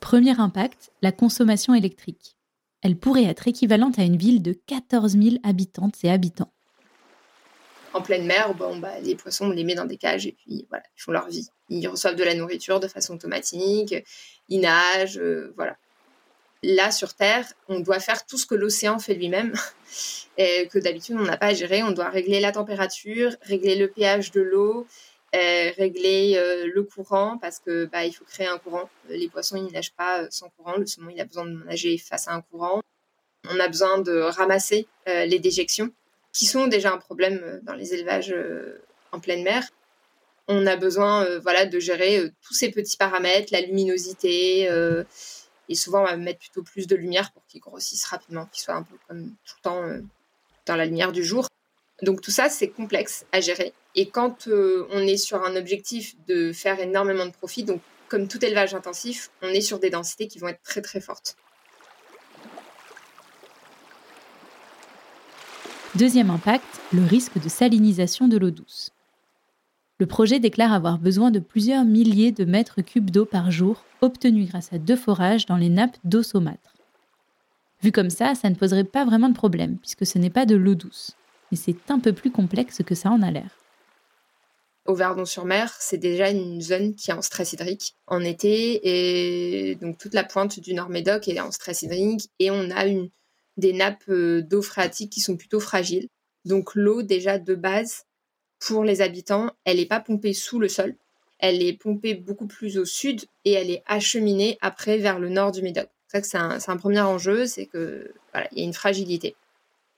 Premier 0.00 0.38
impact, 0.40 0.92
la 1.02 1.12
consommation 1.12 1.74
électrique. 1.74 2.36
Elle 2.82 2.96
pourrait 2.96 3.24
être 3.24 3.48
équivalente 3.48 3.98
à 3.98 4.04
une 4.04 4.16
ville 4.16 4.42
de 4.42 4.52
14 4.52 5.18
000 5.18 5.36
habitantes 5.42 5.96
et 6.04 6.10
habitants. 6.10 6.52
En 7.94 8.02
pleine 8.02 8.26
mer, 8.26 8.54
bon, 8.54 8.76
bah, 8.78 9.00
les 9.00 9.14
poissons, 9.14 9.46
on 9.46 9.50
les 9.50 9.64
met 9.64 9.74
dans 9.74 9.86
des 9.86 9.96
cages 9.96 10.26
et 10.26 10.32
puis 10.32 10.66
voilà, 10.68 10.84
ils 10.96 11.00
font 11.00 11.12
leur 11.12 11.28
vie. 11.28 11.48
Ils 11.70 11.88
reçoivent 11.88 12.16
de 12.16 12.24
la 12.24 12.34
nourriture 12.34 12.80
de 12.80 12.88
façon 12.88 13.14
automatique, 13.14 13.94
ils 14.48 14.60
nagent, 14.60 15.18
euh, 15.18 15.52
voilà. 15.56 15.76
Là, 16.62 16.90
sur 16.90 17.14
Terre, 17.14 17.46
on 17.68 17.80
doit 17.80 18.00
faire 18.00 18.26
tout 18.26 18.36
ce 18.36 18.44
que 18.44 18.54
l'océan 18.54 18.98
fait 18.98 19.14
lui-même, 19.14 19.54
et 20.38 20.68
que 20.68 20.78
d'habitude, 20.78 21.16
on 21.18 21.24
n'a 21.24 21.36
pas 21.36 21.46
à 21.46 21.54
gérer. 21.54 21.82
On 21.82 21.92
doit 21.92 22.10
régler 22.10 22.40
la 22.40 22.52
température, 22.52 23.34
régler 23.42 23.76
le 23.76 23.88
pH 23.88 24.32
de 24.32 24.40
l'eau, 24.40 24.86
euh, 25.34 25.70
régler 25.76 26.34
euh, 26.36 26.70
le 26.72 26.82
courant, 26.82 27.38
parce 27.38 27.58
que 27.58 27.86
bah, 27.86 28.04
il 28.04 28.12
faut 28.12 28.24
créer 28.24 28.48
un 28.48 28.58
courant. 28.58 28.90
Les 29.08 29.28
poissons, 29.28 29.56
ils 29.56 29.72
nagent 29.72 29.94
pas 29.94 30.28
sans 30.30 30.50
courant. 30.50 30.76
Le 30.76 30.86
saumon, 30.86 31.10
il 31.10 31.20
a 31.20 31.24
besoin 31.24 31.46
de 31.46 31.64
nager 31.64 31.96
face 31.96 32.28
à 32.28 32.32
un 32.32 32.42
courant. 32.42 32.82
On 33.48 33.60
a 33.60 33.68
besoin 33.68 33.98
de 33.98 34.18
ramasser 34.18 34.88
les 35.06 35.38
déjections 35.38 35.90
qui 36.38 36.46
sont 36.46 36.68
déjà 36.68 36.92
un 36.92 36.98
problème 36.98 37.58
dans 37.64 37.74
les 37.74 37.94
élevages 37.94 38.32
en 39.10 39.18
pleine 39.18 39.42
mer. 39.42 39.64
On 40.46 40.68
a 40.68 40.76
besoin 40.76 41.26
voilà, 41.40 41.66
de 41.66 41.80
gérer 41.80 42.30
tous 42.42 42.54
ces 42.54 42.70
petits 42.70 42.96
paramètres, 42.96 43.48
la 43.50 43.60
luminosité, 43.60 44.70
et 45.68 45.74
souvent 45.74 46.02
on 46.02 46.04
va 46.04 46.16
mettre 46.16 46.38
plutôt 46.38 46.62
plus 46.62 46.86
de 46.86 46.94
lumière 46.94 47.32
pour 47.32 47.44
qu'ils 47.48 47.60
grossissent 47.60 48.04
rapidement, 48.04 48.46
qu'ils 48.52 48.62
soient 48.62 48.76
un 48.76 48.84
peu 48.84 48.94
comme 49.08 49.30
tout 49.44 49.54
le 49.58 49.62
temps 49.62 49.82
dans 50.66 50.76
la 50.76 50.86
lumière 50.86 51.10
du 51.10 51.24
jour. 51.24 51.48
Donc 52.02 52.20
tout 52.20 52.30
ça, 52.30 52.48
c'est 52.48 52.68
complexe 52.68 53.26
à 53.32 53.40
gérer. 53.40 53.72
Et 53.96 54.08
quand 54.08 54.46
on 54.46 55.00
est 55.00 55.16
sur 55.16 55.42
un 55.42 55.56
objectif 55.56 56.14
de 56.28 56.52
faire 56.52 56.78
énormément 56.78 57.26
de 57.26 57.32
profit, 57.32 57.64
donc 57.64 57.80
comme 58.08 58.28
tout 58.28 58.44
élevage 58.44 58.74
intensif, 58.74 59.32
on 59.42 59.48
est 59.48 59.60
sur 59.60 59.80
des 59.80 59.90
densités 59.90 60.28
qui 60.28 60.38
vont 60.38 60.46
être 60.46 60.62
très 60.62 60.82
très 60.82 61.00
fortes. 61.00 61.36
Deuxième 65.98 66.30
impact, 66.30 66.80
le 66.92 67.02
risque 67.02 67.42
de 67.42 67.48
salinisation 67.48 68.28
de 68.28 68.38
l'eau 68.38 68.52
douce. 68.52 68.92
Le 69.98 70.06
projet 70.06 70.38
déclare 70.38 70.72
avoir 70.72 70.96
besoin 70.96 71.32
de 71.32 71.40
plusieurs 71.40 71.84
milliers 71.84 72.30
de 72.30 72.44
mètres 72.44 72.82
cubes 72.82 73.10
d'eau 73.10 73.24
par 73.24 73.50
jour, 73.50 73.84
obtenus 74.00 74.48
grâce 74.48 74.72
à 74.72 74.78
deux 74.78 74.94
forages 74.94 75.46
dans 75.46 75.56
les 75.56 75.68
nappes 75.68 75.96
d'eau 76.04 76.22
saumâtre. 76.22 76.76
Vu 77.82 77.90
comme 77.90 78.10
ça, 78.10 78.36
ça 78.36 78.48
ne 78.48 78.54
poserait 78.54 78.84
pas 78.84 79.04
vraiment 79.04 79.28
de 79.28 79.34
problème, 79.34 79.76
puisque 79.78 80.06
ce 80.06 80.20
n'est 80.20 80.30
pas 80.30 80.46
de 80.46 80.54
l'eau 80.54 80.76
douce. 80.76 81.16
Mais 81.50 81.58
c'est 81.58 81.90
un 81.90 81.98
peu 81.98 82.12
plus 82.12 82.30
complexe 82.30 82.80
que 82.86 82.94
ça 82.94 83.10
en 83.10 83.20
a 83.20 83.32
l'air 83.32 83.50
au 84.86 84.94
Verdon-sur-Mer, 84.94 85.70
c'est 85.78 85.98
déjà 85.98 86.30
une 86.30 86.62
zone 86.62 86.94
qui 86.94 87.10
est 87.10 87.14
en 87.14 87.20
stress 87.20 87.52
hydrique 87.52 87.94
en 88.06 88.22
été 88.22 88.80
et 88.88 89.74
donc 89.74 89.98
toute 89.98 90.14
la 90.14 90.24
pointe 90.24 90.60
du 90.60 90.72
Nord-Médoc 90.72 91.28
est 91.28 91.38
en 91.40 91.50
stress 91.52 91.82
hydrique 91.82 92.30
et 92.38 92.50
on 92.50 92.70
a 92.70 92.86
une, 92.86 93.10
des 93.58 93.72
nappes 93.72 94.08
euh, 94.08 94.40
d'eau 94.40 94.62
phréatique 94.62 95.12
qui 95.12 95.20
sont 95.20 95.36
plutôt 95.36 95.60
fragiles. 95.60 96.08
Donc 96.44 96.74
l'eau 96.74 97.02
déjà 97.02 97.38
de 97.38 97.54
base 97.54 98.04
pour 98.58 98.84
les 98.84 99.02
habitants, 99.02 99.50
elle 99.64 99.76
n'est 99.76 99.86
pas 99.86 100.00
pompée 100.00 100.32
sous 100.32 100.58
le 100.58 100.68
sol, 100.68 100.94
elle 101.38 101.62
est 101.62 101.74
pompée 101.74 102.14
beaucoup 102.14 102.46
plus 102.46 102.78
au 102.78 102.84
sud 102.84 103.24
et 103.44 103.52
elle 103.52 103.70
est 103.70 103.82
acheminée 103.86 104.58
après 104.60 104.98
vers 104.98 105.18
le 105.18 105.28
nord 105.28 105.52
du 105.52 105.62
Médoc. 105.62 105.88
C'est 106.08 106.22
que 106.22 106.26
c'est 106.26 106.38
un, 106.38 106.76
premier 106.78 107.00
enjeu, 107.00 107.46
c'est 107.46 107.66
que 107.66 108.12
voilà, 108.32 108.48
il 108.52 108.58
y 108.58 108.62
a 108.62 108.64
une 108.64 108.72
fragilité. 108.72 109.36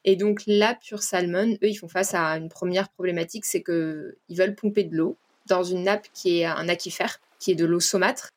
Et 0.04 0.16
donc 0.16 0.42
là, 0.46 0.74
Pure 0.74 1.02
Salmon, 1.02 1.52
eux, 1.62 1.68
ils 1.68 1.76
font 1.76 1.88
face 1.88 2.14
à 2.14 2.36
une 2.36 2.48
première 2.48 2.88
problématique, 2.88 3.44
c'est 3.44 3.62
qu'ils 3.62 4.14
veulent 4.30 4.56
pomper 4.56 4.84
de 4.84 4.96
l'eau 4.96 5.16
dans 5.46 5.62
une 5.62 5.84
nappe 5.84 6.06
qui 6.12 6.40
est 6.40 6.44
un 6.46 6.68
aquifère, 6.68 7.20
qui 7.38 7.52
est 7.52 7.54
de 7.54 7.64
l'eau 7.64 7.80
saumâtre. 7.80 8.30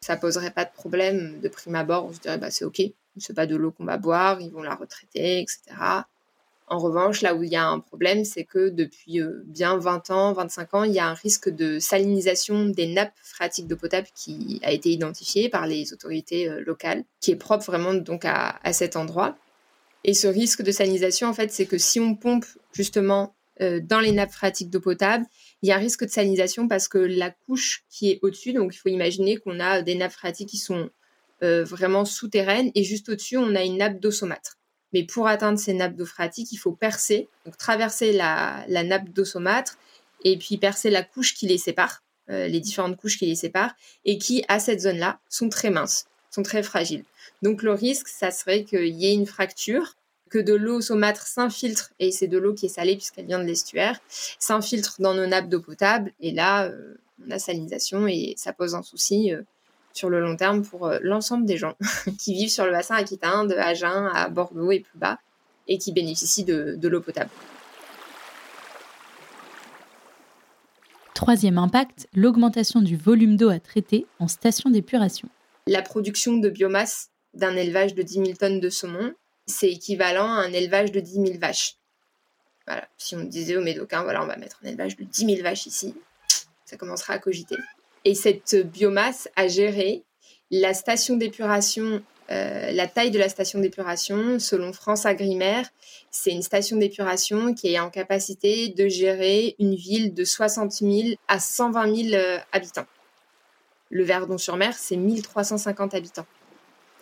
Ça 0.00 0.16
poserait 0.16 0.50
pas 0.50 0.64
de 0.64 0.72
problème 0.72 1.40
de 1.40 1.48
prime 1.48 1.74
abord, 1.74 2.06
on 2.06 2.12
se 2.12 2.20
dirait 2.20 2.38
bah 2.38 2.50
c'est 2.50 2.64
ok, 2.64 2.80
c'est 3.18 3.34
pas 3.34 3.46
de 3.46 3.56
l'eau 3.56 3.72
qu'on 3.72 3.84
va 3.84 3.98
boire, 3.98 4.40
ils 4.40 4.50
vont 4.50 4.62
la 4.62 4.74
retraiter, 4.74 5.40
etc. 5.40 5.60
En 6.68 6.78
revanche, 6.78 7.20
là 7.20 7.34
où 7.34 7.42
il 7.42 7.50
y 7.50 7.56
a 7.56 7.66
un 7.66 7.80
problème, 7.80 8.24
c'est 8.24 8.44
que 8.44 8.70
depuis 8.70 9.20
euh, 9.20 9.42
bien 9.44 9.76
20 9.76 10.10
ans, 10.10 10.32
25 10.32 10.74
ans, 10.74 10.84
il 10.84 10.92
y 10.92 11.00
a 11.00 11.06
un 11.06 11.14
risque 11.14 11.50
de 11.50 11.78
salinisation 11.78 12.66
des 12.66 12.86
nappes 12.86 13.12
phréatiques 13.22 13.66
d'eau 13.66 13.76
potable 13.76 14.08
qui 14.14 14.60
a 14.62 14.72
été 14.72 14.90
identifié 14.90 15.48
par 15.50 15.66
les 15.66 15.92
autorités 15.92 16.48
euh, 16.48 16.62
locales, 16.64 17.04
qui 17.20 17.30
est 17.32 17.36
propre 17.36 17.66
vraiment 17.66 17.92
donc 17.94 18.24
à 18.24 18.72
cet 18.72 18.96
endroit. 18.96 19.36
Et 20.04 20.14
ce 20.14 20.26
risque 20.26 20.62
de 20.62 20.72
salinisation, 20.72 21.28
en 21.28 21.34
fait, 21.34 21.52
c'est 21.52 21.66
que 21.66 21.78
si 21.78 22.00
on 22.00 22.14
pompe 22.14 22.46
justement 22.72 23.34
euh, 23.60 23.80
dans 23.80 24.00
les 24.00 24.12
nappes 24.12 24.32
phréatiques 24.32 24.70
d'eau 24.70 24.80
potable, 24.80 25.26
il 25.62 25.68
y 25.68 25.72
a 25.72 25.76
un 25.76 25.78
risque 25.78 26.04
de 26.04 26.10
salinisation 26.10 26.66
parce 26.68 26.88
que 26.88 26.98
la 26.98 27.30
couche 27.30 27.84
qui 27.90 28.10
est 28.10 28.18
au-dessus, 28.22 28.52
donc 28.52 28.74
il 28.74 28.78
faut 28.78 28.88
imaginer 28.88 29.36
qu'on 29.36 29.60
a 29.60 29.82
des 29.82 29.94
nappes 29.94 30.12
phréatiques 30.12 30.48
qui 30.48 30.56
sont 30.56 30.90
euh, 31.42 31.64
vraiment 31.64 32.04
souterraines 32.04 32.70
et 32.74 32.84
juste 32.84 33.08
au-dessus, 33.08 33.36
on 33.36 33.54
a 33.54 33.62
une 33.62 33.78
nappe 33.78 34.00
d'eau 34.00 34.10
saumâtre. 34.10 34.58
Mais 34.92 35.04
pour 35.04 35.26
atteindre 35.26 35.58
ces 35.58 35.72
nappes 35.72 35.96
d'eau 35.96 36.06
il 36.36 36.56
faut 36.56 36.72
percer, 36.72 37.28
donc 37.44 37.56
traverser 37.56 38.12
la, 38.12 38.64
nappe 38.68 39.08
d'eau 39.08 39.24
saumâtre 39.24 39.78
et 40.24 40.38
puis 40.38 40.58
percer 40.58 40.90
la 40.90 41.02
couche 41.02 41.34
qui 41.34 41.46
les 41.46 41.58
sépare, 41.58 42.02
euh, 42.30 42.46
les 42.46 42.60
différentes 42.60 42.96
couches 42.96 43.18
qui 43.18 43.26
les 43.26 43.34
séparent 43.34 43.74
et 44.04 44.18
qui, 44.18 44.44
à 44.48 44.60
cette 44.60 44.80
zone-là, 44.80 45.18
sont 45.28 45.48
très 45.48 45.70
minces, 45.70 46.06
sont 46.30 46.42
très 46.42 46.62
fragiles. 46.62 47.04
Donc 47.42 47.62
le 47.62 47.72
risque, 47.72 48.08
ça 48.08 48.30
serait 48.30 48.64
qu'il 48.64 48.94
y 48.94 49.06
ait 49.06 49.14
une 49.14 49.26
fracture, 49.26 49.96
que 50.30 50.38
de 50.38 50.54
l'eau 50.54 50.80
saumâtre 50.80 51.26
s'infiltre, 51.26 51.92
et 51.98 52.10
c'est 52.10 52.26
de 52.26 52.38
l'eau 52.38 52.54
qui 52.54 52.66
est 52.66 52.70
salée 52.70 52.96
puisqu'elle 52.96 53.26
vient 53.26 53.38
de 53.38 53.44
l'estuaire, 53.44 54.00
s'infiltre 54.08 54.96
dans 54.98 55.12
nos 55.12 55.26
nappes 55.26 55.48
d'eau 55.48 55.60
potable, 55.60 56.12
et 56.20 56.32
là, 56.32 56.64
euh, 56.64 56.94
on 57.26 57.30
a 57.30 57.38
salinisation, 57.38 58.06
et 58.06 58.34
ça 58.38 58.54
pose 58.54 58.74
un 58.74 58.82
souci 58.82 59.30
sur 59.92 60.10
le 60.10 60.20
long 60.20 60.36
terme 60.36 60.62
pour 60.62 60.86
euh, 60.86 60.98
l'ensemble 61.02 61.46
des 61.46 61.56
gens 61.56 61.74
qui 62.18 62.34
vivent 62.34 62.50
sur 62.50 62.64
le 62.64 62.72
bassin 62.72 62.94
aquitain, 62.94 63.44
de 63.44 63.54
Agen 63.54 64.10
à 64.12 64.28
Bordeaux 64.28 64.70
et 64.70 64.80
plus 64.80 64.98
bas, 64.98 65.18
et 65.68 65.78
qui 65.78 65.92
bénéficient 65.92 66.44
de, 66.44 66.74
de 66.76 66.88
l'eau 66.88 67.00
potable. 67.00 67.30
Troisième 71.14 71.58
impact, 71.58 72.08
l'augmentation 72.14 72.80
du 72.80 72.96
volume 72.96 73.36
d'eau 73.36 73.48
à 73.48 73.60
traiter 73.60 74.06
en 74.18 74.26
station 74.26 74.70
d'épuration. 74.70 75.28
La 75.68 75.82
production 75.82 76.36
de 76.36 76.48
biomasse 76.48 77.10
d'un 77.34 77.54
élevage 77.54 77.94
de 77.94 78.02
10 78.02 78.14
000 78.14 78.24
tonnes 78.32 78.60
de 78.60 78.68
saumon, 78.68 79.14
c'est 79.46 79.70
équivalent 79.70 80.26
à 80.26 80.40
un 80.40 80.52
élevage 80.52 80.90
de 80.90 81.00
10 81.00 81.12
000 81.12 81.26
vaches. 81.38 81.76
Voilà. 82.66 82.88
Si 82.98 83.14
on 83.16 83.24
disait 83.24 83.56
au 83.56 83.62
Médocain, 83.62 84.02
voilà, 84.02 84.22
on 84.22 84.26
va 84.26 84.36
mettre 84.36 84.58
un 84.64 84.68
élevage 84.68 84.96
de 84.96 85.04
10 85.04 85.26
000 85.26 85.42
vaches 85.42 85.66
ici, 85.66 85.94
ça 86.64 86.76
commencera 86.76 87.14
à 87.14 87.18
cogiter. 87.18 87.56
Et 88.04 88.14
cette 88.14 88.56
biomasse 88.56 89.28
a 89.36 89.48
géré 89.48 90.04
la 90.50 90.74
station 90.74 91.16
d'épuration, 91.16 92.02
euh, 92.30 92.72
la 92.72 92.86
taille 92.86 93.10
de 93.10 93.18
la 93.18 93.28
station 93.28 93.60
d'épuration, 93.60 94.38
selon 94.38 94.72
France 94.72 95.06
Agrimaire, 95.06 95.68
c'est 96.10 96.30
une 96.30 96.42
station 96.42 96.76
d'épuration 96.76 97.54
qui 97.54 97.72
est 97.72 97.78
en 97.78 97.90
capacité 97.90 98.68
de 98.68 98.88
gérer 98.88 99.56
une 99.58 99.74
ville 99.74 100.12
de 100.12 100.24
60 100.24 100.72
000 100.72 100.92
à 101.28 101.38
120 101.38 101.96
000 102.10 102.14
euh, 102.14 102.38
habitants. 102.52 102.86
Le 103.90 104.04
Verdon-sur-Mer, 104.04 104.74
c'est 104.76 104.96
1350 104.96 105.94
habitants. 105.94 106.26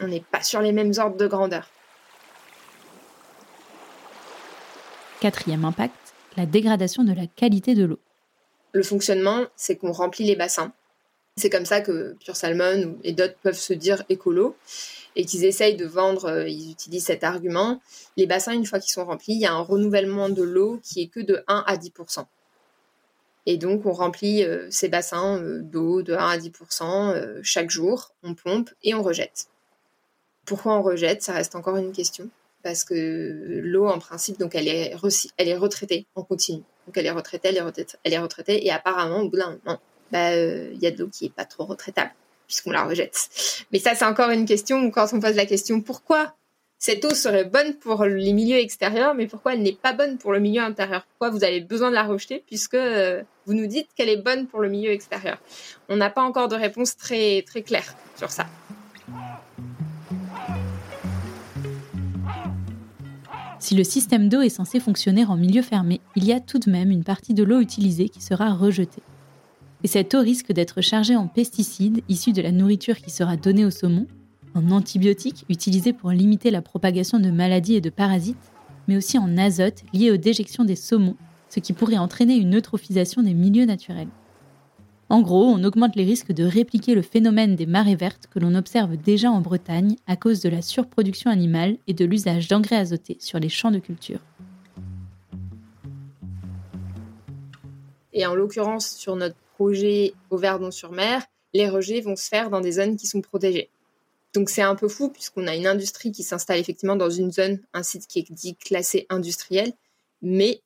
On 0.00 0.08
n'est 0.08 0.24
pas 0.32 0.42
sur 0.42 0.60
les 0.60 0.72
mêmes 0.72 0.92
ordres 0.98 1.16
de 1.16 1.26
grandeur. 1.26 1.70
Quatrième 5.20 5.64
impact, 5.64 5.94
la 6.36 6.46
dégradation 6.46 7.04
de 7.04 7.12
la 7.12 7.26
qualité 7.26 7.74
de 7.74 7.84
l'eau. 7.84 7.98
Le 8.72 8.82
fonctionnement, 8.82 9.44
c'est 9.56 9.76
qu'on 9.76 9.92
remplit 9.92 10.24
les 10.24 10.36
bassins. 10.36 10.72
C'est 11.40 11.48
comme 11.48 11.64
ça 11.64 11.80
que 11.80 12.14
Pure 12.22 12.36
Salmon 12.36 12.98
et 13.02 13.12
d'autres 13.12 13.36
peuvent 13.42 13.58
se 13.58 13.72
dire 13.72 14.04
écolo 14.10 14.56
et 15.16 15.24
qu'ils 15.24 15.46
essayent 15.46 15.74
de 15.74 15.86
vendre, 15.86 16.26
euh, 16.26 16.48
ils 16.48 16.70
utilisent 16.70 17.06
cet 17.06 17.24
argument. 17.24 17.80
Les 18.18 18.26
bassins, 18.26 18.52
une 18.52 18.66
fois 18.66 18.78
qu'ils 18.78 18.92
sont 18.92 19.06
remplis, 19.06 19.32
il 19.32 19.40
y 19.40 19.46
a 19.46 19.52
un 19.52 19.60
renouvellement 19.60 20.28
de 20.28 20.42
l'eau 20.42 20.78
qui 20.82 21.00
est 21.00 21.06
que 21.06 21.20
de 21.20 21.42
1 21.48 21.64
à 21.66 21.76
10% 21.76 22.26
et 23.46 23.56
donc, 23.56 23.86
on 23.86 23.92
remplit 23.92 24.44
euh, 24.44 24.66
ces 24.70 24.90
bassins 24.90 25.38
euh, 25.42 25.60
d'eau 25.62 26.02
de 26.02 26.12
1 26.12 26.18
à 26.18 26.36
10% 26.36 27.40
chaque 27.42 27.70
jour, 27.70 28.12
on 28.22 28.34
pompe 28.34 28.68
et 28.82 28.92
on 28.92 29.02
rejette. 29.02 29.46
Pourquoi 30.44 30.76
on 30.76 30.82
rejette? 30.82 31.22
Ça 31.22 31.32
reste 31.32 31.56
encore 31.56 31.78
une 31.78 31.92
question. 31.92 32.28
Parce 32.62 32.84
que 32.84 33.62
l'eau, 33.62 33.88
en 33.88 33.98
principe, 33.98 34.38
donc 34.38 34.54
elle 34.54 34.68
est, 34.68 34.94
elle 35.38 35.48
est 35.48 35.56
retraitée 35.56 36.06
en 36.14 36.22
continu. 36.22 36.62
Donc 36.86 36.98
elle 36.98 37.06
est 37.06 37.10
retraitée, 37.10 37.48
elle 37.48 37.56
est 37.56 37.62
retraitée, 37.62 37.96
elle 38.04 38.12
est 38.12 38.18
retraitée 38.18 38.66
et 38.66 38.70
apparemment, 38.70 39.20
au 39.20 39.30
bout 39.30 39.38
d'un 39.38 39.58
moment, 39.64 39.80
bah, 40.12 40.30
euh, 40.30 40.70
il 40.72 40.80
y 40.80 40.86
a 40.86 40.90
de 40.90 40.98
l'eau 40.98 41.08
qui 41.08 41.26
est 41.26 41.34
pas 41.34 41.44
trop 41.44 41.64
retraitable 41.64 42.12
puisqu'on 42.46 42.72
la 42.72 42.84
rejette. 42.84 43.28
Mais 43.72 43.78
ça, 43.78 43.94
c'est 43.94 44.04
encore 44.04 44.30
une 44.30 44.44
question. 44.44 44.90
Quand 44.90 45.06
on 45.12 45.20
pose 45.20 45.36
la 45.36 45.46
question 45.46 45.80
pourquoi 45.80 46.34
cette 46.82 47.04
eau 47.04 47.14
serait 47.14 47.44
bonne 47.44 47.74
pour 47.74 48.04
les 48.06 48.32
milieux 48.32 48.56
extérieurs, 48.56 49.14
mais 49.14 49.26
pourquoi 49.26 49.52
elle 49.52 49.62
n'est 49.62 49.72
pas 49.72 49.92
bonne 49.92 50.16
pour 50.16 50.32
le 50.32 50.40
milieu 50.40 50.62
intérieur? 50.62 51.04
Pourquoi 51.10 51.28
vous 51.28 51.44
avez 51.44 51.60
besoin 51.60 51.90
de 51.90 51.94
la 51.94 52.04
rejeter 52.04 52.42
puisque 52.46 52.74
euh, 52.74 53.22
vous 53.44 53.52
nous 53.52 53.66
dites 53.66 53.88
qu'elle 53.94 54.08
est 54.08 54.20
bonne 54.20 54.46
pour 54.46 54.60
le 54.60 54.70
milieu 54.70 54.90
extérieur? 54.90 55.38
On 55.90 55.96
n'a 55.96 56.08
pas 56.08 56.22
encore 56.22 56.48
de 56.48 56.56
réponse 56.56 56.96
très 56.96 57.42
très 57.42 57.62
claire 57.62 57.94
sur 58.16 58.30
ça. 58.30 58.46
Si 63.58 63.74
le 63.74 63.84
système 63.84 64.30
d'eau 64.30 64.40
est 64.40 64.48
censé 64.48 64.80
fonctionner 64.80 65.26
en 65.26 65.36
milieu 65.36 65.60
fermé, 65.60 66.00
il 66.16 66.24
y 66.24 66.32
a 66.32 66.40
tout 66.40 66.58
de 66.58 66.70
même 66.70 66.90
une 66.90 67.04
partie 67.04 67.34
de 67.34 67.44
l'eau 67.44 67.60
utilisée 67.60 68.08
qui 68.08 68.22
sera 68.22 68.54
rejetée. 68.54 69.02
Et 69.82 69.88
cette 69.88 70.14
eau 70.14 70.20
risque 70.20 70.52
d'être 70.52 70.82
chargée 70.82 71.16
en 71.16 71.26
pesticides 71.26 72.02
issus 72.08 72.32
de 72.32 72.42
la 72.42 72.52
nourriture 72.52 72.98
qui 72.98 73.10
sera 73.10 73.36
donnée 73.36 73.64
au 73.64 73.70
saumon, 73.70 74.06
en 74.54 74.70
antibiotiques 74.70 75.44
utilisés 75.48 75.92
pour 75.92 76.10
limiter 76.10 76.50
la 76.50 76.60
propagation 76.60 77.18
de 77.18 77.30
maladies 77.30 77.76
et 77.76 77.80
de 77.80 77.90
parasites, 77.90 78.52
mais 78.88 78.96
aussi 78.96 79.16
en 79.16 79.38
azote 79.38 79.84
lié 79.94 80.10
aux 80.10 80.16
déjections 80.16 80.64
des 80.64 80.76
saumons, 80.76 81.16
ce 81.48 81.60
qui 81.60 81.72
pourrait 81.72 81.98
entraîner 81.98 82.36
une 82.36 82.56
eutrophisation 82.56 83.22
des 83.22 83.34
milieux 83.34 83.64
naturels. 83.64 84.08
En 85.08 85.22
gros, 85.22 85.44
on 85.44 85.64
augmente 85.64 85.96
les 85.96 86.04
risques 86.04 86.32
de 86.32 86.44
répliquer 86.44 86.94
le 86.94 87.02
phénomène 87.02 87.56
des 87.56 87.66
marées 87.66 87.96
vertes 87.96 88.28
que 88.30 88.38
l'on 88.38 88.54
observe 88.54 88.96
déjà 88.96 89.30
en 89.30 89.40
Bretagne 89.40 89.96
à 90.06 90.14
cause 90.14 90.40
de 90.40 90.48
la 90.48 90.62
surproduction 90.62 91.30
animale 91.30 91.78
et 91.88 91.94
de 91.94 92.04
l'usage 92.04 92.46
d'engrais 92.46 92.76
azotés 92.76 93.16
sur 93.18 93.40
les 93.40 93.48
champs 93.48 93.72
de 93.72 93.80
culture. 93.80 94.20
Et 98.12 98.26
en 98.26 98.34
l'occurrence, 98.34 98.88
sur 98.90 99.16
notre 99.16 99.36
au 99.60 100.36
Verdon-sur-Mer, 100.36 101.22
les 101.52 101.68
rejets 101.68 102.00
vont 102.00 102.16
se 102.16 102.28
faire 102.28 102.50
dans 102.50 102.60
des 102.60 102.72
zones 102.72 102.96
qui 102.96 103.06
sont 103.06 103.20
protégées. 103.20 103.70
Donc 104.32 104.48
c'est 104.48 104.62
un 104.62 104.76
peu 104.76 104.88
fou 104.88 105.08
puisqu'on 105.10 105.46
a 105.46 105.56
une 105.56 105.66
industrie 105.66 106.12
qui 106.12 106.22
s'installe 106.22 106.58
effectivement 106.58 106.96
dans 106.96 107.10
une 107.10 107.32
zone, 107.32 107.60
un 107.72 107.82
site 107.82 108.06
qui 108.06 108.20
est 108.20 108.32
dit 108.32 108.56
classé 108.56 109.06
industriel, 109.10 109.72
mais 110.22 110.62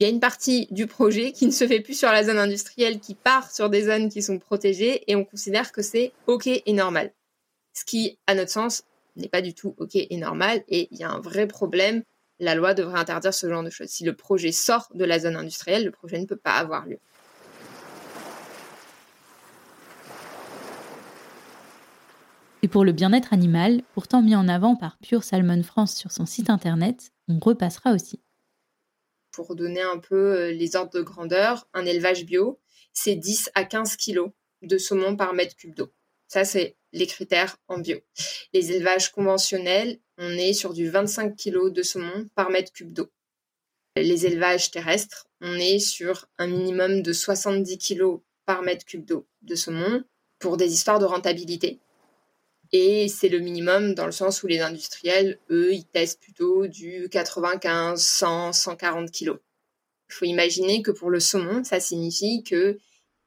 il 0.00 0.04
y 0.04 0.06
a 0.06 0.12
une 0.12 0.20
partie 0.20 0.68
du 0.70 0.86
projet 0.86 1.32
qui 1.32 1.46
ne 1.46 1.52
se 1.52 1.66
fait 1.66 1.80
plus 1.80 1.98
sur 1.98 2.10
la 2.10 2.22
zone 2.24 2.38
industrielle, 2.38 3.00
qui 3.00 3.14
part 3.14 3.50
sur 3.50 3.68
des 3.68 3.84
zones 3.84 4.08
qui 4.08 4.22
sont 4.22 4.38
protégées 4.38 5.10
et 5.10 5.16
on 5.16 5.24
considère 5.24 5.72
que 5.72 5.82
c'est 5.82 6.12
OK 6.26 6.46
et 6.48 6.72
normal. 6.72 7.12
Ce 7.72 7.84
qui, 7.84 8.18
à 8.26 8.34
notre 8.34 8.50
sens, 8.50 8.82
n'est 9.16 9.28
pas 9.28 9.42
du 9.42 9.54
tout 9.54 9.74
OK 9.78 9.94
et 9.94 10.16
normal 10.16 10.62
et 10.68 10.88
il 10.90 10.98
y 10.98 11.04
a 11.04 11.10
un 11.10 11.20
vrai 11.20 11.46
problème. 11.46 12.02
La 12.40 12.54
loi 12.54 12.74
devrait 12.74 13.00
interdire 13.00 13.34
ce 13.34 13.48
genre 13.48 13.64
de 13.64 13.70
choses. 13.70 13.88
Si 13.88 14.04
le 14.04 14.14
projet 14.14 14.52
sort 14.52 14.88
de 14.94 15.04
la 15.04 15.18
zone 15.18 15.36
industrielle, 15.36 15.84
le 15.84 15.90
projet 15.90 16.20
ne 16.20 16.26
peut 16.26 16.36
pas 16.36 16.54
avoir 16.54 16.86
lieu. 16.86 16.98
Et 22.62 22.68
pour 22.68 22.84
le 22.84 22.92
bien-être 22.92 23.32
animal, 23.32 23.82
pourtant 23.94 24.20
mis 24.20 24.34
en 24.34 24.48
avant 24.48 24.74
par 24.74 24.98
Pure 24.98 25.22
Salmon 25.22 25.62
France 25.62 25.94
sur 25.94 26.10
son 26.10 26.26
site 26.26 26.50
internet, 26.50 27.12
on 27.28 27.38
repassera 27.38 27.92
aussi. 27.92 28.20
Pour 29.30 29.54
donner 29.54 29.82
un 29.82 29.98
peu 29.98 30.36
euh, 30.36 30.50
les 30.50 30.74
ordres 30.74 30.92
de 30.92 31.02
grandeur, 31.02 31.68
un 31.72 31.84
élevage 31.84 32.24
bio, 32.24 32.58
c'est 32.92 33.14
10 33.14 33.50
à 33.54 33.64
15 33.64 33.96
kg 33.96 34.32
de 34.62 34.76
saumon 34.76 35.14
par 35.14 35.34
mètre 35.34 35.54
cube 35.54 35.74
d'eau. 35.74 35.92
Ça, 36.26 36.44
c'est 36.44 36.76
les 36.92 37.06
critères 37.06 37.58
en 37.68 37.78
bio. 37.78 37.98
Les 38.52 38.72
élevages 38.72 39.12
conventionnels, 39.12 40.00
on 40.16 40.30
est 40.30 40.52
sur 40.52 40.74
du 40.74 40.90
25 40.90 41.36
kg 41.36 41.70
de 41.70 41.82
saumon 41.82 42.26
par 42.34 42.50
mètre 42.50 42.72
cube 42.72 42.92
d'eau. 42.92 43.08
Les 43.94 44.26
élevages 44.26 44.72
terrestres, 44.72 45.28
on 45.40 45.54
est 45.54 45.78
sur 45.78 46.26
un 46.38 46.48
minimum 46.48 47.02
de 47.02 47.12
70 47.12 47.78
kg 47.78 48.20
par 48.46 48.62
mètre 48.62 48.84
cube 48.84 49.04
d'eau 49.04 49.28
de 49.42 49.54
saumon 49.54 50.02
pour 50.40 50.56
des 50.56 50.72
histoires 50.72 50.98
de 50.98 51.04
rentabilité. 51.04 51.80
Et 52.72 53.08
c'est 53.08 53.28
le 53.28 53.38
minimum 53.38 53.94
dans 53.94 54.06
le 54.06 54.12
sens 54.12 54.42
où 54.42 54.46
les 54.46 54.60
industriels, 54.60 55.38
eux, 55.50 55.72
ils 55.72 55.86
testent 55.86 56.20
plutôt 56.20 56.66
du 56.66 57.08
95, 57.10 58.02
100, 58.02 58.52
140 58.52 59.10
kilos. 59.10 59.38
Il 60.10 60.14
faut 60.14 60.24
imaginer 60.24 60.82
que 60.82 60.90
pour 60.90 61.10
le 61.10 61.20
saumon, 61.20 61.64
ça 61.64 61.80
signifie 61.80 62.42
que 62.42 62.78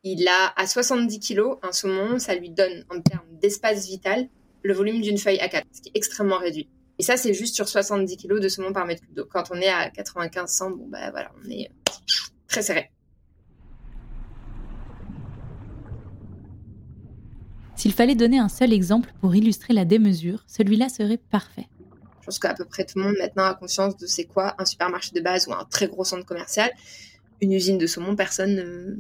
il 0.03 0.27
a 0.27 0.53
à 0.55 0.65
70 0.65 1.19
kilos, 1.19 1.57
un 1.61 1.71
saumon, 1.71 2.17
ça 2.17 2.33
lui 2.33 2.49
donne 2.49 2.85
en 2.89 2.99
termes 3.01 3.27
d'espace 3.39 3.87
vital 3.87 4.27
le 4.63 4.73
volume 4.73 5.01
d'une 5.01 5.17
feuille 5.17 5.37
A4, 5.37 5.63
ce 5.71 5.81
qui 5.81 5.89
est 5.89 5.95
extrêmement 5.97 6.37
réduit. 6.37 6.69
Et 6.99 7.03
ça, 7.03 7.17
c'est 7.17 7.33
juste 7.33 7.55
sur 7.55 7.67
70 7.67 8.17
kilos 8.17 8.41
de 8.41 8.47
saumon 8.47 8.73
par 8.73 8.85
mètre 8.85 9.01
cube 9.01 9.13
d'eau. 9.13 9.25
Quand 9.25 9.45
on 9.51 9.59
est 9.59 9.69
à 9.69 9.89
95, 9.89 10.51
100, 10.51 10.71
bon, 10.71 10.87
bah 10.87 11.09
voilà, 11.11 11.31
on 11.43 11.49
est 11.49 11.71
très 12.47 12.61
serré. 12.61 12.91
S'il 17.81 17.93
fallait 17.93 18.13
donner 18.13 18.37
un 18.37 18.47
seul 18.47 18.73
exemple 18.73 19.11
pour 19.21 19.35
illustrer 19.35 19.73
la 19.73 19.85
démesure, 19.85 20.43
celui-là 20.45 20.87
serait 20.87 21.17
parfait. 21.17 21.67
Je 22.19 22.25
pense 22.27 22.37
qu'à 22.37 22.53
peu 22.53 22.63
près 22.63 22.85
tout 22.85 22.99
le 22.99 23.05
monde 23.05 23.15
maintenant 23.17 23.45
a 23.45 23.55
conscience 23.55 23.97
de 23.97 24.05
c'est 24.05 24.25
quoi 24.25 24.53
un 24.59 24.65
supermarché 24.65 25.13
de 25.15 25.19
base 25.19 25.47
ou 25.47 25.53
un 25.53 25.65
très 25.67 25.87
gros 25.87 26.03
centre 26.03 26.23
commercial. 26.23 26.69
Une 27.41 27.51
usine 27.53 27.79
de 27.79 27.87
saumon, 27.87 28.15
personne 28.15 28.99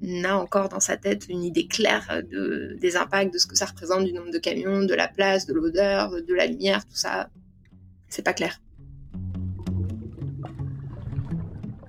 n'a 0.00 0.38
encore 0.38 0.68
dans 0.68 0.78
sa 0.78 0.96
tête 0.96 1.26
une 1.28 1.42
idée 1.42 1.66
claire 1.66 2.22
de, 2.30 2.76
des 2.80 2.96
impacts, 2.96 3.34
de 3.34 3.38
ce 3.38 3.48
que 3.48 3.56
ça 3.56 3.66
représente, 3.66 4.04
du 4.04 4.12
nombre 4.12 4.30
de 4.30 4.38
camions, 4.38 4.84
de 4.84 4.94
la 4.94 5.08
place, 5.08 5.46
de 5.46 5.52
l'odeur, 5.52 6.12
de 6.12 6.32
la 6.32 6.46
lumière, 6.46 6.86
tout 6.86 6.94
ça. 6.94 7.30
C'est 8.08 8.22
pas 8.22 8.32
clair. 8.32 8.60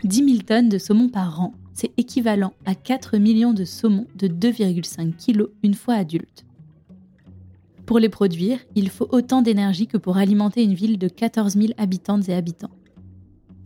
10 0.04 0.26
000 0.26 0.38
tonnes 0.40 0.70
de 0.70 0.80
saumon 0.80 1.08
par 1.08 1.40
an, 1.40 1.54
c'est 1.74 1.92
équivalent 1.98 2.54
à 2.66 2.76
4 2.76 3.18
millions 3.18 3.54
de 3.54 3.66
saumons 3.66 4.08
de 4.16 4.28
2,5 4.28 5.14
kg 5.16 5.48
une 5.64 5.74
fois 5.74 5.96
adulte. 5.96 6.46
Pour 7.86 8.00
les 8.00 8.10
produire, 8.10 8.60
il 8.76 8.90
faut 8.90 9.08
autant 9.12 9.42
d'énergie 9.42 9.88
que 9.88 9.98
pour 9.98 10.18
alimenter 10.18 10.64
une 10.64 10.74
ville 10.74 10.98
de 10.98 11.08
14 11.08 11.54
000 11.54 11.74
habitantes 11.78 12.30
et 12.30 12.34
habitants. 12.34 12.72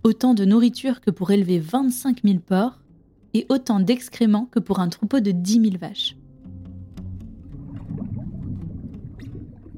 Autant 0.04 0.34
de 0.34 0.46
nourriture 0.46 1.02
que 1.02 1.12
pour 1.12 1.32
élever 1.32 1.60
25 1.60 2.22
000 2.24 2.40
porcs 2.40 2.80
et 3.34 3.46
autant 3.50 3.80
d'excréments 3.80 4.46
que 4.46 4.60
pour 4.60 4.80
un 4.80 4.90
troupeau 4.90 5.20
de 5.20 5.32
10 5.32 5.62
000 5.62 5.78
vaches. 5.80 6.16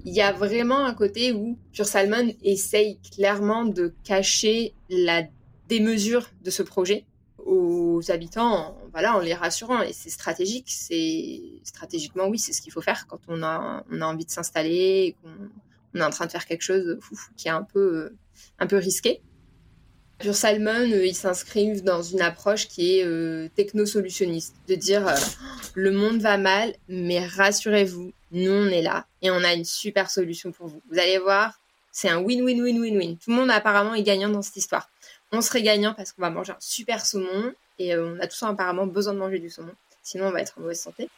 Il 0.06 0.14
y 0.14 0.22
a 0.22 0.32
vraiment 0.32 0.86
un 0.86 0.94
côté 0.94 1.34
où 1.34 1.58
Pure 1.74 1.86
Salmon 1.86 2.32
essaye 2.42 3.00
clairement 3.14 3.66
de 3.66 3.94
cacher 4.06 4.74
la 4.90 5.24
démesure 5.68 6.30
de 6.46 6.50
ce 6.50 6.64
projet 6.64 7.06
aux 7.48 8.12
habitants, 8.12 8.78
voilà, 8.92 9.16
en 9.16 9.20
les 9.20 9.34
rassurant. 9.34 9.82
Et 9.82 9.94
c'est 9.94 10.10
stratégique. 10.10 10.68
C'est 10.68 11.42
stratégiquement, 11.64 12.28
oui, 12.28 12.38
c'est 12.38 12.54
ce 12.54 12.62
qu'il 12.62 12.72
faut 12.72 12.82
faire 12.82 13.08
quand 13.08 13.20
on 13.28 13.42
a, 13.44 13.84
envie 14.02 14.26
de 14.26 14.32
s'installer, 14.32 15.16
qu'on 15.22 16.00
est 16.00 16.04
en 16.04 16.10
train 16.10 16.26
de 16.26 16.32
faire 16.32 16.46
quelque 16.46 16.62
chose 16.62 17.00
qui 17.38 17.48
est 17.48 17.52
un 17.52 17.64
peu, 17.64 18.14
un 18.60 18.68
peu 18.68 18.78
risqué. 18.78 19.22
Pure 20.20 20.36
Salmon, 20.36 20.92
euh, 20.92 21.06
ils 21.06 21.16
s'inscrivent 21.16 21.84
dans 21.84 22.02
une 22.02 22.22
approche 22.22 22.68
qui 22.68 22.98
est 22.98 23.06
euh, 23.06 23.50
techno-solutionniste, 23.56 24.56
de 24.68 24.74
dire 24.74 25.08
euh, 25.08 25.16
le 25.76 25.92
monde 25.92 26.22
va 26.22 26.40
mal, 26.40 26.74
mais 26.90 27.24
rassurez-vous, 27.24 28.12
nous 28.32 28.52
on 28.52 28.66
est 28.66 28.82
là 28.82 29.06
et 29.22 29.30
on 29.30 29.44
a 29.44 29.54
une 29.54 29.64
super 29.64 30.10
solution 30.10 30.52
pour 30.52 30.68
vous. 30.68 30.82
Vous 30.92 30.98
allez 30.98 31.20
voir, 31.20 31.62
c'est 31.92 32.10
un 32.10 32.18
win-win-win-win-win. 32.18 33.18
Tout 33.18 33.30
le 33.30 33.36
monde 33.36 33.52
apparemment 33.52 33.94
est 33.94 34.02
gagnant 34.02 34.30
dans 34.30 34.42
cette 34.42 34.58
histoire 34.58 34.90
on 35.32 35.42
serait 35.42 35.62
gagnant 35.62 35.94
parce 35.94 36.12
qu'on 36.12 36.22
va 36.22 36.30
manger 36.30 36.54
un 36.54 36.58
super 36.60 37.06
saumon 37.06 37.54
et 37.80 37.94
euh, 37.94 38.16
on 38.16 38.20
a 38.20 38.28
tous 38.28 38.44
apparemment 38.44 38.88
besoin 38.88 39.14
de 39.14 39.20
manger 39.20 39.40
du 39.40 39.50
saumon. 39.50 39.74
Sinon, 40.04 40.28
on 40.28 40.32
va 40.32 40.42
être 40.42 40.54
en 40.58 40.62
mauvaise 40.62 40.80
santé. 40.80 41.10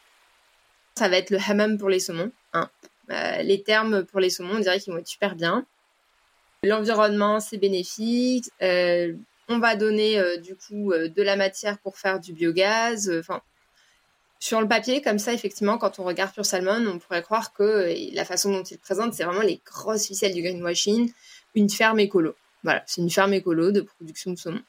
Ça 0.96 1.08
va 1.08 1.16
être 1.16 1.30
le 1.30 1.38
hammam 1.48 1.78
pour 1.78 1.88
les 1.88 2.00
saumons. 2.00 2.32
Hein. 2.52 2.68
Euh, 3.10 3.42
les 3.42 3.62
termes 3.62 4.04
pour 4.04 4.20
les 4.20 4.30
saumons, 4.30 4.56
on 4.56 4.60
dirait 4.60 4.80
qu'ils 4.80 4.92
vont 4.92 4.98
être 4.98 5.06
super 5.06 5.36
bien. 5.36 5.64
L'environnement, 6.62 7.40
c'est 7.40 7.56
bénéfique. 7.56 8.50
Euh, 8.62 9.14
on 9.48 9.58
va 9.58 9.74
donner 9.76 10.22
du 10.38 10.54
coup 10.54 10.92
de 10.92 11.22
la 11.22 11.34
matière 11.34 11.78
pour 11.78 11.96
faire 11.96 12.20
du 12.20 12.32
biogaz. 12.32 13.10
Sur 14.38 14.60
le 14.60 14.68
papier, 14.68 15.02
comme 15.02 15.18
ça, 15.18 15.32
effectivement, 15.32 15.76
quand 15.76 15.98
on 15.98 16.04
regarde 16.04 16.32
Pure 16.32 16.46
Salmon, 16.46 16.86
on 16.86 16.98
pourrait 17.00 17.22
croire 17.22 17.52
que 17.52 17.92
la 18.14 18.24
façon 18.24 18.52
dont 18.52 18.62
il 18.62 18.78
présente, 18.78 19.12
c'est 19.12 19.24
vraiment 19.24 19.42
les 19.42 19.60
grosses 19.66 20.06
ficelles 20.06 20.34
du 20.34 20.42
greenwashing, 20.42 21.12
une 21.56 21.68
ferme 21.68 21.98
écolo. 21.98 22.36
Voilà, 22.62 22.82
c'est 22.86 23.00
une 23.00 23.10
ferme 23.10 23.32
écolo 23.32 23.72
de 23.72 23.80
production 23.80 24.32
de 24.32 24.36
saumon. 24.36 24.62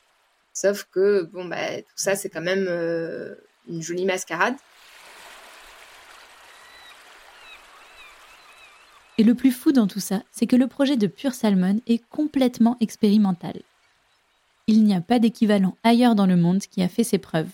Sauf 0.53 0.85
que, 0.91 1.23
bon, 1.23 1.45
bah, 1.45 1.81
tout 1.81 1.95
ça, 1.95 2.15
c'est 2.15 2.29
quand 2.29 2.41
même 2.41 2.67
euh, 2.67 3.35
une 3.67 3.81
jolie 3.81 4.05
mascarade. 4.05 4.55
Et 9.17 9.23
le 9.23 9.35
plus 9.35 9.51
fou 9.51 9.71
dans 9.71 9.87
tout 9.87 9.99
ça, 9.99 10.23
c'est 10.31 10.47
que 10.47 10.55
le 10.55 10.67
projet 10.67 10.97
de 10.97 11.07
Pure 11.07 11.33
Salmon 11.33 11.79
est 11.85 12.03
complètement 12.09 12.77
expérimental. 12.79 13.61
Il 14.67 14.83
n'y 14.83 14.95
a 14.95 15.01
pas 15.01 15.19
d'équivalent 15.19 15.77
ailleurs 15.83 16.15
dans 16.15 16.25
le 16.25 16.37
monde 16.37 16.61
qui 16.61 16.81
a 16.81 16.87
fait 16.87 17.03
ses 17.03 17.17
preuves. 17.17 17.51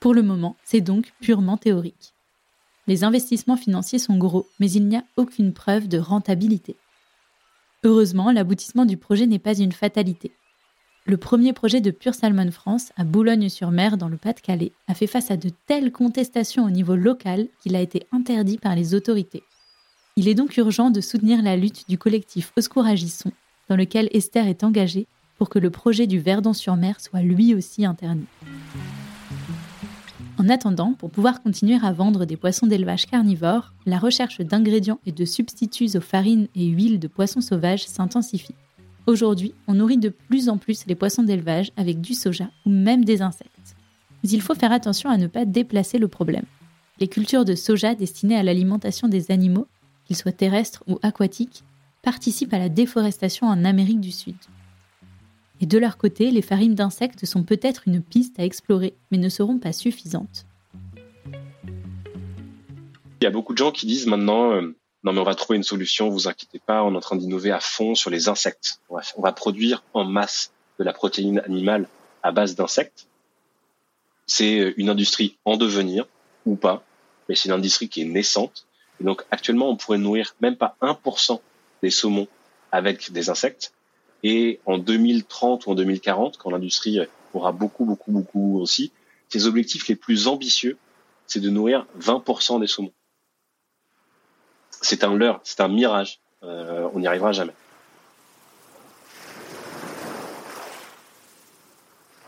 Pour 0.00 0.14
le 0.14 0.22
moment, 0.22 0.56
c'est 0.64 0.80
donc 0.80 1.12
purement 1.20 1.56
théorique. 1.56 2.14
Les 2.86 3.04
investissements 3.04 3.56
financiers 3.56 3.98
sont 3.98 4.16
gros, 4.16 4.48
mais 4.60 4.70
il 4.70 4.86
n'y 4.86 4.96
a 4.96 5.04
aucune 5.16 5.52
preuve 5.52 5.88
de 5.88 5.98
rentabilité. 5.98 6.76
Heureusement, 7.84 8.32
l'aboutissement 8.32 8.84
du 8.84 8.96
projet 8.96 9.26
n'est 9.26 9.38
pas 9.38 9.56
une 9.56 9.72
fatalité. 9.72 10.32
Le 11.06 11.16
premier 11.16 11.52
projet 11.52 11.80
de 11.80 11.90
Pure 11.90 12.14
Salmon 12.14 12.50
France, 12.50 12.92
à 12.96 13.04
Boulogne-sur-Mer, 13.04 13.96
dans 13.96 14.08
le 14.08 14.16
Pas-de-Calais, 14.16 14.72
a 14.88 14.94
fait 14.94 15.06
face 15.06 15.30
à 15.30 15.36
de 15.36 15.50
telles 15.66 15.92
contestations 15.92 16.64
au 16.64 16.70
niveau 16.70 16.96
local 16.96 17.46
qu'il 17.62 17.76
a 17.76 17.80
été 17.80 18.06
interdit 18.12 18.58
par 18.58 18.74
les 18.74 18.94
autorités. 18.94 19.42
Il 20.16 20.28
est 20.28 20.34
donc 20.34 20.56
urgent 20.56 20.90
de 20.90 21.00
soutenir 21.00 21.40
la 21.40 21.56
lutte 21.56 21.88
du 21.88 21.96
collectif 21.96 22.52
Au 22.56 22.60
secours 22.60 22.84
agissons, 22.84 23.32
dans 23.68 23.76
lequel 23.76 24.08
Esther 24.12 24.48
est 24.48 24.64
engagée, 24.64 25.06
pour 25.38 25.48
que 25.48 25.60
le 25.60 25.70
projet 25.70 26.08
du 26.08 26.18
Verdon-sur-Mer 26.18 27.00
soit 27.00 27.22
lui 27.22 27.54
aussi 27.54 27.86
interdit. 27.86 28.26
En 30.38 30.48
attendant, 30.48 30.92
pour 30.92 31.10
pouvoir 31.10 31.42
continuer 31.42 31.78
à 31.82 31.92
vendre 31.92 32.24
des 32.24 32.36
poissons 32.36 32.68
d'élevage 32.68 33.06
carnivores, 33.06 33.74
la 33.86 33.98
recherche 33.98 34.40
d'ingrédients 34.40 35.00
et 35.04 35.10
de 35.10 35.24
substituts 35.24 35.96
aux 35.96 36.00
farines 36.00 36.46
et 36.54 36.66
huiles 36.66 37.00
de 37.00 37.08
poissons 37.08 37.40
sauvages 37.40 37.84
s'intensifie. 37.84 38.54
Aujourd'hui, 39.08 39.52
on 39.66 39.74
nourrit 39.74 39.98
de 39.98 40.10
plus 40.10 40.48
en 40.48 40.56
plus 40.56 40.86
les 40.86 40.94
poissons 40.94 41.24
d'élevage 41.24 41.72
avec 41.76 42.00
du 42.00 42.14
soja 42.14 42.50
ou 42.64 42.70
même 42.70 43.04
des 43.04 43.20
insectes. 43.20 43.74
Mais 44.22 44.30
il 44.30 44.40
faut 44.40 44.54
faire 44.54 44.70
attention 44.70 45.10
à 45.10 45.16
ne 45.16 45.26
pas 45.26 45.44
déplacer 45.44 45.98
le 45.98 46.06
problème. 46.06 46.44
Les 47.00 47.08
cultures 47.08 47.44
de 47.44 47.56
soja 47.56 47.96
destinées 47.96 48.36
à 48.36 48.44
l'alimentation 48.44 49.08
des 49.08 49.32
animaux, 49.32 49.66
qu'ils 50.04 50.16
soient 50.16 50.30
terrestres 50.30 50.84
ou 50.86 51.00
aquatiques, 51.02 51.64
participent 52.02 52.54
à 52.54 52.58
la 52.60 52.68
déforestation 52.68 53.48
en 53.48 53.64
Amérique 53.64 54.00
du 54.00 54.12
Sud. 54.12 54.36
Et 55.60 55.66
de 55.66 55.78
leur 55.78 55.96
côté, 55.96 56.30
les 56.30 56.42
farines 56.42 56.74
d'insectes 56.74 57.26
sont 57.26 57.42
peut-être 57.42 57.82
une 57.86 58.00
piste 58.00 58.38
à 58.38 58.44
explorer, 58.44 58.94
mais 59.10 59.18
ne 59.18 59.28
seront 59.28 59.58
pas 59.58 59.72
suffisantes. 59.72 60.46
Il 63.20 63.24
y 63.24 63.26
a 63.26 63.30
beaucoup 63.30 63.52
de 63.52 63.58
gens 63.58 63.72
qui 63.72 63.86
disent 63.86 64.06
maintenant, 64.06 64.52
euh, 64.52 64.76
non 65.02 65.12
mais 65.12 65.18
on 65.18 65.24
va 65.24 65.34
trouver 65.34 65.56
une 65.56 65.64
solution, 65.64 66.08
vous 66.08 66.28
inquiétez 66.28 66.60
pas, 66.60 66.84
on 66.84 66.94
est 66.94 66.96
en 66.96 67.00
train 67.00 67.16
d'innover 67.16 67.50
à 67.50 67.58
fond 67.58 67.96
sur 67.96 68.10
les 68.10 68.28
insectes. 68.28 68.80
On 68.88 68.96
va, 68.96 69.02
on 69.16 69.22
va 69.22 69.32
produire 69.32 69.82
en 69.94 70.04
masse 70.04 70.52
de 70.78 70.84
la 70.84 70.92
protéine 70.92 71.40
animale 71.40 71.88
à 72.22 72.30
base 72.30 72.54
d'insectes. 72.54 73.08
C'est 74.26 74.60
euh, 74.60 74.74
une 74.76 74.90
industrie 74.90 75.36
en 75.44 75.56
devenir 75.56 76.06
ou 76.46 76.54
pas, 76.54 76.84
mais 77.28 77.34
c'est 77.34 77.48
une 77.48 77.54
industrie 77.54 77.88
qui 77.88 78.02
est 78.02 78.04
naissante. 78.04 78.66
Et 79.00 79.04
donc 79.04 79.24
actuellement, 79.32 79.68
on 79.68 79.76
pourrait 79.76 79.98
nourrir 79.98 80.36
même 80.40 80.56
pas 80.56 80.76
1% 80.80 81.40
des 81.82 81.90
saumons 81.90 82.28
avec 82.70 83.10
des 83.10 83.30
insectes. 83.30 83.72
Et 84.22 84.60
en 84.66 84.78
2030 84.78 85.66
ou 85.66 85.70
en 85.70 85.74
2040, 85.74 86.36
quand 86.38 86.50
l'industrie 86.50 87.00
aura 87.34 87.52
beaucoup, 87.52 87.84
beaucoup, 87.84 88.10
beaucoup 88.10 88.58
aussi, 88.58 88.92
ses 89.28 89.46
objectifs 89.46 89.86
les 89.88 89.96
plus 89.96 90.26
ambitieux, 90.26 90.76
c'est 91.26 91.40
de 91.40 91.50
nourrir 91.50 91.86
20% 92.00 92.60
des 92.60 92.66
saumons. 92.66 92.92
C'est 94.70 95.04
un 95.04 95.14
leurre, 95.14 95.40
c'est 95.44 95.60
un 95.60 95.68
mirage. 95.68 96.20
Euh, 96.42 96.88
on 96.94 97.00
n'y 97.00 97.06
arrivera 97.06 97.32
jamais. 97.32 97.52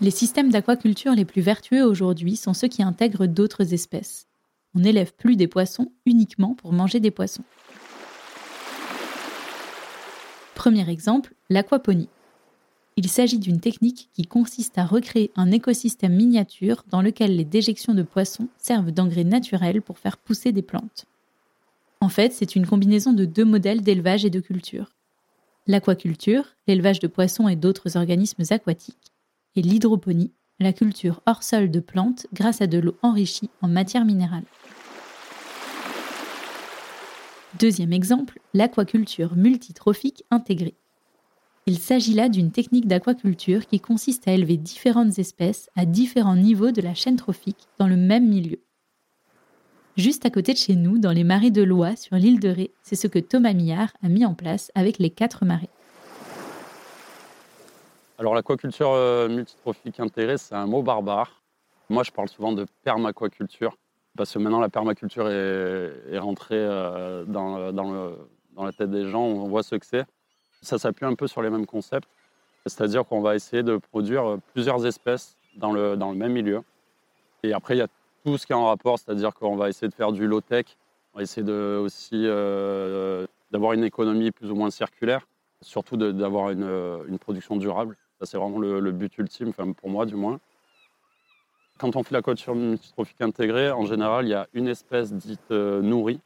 Les 0.01 0.11
systèmes 0.11 0.51
d'aquaculture 0.51 1.13
les 1.13 1.27
plus 1.27 1.43
vertueux 1.43 1.85
aujourd'hui 1.85 2.37
sont 2.37 2.55
ceux 2.55 2.69
qui 2.69 2.83
intègrent 2.83 3.27
d'autres 3.27 3.75
espèces. 3.75 4.27
On 4.75 4.81
n'élève 4.81 5.13
plus 5.13 5.37
des 5.37 5.47
poissons 5.47 5.93
uniquement 6.07 6.55
pour 6.55 6.73
manger 6.73 7.01
des 7.01 7.11
poissons. 7.11 7.45
Premier 10.61 10.91
exemple, 10.91 11.33
l'aquaponie. 11.49 12.11
Il 12.99 13.09
s'agit 13.09 13.39
d'une 13.39 13.61
technique 13.61 14.11
qui 14.13 14.27
consiste 14.27 14.77
à 14.77 14.85
recréer 14.85 15.31
un 15.35 15.51
écosystème 15.53 16.15
miniature 16.15 16.85
dans 16.91 17.01
lequel 17.01 17.35
les 17.35 17.47
déjections 17.47 17.95
de 17.95 18.03
poissons 18.03 18.47
servent 18.59 18.91
d'engrais 18.91 19.25
naturels 19.25 19.81
pour 19.81 19.99
faire 19.99 20.19
pousser 20.19 20.53
des 20.53 20.61
plantes. 20.61 21.07
En 22.03 22.11
fait, 22.11 22.35
c'est 22.35 22.57
une 22.57 22.67
combinaison 22.67 23.15
de 23.15 23.25
deux 23.25 23.47
modèles 23.47 23.81
d'élevage 23.81 24.27
et 24.27 24.29
de 24.29 24.39
culture. 24.39 24.93
L'aquaculture, 25.67 26.45
l'élevage 26.67 27.01
de 27.01 27.09
poissons 27.09 27.49
et 27.49 27.57
d'autres 27.57 27.97
organismes 27.97 28.45
aquatiques, 28.51 29.15
et 29.57 29.63
l'hydroponie, 29.63 30.31
la 30.59 30.75
culture 30.75 31.23
hors 31.25 31.43
sol 31.43 31.71
de 31.71 31.81
plantes 31.81 32.27
grâce 32.35 32.61
à 32.61 32.67
de 32.67 32.79
l'eau 32.79 32.99
enrichie 33.01 33.49
en 33.63 33.69
matière 33.69 34.05
minérale. 34.05 34.45
Deuxième 37.59 37.93
exemple, 37.93 38.39
l'aquaculture 38.55 39.35
multitrophique 39.35 40.25
intégrée. 40.31 40.77
Il 41.67 41.79
s'agit 41.79 42.15
là 42.15 42.29
d'une 42.29 42.53
technique 42.53 42.87
d'aquaculture 42.87 43.67
qui 43.67 43.81
consiste 43.81 44.29
à 44.29 44.33
élever 44.33 44.57
différentes 44.57 45.19
espèces 45.19 45.69
à 45.77 45.85
différents 45.85 46.37
niveaux 46.37 46.71
de 46.71 46.81
la 46.81 46.95
chaîne 46.95 47.17
trophique 47.17 47.69
dans 47.79 47.89
le 47.89 47.97
même 47.97 48.29
milieu. 48.29 48.61
Juste 49.97 50.25
à 50.25 50.31
côté 50.31 50.53
de 50.53 50.59
chez 50.59 50.77
nous, 50.77 50.99
dans 50.99 51.11
les 51.11 51.25
marais 51.25 51.51
de 51.51 51.63
Loire 51.63 51.99
sur 51.99 52.15
l'île 52.17 52.39
de 52.39 52.49
Ré, 52.49 52.71
c'est 52.83 52.95
ce 52.95 53.09
que 53.09 53.19
Thomas 53.19 53.53
Millard 53.53 53.93
a 54.03 54.09
mis 54.09 54.25
en 54.25 54.35
place 54.35 54.71
avec 54.77 54.99
les 54.99 55.11
quatre 55.11 55.45
marais. 55.45 55.69
Alors 58.17 58.35
l'aquaculture 58.35 58.93
euh, 58.93 59.29
multitrophique 59.29 59.99
intégrée, 59.99 60.39
c'est 60.39 60.55
un 60.55 60.67
mot 60.67 60.83
barbare. 60.83 61.43
Moi, 61.89 62.05
je 62.05 62.13
parle 62.13 62.29
souvent 62.29 62.53
de 62.53 62.67
permaquaculture 62.85 63.77
parce 64.17 64.33
que 64.33 64.39
maintenant 64.39 64.61
la 64.61 64.69
permaculture 64.69 65.29
est, 65.29 66.19
rentrée 66.19 66.57
euh, 66.57 67.25
dans, 67.25 67.59
la 68.57 68.73
tête 68.73 68.91
des 68.91 69.09
gens, 69.09 69.23
on 69.23 69.49
voit 69.49 69.63
ce 69.63 69.77
que 69.77 69.87
c'est. 69.87 70.05
Ça 70.63 70.79
s'appuie 70.79 71.07
un 71.07 71.15
peu 71.15 71.27
sur 71.27 71.43
les 71.43 71.51
mêmes 71.51 71.67
concepts, 71.67 72.09
c'est-à-dire 72.67 73.05
qu'on 73.07 73.21
va 73.21 73.35
essayer 73.35 73.63
de 73.63 73.77
produire 73.77 74.37
plusieurs 74.53 74.85
espèces 74.87 75.37
dans 75.57 75.73
le, 75.73 75.95
le 75.95 76.15
même 76.15 76.33
milieu. 76.33 76.63
Et 77.43 77.53
après, 77.53 77.77
il 77.77 77.79
y 77.79 77.83
a 77.83 77.89
tout 78.25 78.37
ce 78.39 78.47
qui 78.47 78.53
est 78.53 78.57
en 78.57 78.67
rapport, 78.67 78.99
c'est-à-dire 78.99 79.33
qu'on 79.35 79.57
va 79.57 79.69
essayer 79.69 79.89
de 79.89 79.95
faire 79.95 80.13
du 80.13 80.27
low-tech, 80.27 80.77
on 81.15 81.19
va 81.19 81.23
essayer 81.23 81.43
de, 81.43 81.79
aussi 81.83 82.27
euh, 82.27 83.27
d'avoir 83.51 83.73
une 83.73 83.85
économie 83.85 84.31
plus 84.31 84.51
ou 84.51 84.55
moins 84.55 84.71
circulaire, 84.71 85.27
surtout 85.63 85.97
d'avoir 85.97 86.51
une, 86.51 87.19
production 87.19 87.57
durable. 87.57 87.97
Ça, 88.19 88.27
c'est 88.27 88.37
vraiment 88.37 88.59
le, 88.59 88.93
but 88.93 89.17
ultime, 89.19 89.49
enfin, 89.49 89.73
pour 89.73 89.89
moi 89.89 90.07
du 90.07 90.15
moins. 90.15 90.39
Quand 91.81 91.97
on 91.97 92.03
fait 92.03 92.15
la 92.15 92.21
culture 92.21 92.55
multitrophique 92.55 93.23
intégrée, 93.23 93.71
en 93.71 93.87
général, 93.87 94.27
il 94.27 94.33
y 94.33 94.35
a 94.35 94.47
une 94.53 94.69
espèce 94.69 95.15
dite 95.15 95.51
euh, 95.51 95.81
nourrie. 95.81 96.21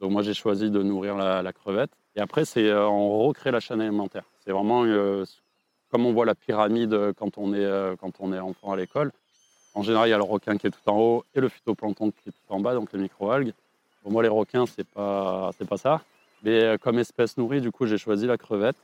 Donc 0.00 0.12
moi, 0.12 0.22
j'ai 0.22 0.32
choisi 0.32 0.70
de 0.70 0.80
nourrir 0.80 1.16
la, 1.16 1.52
crevette. 1.52 1.90
Et 2.14 2.20
après, 2.20 2.44
c'est 2.44 2.68
euh, 2.68 2.86
on 2.86 3.26
recrée 3.26 3.50
la 3.50 3.58
chaîne 3.58 3.80
alimentaire. 3.80 4.22
C'est 4.44 4.52
vraiment 4.52 4.84
euh, 4.84 5.24
comme 5.90 6.06
on 6.06 6.12
voit 6.12 6.24
la 6.24 6.36
pyramide 6.36 6.96
quand 7.18 7.36
on 7.36 7.52
est, 7.52 7.96
quand 7.98 8.12
on 8.20 8.32
est 8.32 8.38
enfant 8.38 8.70
à 8.70 8.76
l'école. 8.76 9.10
En 9.74 9.82
général, 9.82 10.06
il 10.06 10.12
y 10.12 10.14
a 10.14 10.18
le 10.18 10.22
requin 10.22 10.56
qui 10.56 10.68
est 10.68 10.70
tout 10.70 10.88
en 10.88 10.96
haut 10.96 11.24
et 11.34 11.40
le 11.40 11.48
phytoplancton 11.48 12.12
qui 12.12 12.28
est 12.28 12.32
tout 12.32 12.54
en 12.54 12.60
bas, 12.60 12.74
donc 12.74 12.92
les 12.92 13.00
microalgues. 13.00 13.54
Pour 14.02 14.12
moi, 14.12 14.22
les 14.22 14.28
requins, 14.28 14.66
c'est 14.66 14.86
pas, 14.86 15.50
pas 15.68 15.76
ça. 15.78 16.00
Mais 16.44 16.78
comme 16.80 17.00
espèce 17.00 17.36
nourrie, 17.36 17.60
du 17.60 17.72
coup, 17.72 17.86
j'ai 17.86 17.98
choisi 17.98 18.28
la 18.28 18.38
crevette. 18.38 18.76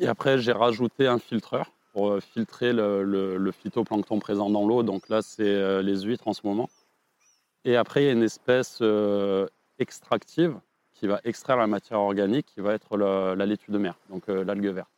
Et 0.00 0.08
après, 0.08 0.38
j'ai 0.38 0.52
rajouté 0.52 1.06
un 1.06 1.20
filtreur 1.20 1.70
pour 1.92 2.10
euh, 2.10 2.20
filtrer 2.20 2.72
le, 2.72 3.50
phytoplancton 3.52 4.18
présent 4.18 4.50
dans 4.50 4.66
l'eau. 4.66 4.82
Donc 4.82 5.08
là, 5.08 5.22
c'est 5.22 5.42
euh, 5.46 5.82
les 5.82 6.02
huîtres 6.02 6.26
en 6.28 6.32
ce 6.32 6.40
moment. 6.44 6.68
Et 7.64 7.76
après, 7.76 8.02
il 8.02 8.06
y 8.06 8.08
a 8.08 8.12
une 8.12 8.22
espèce 8.22 8.78
euh, 8.80 9.46
extractive 9.78 10.58
qui 10.94 11.06
va 11.06 11.20
extraire 11.24 11.56
la 11.56 11.66
matière 11.66 12.00
organique, 12.00 12.46
qui 12.46 12.60
va 12.60 12.74
être 12.74 12.96
la, 12.96 13.46
laitue 13.46 13.70
de 13.70 13.78
mer, 13.78 13.96
donc 14.08 14.28
l'algue 14.28 14.66
verte. 14.66 14.90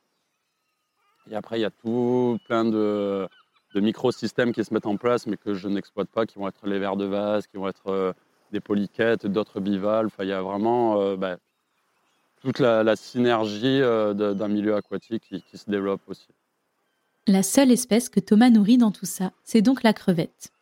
Et 1.30 1.34
après, 1.34 1.58
il 1.58 1.62
y 1.62 1.64
a 1.64 1.70
tout 1.70 2.38
plein 2.44 2.64
de, 2.64 3.26
microsystèmes 3.74 4.52
qui 4.52 4.62
se 4.64 4.72
mettent 4.74 4.86
en 4.86 4.98
place, 4.98 5.26
mais 5.26 5.38
que 5.38 5.54
je 5.54 5.66
n'exploite 5.68 6.08
pas, 6.10 6.26
qui 6.26 6.38
vont 6.38 6.46
être 6.46 6.66
les 6.66 6.78
vers 6.78 6.96
de 6.96 7.06
vase, 7.06 7.46
qui 7.46 7.56
vont 7.56 7.68
être 7.68 8.14
des 8.52 8.60
polychètes, 8.60 9.26
d'autres 9.26 9.60
bivalves. 9.60 10.06
Enfin, 10.06 10.24
il 10.24 10.28
y 10.28 10.32
a 10.32 10.42
vraiment 10.42 11.16
bah, 11.16 11.38
toute 12.42 12.58
la, 12.58 12.96
synergie 12.96 13.80
d'un 13.80 14.48
milieu 14.48 14.76
aquatique 14.76 15.24
qui, 15.46 15.56
se 15.56 15.70
développe 15.70 16.02
aussi. 16.06 16.28
La 17.26 17.42
seule 17.42 17.70
espèce 17.70 18.10
que 18.10 18.20
Thomas 18.20 18.50
nourrit 18.50 18.76
dans 18.76 18.90
tout 18.90 19.06
ça, 19.06 19.32
c'est 19.44 19.62
donc 19.62 19.82
la 19.82 19.94
crevette. 19.94 20.52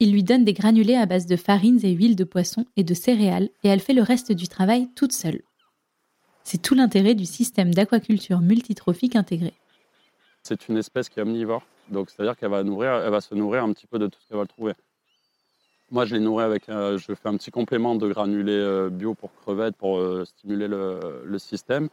Il 0.00 0.12
lui 0.12 0.22
donne 0.22 0.44
des 0.44 0.52
granulés 0.52 0.96
à 0.96 1.06
base 1.06 1.24
de 1.24 1.36
farines 1.36 1.80
et 1.82 1.92
huiles 1.92 2.16
de 2.16 2.24
poisson 2.24 2.66
et 2.76 2.84
de 2.84 2.92
céréales 2.92 3.48
et 3.64 3.68
elle 3.68 3.80
fait 3.80 3.94
le 3.94 4.02
reste 4.02 4.32
du 4.32 4.48
travail 4.48 4.88
toute 4.94 5.12
seule. 5.12 5.40
C'est 6.44 6.60
tout 6.60 6.74
l'intérêt 6.74 7.14
du 7.14 7.24
système 7.24 7.72
d'aquaculture 7.72 8.40
multitrophique 8.40 9.16
intégré. 9.16 9.54
C'est 10.42 10.68
une 10.68 10.76
espèce 10.76 11.08
qui 11.08 11.20
est 11.20 11.22
omnivore, 11.22 11.62
donc 11.88 12.10
c'est-à-dire 12.10 12.36
qu'elle 12.36 12.50
va, 12.50 13.20
se 13.20 13.34
nourrir 13.34 13.64
un 13.64 13.72
petit 13.72 13.86
peu 13.86 13.98
de 13.98 14.08
tout 14.08 14.18
ce 14.20 14.28
qu'elle 14.28 14.38
va 14.38 14.46
trouver. 14.46 14.72
Moi, 15.90 16.04
je 16.04 16.16
les 16.16 16.20
nourris 16.20 16.44
avec, 16.44 16.64
je 16.68 17.14
fais 17.14 17.28
un 17.28 17.36
petit 17.36 17.50
complément 17.50 17.94
de 17.94 18.08
granulés 18.08 18.52
euh, 18.52 18.90
bio 18.90 19.14
pour 19.14 19.32
crevettes 19.34 19.76
pour 19.76 19.98
euh, 19.98 20.24
stimuler 20.24 20.66
le, 20.66 21.38
système. 21.38 21.88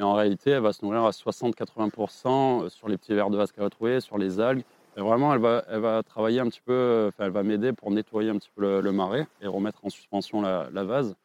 Mais 0.00 0.06
en 0.06 0.14
réalité, 0.14 0.52
elle 0.52 0.62
va 0.62 0.72
se 0.72 0.82
nourrir 0.82 1.04
à 1.04 1.10
60-80% 1.10 2.70
sur 2.70 2.88
les 2.88 2.96
petits 2.96 3.12
vers 3.12 3.28
de 3.28 3.36
vase 3.36 3.52
qu'elle 3.52 3.64
va 3.64 3.68
trouver, 3.68 4.00
sur 4.00 4.16
les 4.16 4.40
algues. 4.40 4.64
Et 4.96 5.02
vraiment, 5.02 5.34
elle 5.34 5.40
va, 5.42 5.62
elle 5.68 5.80
va 5.80 6.02
travailler 6.02 6.40
un 6.40 6.48
petit 6.48 6.62
peu, 6.64 7.04
enfin, 7.08 7.26
elle 7.26 7.32
va 7.32 7.42
m'aider 7.42 7.74
pour 7.74 7.90
nettoyer 7.90 8.30
un 8.30 8.38
petit 8.38 8.48
peu 8.56 8.80
le, 8.80 8.92
marais 8.92 9.26
et 9.42 9.46
remettre 9.46 9.84
en 9.84 9.90
suspension 9.90 10.40
la, 10.40 10.84
vase. 10.84 11.16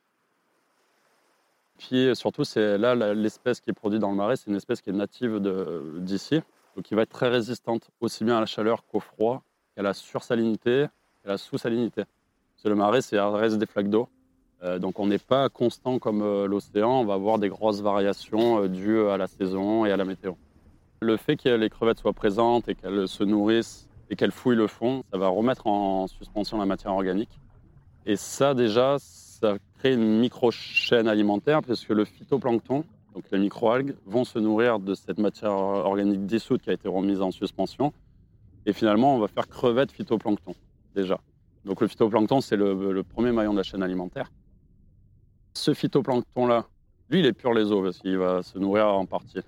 Puis 1.78 2.13
surtout, 2.17 2.43
c'est 2.43 2.78
là 2.78 2.95
l'espèce 3.13 3.61
qui 3.61 3.69
est 3.69 3.73
produite 3.73 4.01
dans 4.01 4.11
le 4.11 4.17
marais, 4.17 4.36
c'est 4.36 4.49
une 4.49 4.57
espèce 4.57 4.82
qui 4.82 4.89
est 4.89 4.93
native 4.93 5.39
d'ici, 5.99 6.41
donc 6.76 6.84
qui 6.84 6.95
va 6.95 7.03
être 7.03 7.11
très 7.11 7.30
résistante 7.30 7.89
aussi 8.01 8.26
bien 8.26 8.36
à 8.36 8.41
la 8.41 8.45
chaleur 8.45 8.86
qu'au 8.88 8.99
froid, 8.99 9.41
qu'à 9.78 9.84
la 9.84 9.93
sursalinité, 9.93 10.88
la 11.23 11.38
sous-salinité. 11.38 12.03
C'est 12.57 12.67
le 12.67 12.76
marais, 12.76 13.01
c'est 13.01 13.17
reste 13.21 13.57
des 13.57 13.67
flaques 13.67 13.89
d'eau. 13.89 14.09
Euh, 14.66 14.80
donc 14.80 14.99
on 14.99 15.07
n'est 15.07 15.20
pas 15.20 15.47
constant 15.49 15.99
comme 15.99 16.24
euh, 16.24 16.47
l'océan, 16.47 17.01
on 17.01 17.05
va 17.05 17.13
avoir 17.13 17.38
des 17.38 17.49
grosses 17.49 17.82
variations 17.82 18.63
euh, 18.63 18.68
dues 18.68 19.07
à 19.07 19.18
la 19.18 19.28
saison 19.28 19.86
et 19.86 19.91
à 19.91 19.97
la 19.97 20.05
météo. 20.05 20.34
Le 21.01 21.18
fait 21.18 21.36
que 21.36 21.49
les 21.49 21.70
crevettes 21.70 21.99
soient 21.99 22.13
présentes 22.13 22.68
et 22.68 22.74
qu'elles 22.74 23.07
se 23.07 23.24
nourrissent 23.24 23.88
et 24.09 24.16
qu'elles 24.16 24.32
fouillent 24.32 24.55
le 24.55 24.68
fond, 24.68 25.03
ça 25.11 25.20
va 25.20 25.28
remettre 25.28 25.68
en 25.68 26.07
suspension 26.07 26.57
la 26.57 26.66
matière 26.66 26.93
organique. 26.93 27.39
Et 28.07 28.16
ça 28.16 28.55
déjà, 28.55 28.97
ça 28.99 29.57
crée 29.78 29.93
une 29.93 30.20
micro-chaîne 30.20 31.07
alimentaire 31.07 31.61
puisque 31.61 31.89
le 31.89 32.05
phytoplancton, 32.05 32.84
donc 33.13 33.24
les 33.32 33.39
microalgues, 33.39 33.95
vont 34.05 34.24
se 34.24 34.39
nourrir 34.39 34.80
de 34.80 34.95
cette 34.95 35.20
matière 35.20 35.51
organique 35.51 36.26
dissoute 36.26 36.63
qui 36.63 36.72
a 36.72 36.74
été 36.74 36.88
remise 36.88 37.22
en 37.22 37.30
suspension. 37.30 37.93
Et 38.66 38.74
finalement, 38.74 39.16
on 39.16 39.20
va 39.20 39.28
faire 39.28 39.47
crevette 39.47 39.91
phytoplancton 39.91 40.55
déjà. 40.95 41.20
Donc 41.66 41.82
le 41.82 41.88
phytoplancton, 41.88 42.41
c'est 42.41 42.55
le, 42.55 43.03
premier 43.03 43.32
maillon 43.32 43.51
de 43.51 43.57
la 43.57 43.63
chaîne 43.63 43.84
alimentaire. 43.84 44.32
Ce 45.58 45.74
phytoplancton-là, 45.74 46.66
lui, 47.10 47.20
il 47.20 47.26
est 47.26 47.34
pur 47.34 47.53
les 47.53 47.72
eaux 47.72 47.82
parce 47.82 47.99
qu'il 47.99 48.18
va 48.18 48.43
se 48.43 48.60
nourrir 48.60 48.88
en 48.88 49.06
partie. 49.06 49.39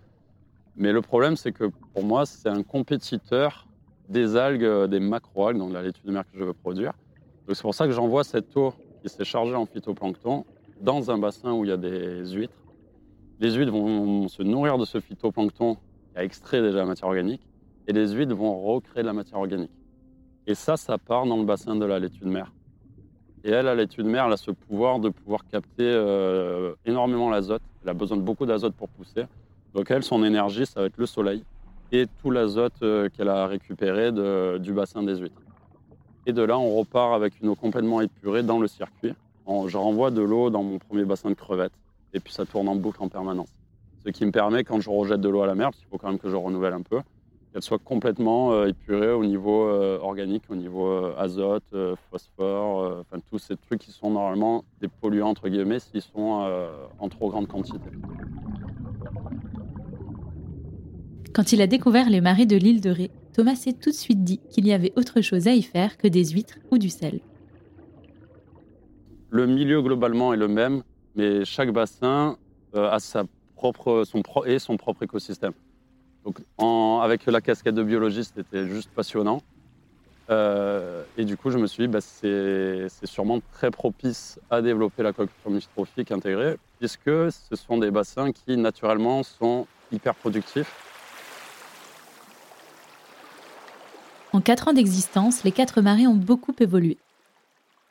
Mais 0.75 0.91
le 0.91 1.01
problème, 1.01 1.35
c'est 1.35 1.51
que 1.51 1.65
pour 1.93 2.03
moi, 2.03 2.25
c'est 2.25 2.47
un 2.49 2.63
compétiteur 2.63 3.67
des 4.07 4.37
algues, 4.37 4.89
des 4.89 4.99
macroalgues, 4.99 5.57
donc 5.57 5.73
la 5.73 5.81
laitue 5.81 6.05
de 6.05 6.11
mer 6.11 6.23
que 6.31 6.39
je 6.39 6.43
veux 6.43 6.53
produire. 6.53 6.93
Donc 7.45 7.55
c'est 7.55 7.61
pour 7.61 7.75
ça 7.75 7.87
que 7.87 7.91
j'envoie 7.91 8.23
cette 8.23 8.55
eau 8.55 8.73
qui 9.01 9.09
s'est 9.09 9.25
chargée 9.25 9.55
en 9.55 9.65
phytoplancton 9.65 10.45
dans 10.79 11.11
un 11.11 11.17
bassin 11.17 11.51
où 11.53 11.65
il 11.65 11.69
y 11.69 11.73
a 11.73 11.77
des 11.77 12.25
huîtres. 12.31 12.63
Les 13.39 13.51
huîtres 13.51 13.71
vont 13.71 14.27
se 14.27 14.43
nourrir 14.43 14.77
de 14.77 14.85
ce 14.85 14.99
phytoplancton 14.99 15.75
qui 15.75 16.17
a 16.17 16.23
extrait 16.23 16.61
déjà 16.61 16.77
la 16.77 16.85
matière 16.85 17.09
organique 17.09 17.41
et 17.87 17.93
les 17.93 18.13
huîtres 18.13 18.35
vont 18.35 18.57
recréer 18.61 19.03
de 19.03 19.07
la 19.07 19.13
matière 19.13 19.39
organique. 19.39 19.71
Et 20.45 20.55
ça, 20.55 20.77
ça 20.77 20.97
part 20.97 21.25
dans 21.25 21.37
le 21.37 21.45
bassin 21.45 21.75
de 21.75 21.85
la 21.85 21.99
laitue 21.99 22.21
de 22.21 22.29
mer. 22.29 22.51
Et 23.47 23.51
elle, 23.51 23.65
la 23.65 23.75
laitue 23.75 24.03
de 24.03 24.09
mer, 24.09 24.25
elle 24.25 24.33
a 24.33 24.37
ce 24.37 24.51
pouvoir 24.51 24.99
de 24.99 25.07
pouvoir 25.07 25.45
capter 25.49 25.83
euh, 25.83 26.73
énormément 26.85 27.29
l'azote. 27.29 27.61
Elle 27.81 27.89
a 27.89 27.93
besoin 27.93 28.17
de 28.17 28.21
beaucoup 28.21 28.45
d'azote 28.45 28.73
pour 28.73 28.89
pousser. 28.89 29.23
Donc 29.73 29.89
elle, 29.89 30.03
son 30.03 30.21
énergie, 30.25 30.65
ça 30.65 30.81
va 30.81 30.87
être 30.87 30.97
le 30.97 31.05
soleil 31.05 31.45
et 31.93 32.07
tout 32.21 32.29
l'azote 32.29 32.73
euh, 32.83 33.07
qu'elle 33.07 33.29
a 33.29 33.47
récupéré 33.47 34.11
du 34.11 34.73
bassin 34.73 35.01
des 35.01 35.15
huîtres. 35.15 35.41
Et 36.25 36.33
de 36.33 36.41
là, 36.41 36.59
on 36.59 36.75
repart 36.75 37.13
avec 37.13 37.39
une 37.41 37.47
eau 37.47 37.55
complètement 37.55 38.01
épurée 38.01 38.43
dans 38.43 38.59
le 38.59 38.67
circuit. 38.67 39.13
je 39.47 39.77
renvoie 39.77 40.11
de 40.11 40.21
l'eau 40.21 40.49
dans 40.49 40.63
mon 40.63 40.77
premier 40.77 41.05
bassin 41.05 41.29
de 41.29 41.35
crevettes. 41.35 41.71
Et 42.13 42.19
puis 42.19 42.33
ça 42.33 42.45
tourne 42.45 42.67
en 42.67 42.75
boucle 42.75 43.01
en 43.01 43.07
permanence. 43.07 43.55
Ce 44.05 44.09
qui 44.09 44.25
me 44.25 44.31
permet, 44.31 44.65
quand 44.65 44.81
je 44.81 44.89
rejette 44.89 45.21
de 45.21 45.29
l'eau 45.29 45.43
à 45.43 45.47
la 45.47 45.55
mer, 45.55 45.67
parce 45.67 45.77
qu'il 45.77 45.87
faut 45.87 45.97
quand 45.97 46.09
même 46.09 46.19
que 46.19 46.29
je 46.29 46.35
renouvelle 46.35 46.73
un 46.73 46.81
peu, 46.81 46.99
qu'elle 47.51 47.61
soit 47.61 47.79
complètement 47.79 48.51
euh, 48.51 48.67
épurée 48.67 49.11
au 49.11 49.25
niveau 49.25 49.67
euh, 49.67 49.99
organique, 49.99 50.43
au 50.49 50.55
niveau 50.55 50.87
euh, 50.87 51.15
azote, 51.17 51.75
phosphore, 52.09 53.01
enfin 53.01 53.21
tous 53.29 53.39
ces 53.39 53.55
trucs 53.55 53.81
qui 53.81 53.91
sont 53.91 54.11
normalement 54.11 54.63
des 54.81 54.87
polluants 54.87 55.29
entre 55.29 55.49
guillemets 55.49 55.79
s'ils 55.79 56.01
sont 56.01 56.47
en 56.99 57.09
trop 57.09 57.29
grande 57.29 57.47
quantité. 57.47 57.79
Quand 61.33 61.51
il 61.51 61.61
a 61.61 61.67
découvert 61.67 62.09
les 62.09 62.21
marais 62.21 62.45
de 62.45 62.55
l'île 62.55 62.81
de 62.81 62.89
Ré, 62.89 63.11
Thomas 63.33 63.55
s'est 63.55 63.73
tout 63.73 63.91
de 63.91 63.95
suite 63.95 64.23
dit 64.23 64.39
qu'il 64.49 64.65
y 64.65 64.73
avait 64.73 64.93
autre 64.95 65.21
chose 65.21 65.47
à 65.47 65.53
y 65.53 65.61
faire 65.61 65.97
que 65.97 66.07
des 66.07 66.25
huîtres 66.25 66.57
ou 66.71 66.77
du 66.77 66.89
sel. 66.89 67.19
Le 69.29 69.45
milieu 69.45 69.81
globalement 69.81 70.33
est 70.33 70.37
le 70.37 70.47
même, 70.47 70.81
mais 71.15 71.45
chaque 71.45 71.71
bassin 71.71 72.37
a 72.73 72.99
sa 72.99 73.25
propre, 73.55 74.03
son 74.05 74.23
et 74.45 74.59
son 74.59 74.77
propre 74.77 75.03
écosystème. 75.03 75.53
Donc, 76.27 76.41
avec 77.01 77.25
la 77.25 77.39
casquette 77.39 77.75
de 77.75 77.83
biologiste, 77.83 78.33
c'était 78.35 78.67
juste 78.67 78.89
passionnant. 78.89 79.41
Euh, 80.29 81.05
et 81.17 81.23
du 81.23 81.37
coup, 81.37 81.51
je 81.51 81.57
me 81.57 81.67
suis 81.67 81.83
dit, 81.83 81.87
bah, 81.87 82.01
c'est 82.01 82.89
sûrement 83.05 83.39
très 83.53 83.71
propice 83.71 84.37
à 84.49 84.61
développer 84.61 85.03
l'aquaculture 85.03 85.49
mystrophique 85.49 86.11
intégrée, 86.11 86.57
puisque 86.79 87.31
ce 87.31 87.55
sont 87.55 87.77
des 87.77 87.91
bassins 87.91 88.33
qui, 88.33 88.57
naturellement, 88.57 89.23
sont 89.23 89.67
hyper 89.89 90.15
productifs. 90.15 90.69
En 94.33 94.41
quatre 94.41 94.67
ans 94.67 94.73
d'existence, 94.73 95.45
les 95.45 95.53
quatre 95.53 95.79
marais 95.79 96.07
ont 96.07 96.15
beaucoup 96.15 96.53
évolué. 96.59 96.97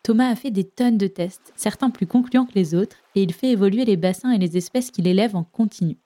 Thomas 0.02 0.28
a 0.28 0.36
fait 0.36 0.50
des 0.50 0.64
tonnes 0.64 0.98
de 0.98 1.06
tests, 1.06 1.54
certains 1.56 1.88
plus 1.88 2.06
concluants 2.06 2.44
que 2.44 2.54
les 2.54 2.74
autres, 2.74 2.98
et 3.14 3.22
il 3.22 3.32
fait 3.32 3.48
évoluer 3.48 3.86
les 3.86 3.96
bassins 3.96 4.30
et 4.30 4.38
les 4.38 4.58
espèces 4.58 4.90
qu'il 4.90 5.08
élève 5.08 5.34
en 5.34 5.42
continu. 5.42 5.96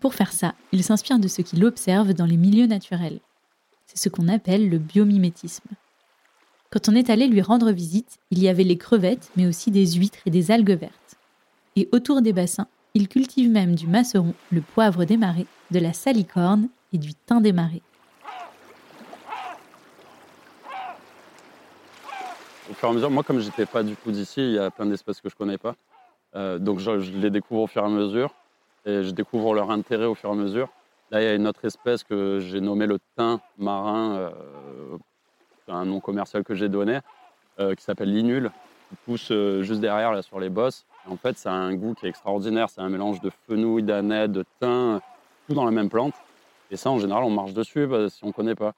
Pour 0.00 0.14
faire 0.14 0.32
ça, 0.32 0.54
il 0.72 0.82
s'inspire 0.82 1.18
de 1.18 1.28
ce 1.28 1.42
qu'il 1.42 1.62
observe 1.62 2.14
dans 2.14 2.24
les 2.24 2.38
milieux 2.38 2.66
naturels. 2.66 3.20
C'est 3.86 3.98
ce 3.98 4.08
qu'on 4.08 4.28
appelle 4.28 4.70
le 4.70 4.78
biomimétisme. 4.78 5.68
Quand 6.70 6.88
on 6.88 6.94
est 6.94 7.10
allé 7.10 7.28
lui 7.28 7.42
rendre 7.42 7.70
visite, 7.70 8.18
il 8.30 8.38
y 8.38 8.48
avait 8.48 8.64
les 8.64 8.78
crevettes, 8.78 9.30
mais 9.36 9.46
aussi 9.46 9.70
des 9.70 9.84
huîtres 9.92 10.20
et 10.24 10.30
des 10.30 10.50
algues 10.50 10.70
vertes. 10.70 11.16
Et 11.76 11.86
autour 11.92 12.22
des 12.22 12.32
bassins, 12.32 12.68
il 12.94 13.08
cultive 13.08 13.50
même 13.50 13.74
du 13.74 13.86
masseron, 13.86 14.32
le 14.50 14.62
poivre 14.62 15.04
des 15.04 15.18
marais, 15.18 15.46
de 15.70 15.78
la 15.78 15.92
salicorne 15.92 16.68
et 16.94 16.98
du 16.98 17.12
thym 17.12 17.42
des 17.42 17.52
marais. 17.52 17.82
Au 22.70 22.74
fur 22.74 22.88
et 22.88 22.90
à 22.90 22.94
mesure, 22.94 23.10
moi, 23.10 23.22
comme 23.22 23.40
j'étais 23.40 23.66
pas 23.66 23.82
du 23.82 23.96
tout 23.96 24.12
d'ici, 24.12 24.40
il 24.40 24.52
y 24.52 24.58
a 24.58 24.70
plein 24.70 24.86
d'espèces 24.86 25.20
que 25.20 25.28
je 25.28 25.34
connais 25.34 25.58
pas. 25.58 25.74
Euh, 26.36 26.58
donc, 26.58 26.78
je 26.78 26.92
les 26.92 27.30
découvre 27.30 27.62
au 27.62 27.66
fur 27.66 27.82
et 27.82 27.86
à 27.86 27.88
mesure 27.88 28.34
et 28.84 29.02
je 29.02 29.10
découvre 29.10 29.54
leur 29.54 29.70
intérêt 29.70 30.06
au 30.06 30.14
fur 30.14 30.30
et 30.30 30.32
à 30.32 30.36
mesure. 30.36 30.68
Là, 31.10 31.20
il 31.20 31.24
y 31.24 31.28
a 31.28 31.34
une 31.34 31.46
autre 31.46 31.64
espèce 31.64 32.04
que 32.04 32.38
j'ai 32.40 32.60
nommée 32.60 32.86
le 32.86 32.98
thym 33.16 33.38
marin, 33.58 34.16
euh, 34.16 34.30
c'est 35.66 35.72
un 35.72 35.84
nom 35.84 36.00
commercial 36.00 36.44
que 36.44 36.54
j'ai 36.54 36.68
donné, 36.68 37.00
euh, 37.58 37.74
qui 37.74 37.82
s'appelle 37.82 38.12
l'inul, 38.12 38.50
qui 38.88 38.96
pousse 39.04 39.30
euh, 39.32 39.62
juste 39.62 39.80
derrière, 39.80 40.12
là, 40.12 40.22
sur 40.22 40.38
les 40.38 40.50
bosses. 40.50 40.86
En 41.08 41.16
fait, 41.16 41.36
ça 41.36 41.52
a 41.52 41.54
un 41.54 41.74
goût 41.74 41.94
qui 41.94 42.06
est 42.06 42.08
extraordinaire. 42.08 42.68
C'est 42.70 42.80
un 42.80 42.88
mélange 42.88 43.20
de 43.20 43.30
fenouil, 43.48 43.82
d'aneth, 43.82 44.30
de 44.30 44.44
thym, 44.60 45.00
tout 45.48 45.54
dans 45.54 45.64
la 45.64 45.70
même 45.72 45.88
plante. 45.88 46.14
Et 46.70 46.76
ça, 46.76 46.90
en 46.90 46.98
général, 46.98 47.24
on 47.24 47.30
marche 47.30 47.54
dessus 47.54 47.86
bah, 47.86 48.08
si 48.08 48.22
on 48.22 48.28
ne 48.28 48.32
connaît 48.32 48.54
pas. 48.54 48.74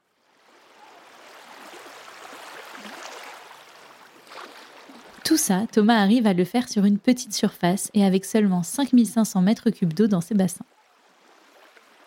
Tout 5.33 5.39
ça, 5.39 5.63
Thomas 5.73 5.95
arrive 5.95 6.27
à 6.27 6.35
le 6.35 6.45
faire 6.45 6.69
sur 6.69 6.85
une 6.85 6.99
petite 6.99 7.33
surface 7.33 7.91
et 7.95 8.05
avec 8.05 8.27
seulement 8.27 8.63
5500 8.63 9.41
mètres 9.41 9.71
cubes 9.71 9.95
d'eau 9.95 10.07
dans 10.07 10.21
ses 10.21 10.35
bassins. 10.35 10.67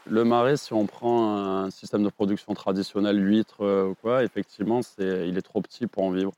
Le 0.06 0.24
marais, 0.24 0.58
si 0.58 0.74
on 0.74 0.86
prend 0.86 1.36
un 1.36 1.72
système 1.72 2.04
de 2.04 2.10
production 2.10 2.54
traditionnel, 2.54 3.18
huître 3.20 3.62
euh, 3.62 3.88
ou 3.88 3.96
quoi, 3.96 4.24
effectivement, 4.24 4.84
c'est, 4.84 5.28
il 5.28 5.40
est 5.40 5.42
trop 5.42 5.60
petit 5.60 5.88
pour 5.88 6.04
en 6.04 6.12
vivre. 6.12 6.34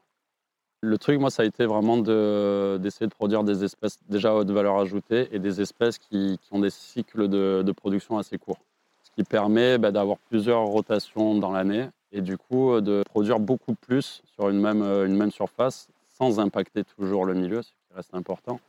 Le 0.80 0.98
truc, 0.98 1.20
moi, 1.20 1.30
ça 1.30 1.44
a 1.44 1.46
été 1.46 1.66
vraiment 1.66 1.98
de- 1.98 2.80
d'essayer 2.82 3.08
de 3.08 3.14
produire 3.14 3.44
des 3.44 3.66
espèces 3.66 4.00
déjà 4.08 4.30
à 4.30 4.36
haute 4.36 4.52
valeur 4.52 4.78
ajoutée 4.80 5.28
et 5.34 5.40
des 5.40 5.60
espèces 5.60 5.98
qui, 5.98 6.40
ont 6.52 6.60
des 6.60 6.70
cycles 6.70 7.28
de, 7.28 7.64
de 7.66 7.72
production 7.74 8.18
assez 8.18 8.38
courts. 8.38 8.62
Ce 9.04 9.12
qui 9.12 9.26
permet 9.26 9.78
bah, 9.78 9.92
d'avoir 9.92 10.20
plusieurs 10.30 10.64
rotations 10.64 11.36
dans 11.36 11.52
l'année 11.52 11.90
et 12.14 12.22
du 12.22 12.38
coup 12.38 12.72
euh, 12.72 12.80
de 12.80 13.04
produire 13.04 13.40
beaucoup 13.40 13.74
plus 13.74 14.24
sur 14.36 14.48
une 14.48 14.62
même, 14.62 14.82
euh, 14.82 15.06
une 15.06 15.18
même 15.18 15.32
surface 15.32 15.90
sans 16.18 16.40
impacter 16.40 16.84
toujours 16.84 17.26
le 17.26 17.34
milieu, 17.34 17.62
ce 17.62 17.70
qui 17.70 17.94
reste 17.96 18.14
important. 18.14 18.60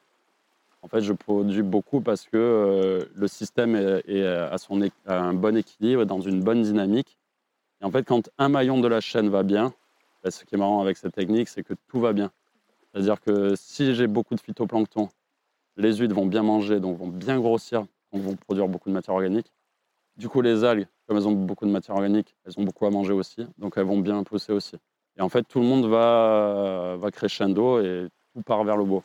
En 0.82 0.88
fait, 0.88 1.00
je 1.00 1.12
produis 1.12 1.62
beaucoup 1.62 2.00
parce 2.00 2.26
que 2.26 2.36
euh, 2.36 3.04
le 3.14 3.26
système 3.26 3.74
est, 3.74 4.26
à, 4.26 4.56
son, 4.58 4.80
un 5.06 5.34
bon 5.34 5.56
équilibre, 5.56 6.04
dans 6.04 6.20
une 6.20 6.42
bonne 6.42 6.62
dynamique. 6.62 7.18
Et 7.80 7.84
en 7.84 7.90
fait, 7.90 8.04
quand 8.04 8.30
un 8.38 8.48
maillon 8.48 8.80
de 8.80 8.86
la 8.86 9.00
chaîne 9.00 9.28
va 9.28 9.42
bien, 9.42 9.72
bah, 10.22 10.30
ce 10.30 10.44
qui 10.44 10.54
est 10.54 10.58
marrant 10.58 10.80
avec 10.80 10.96
cette 10.96 11.14
technique, 11.14 11.48
c'est 11.48 11.62
que 11.62 11.74
tout 11.88 12.00
va 12.00 12.12
bien. 12.12 12.30
C'est-à-dire 12.92 13.20
que 13.20 13.54
si 13.56 13.94
j'ai 13.94 14.06
beaucoup 14.06 14.34
de 14.34 14.40
phytoplancton, 14.40 15.08
les 15.76 15.96
huîtres 15.96 16.14
vont 16.14 16.26
bien 16.26 16.42
manger, 16.42 16.80
donc 16.80 16.96
vont 16.98 17.08
bien 17.08 17.38
grossir, 17.40 17.86
donc 18.12 18.22
vont 18.22 18.36
produire 18.36 18.68
beaucoup 18.68 18.88
de 18.88 18.94
matière 18.94 19.14
organique. 19.14 19.50
Du 20.16 20.28
coup, 20.28 20.42
les 20.42 20.64
algues, 20.64 20.86
comme 21.06 21.16
elles 21.16 21.28
ont 21.28 21.32
beaucoup 21.32 21.66
de 21.66 21.70
matière 21.70 21.96
organique, 21.96 22.34
elles 22.44 22.58
ont 22.58 22.64
beaucoup 22.64 22.86
à 22.86 22.90
manger 22.90 23.12
aussi, 23.12 23.46
donc 23.58 23.74
elles 23.76 23.86
vont 23.86 24.00
bien 24.00 24.22
pousser 24.24 24.52
aussi. 24.52 24.76
Et 25.18 25.22
en 25.22 25.28
fait, 25.28 25.42
tout 25.42 25.58
le 25.58 25.66
monde 25.66 25.86
va, 25.86 26.96
va 26.96 27.10
crescendo 27.10 27.80
et 27.80 28.06
tout 28.34 28.42
part 28.42 28.62
vers 28.62 28.76
le 28.76 28.84
beau. 28.84 29.02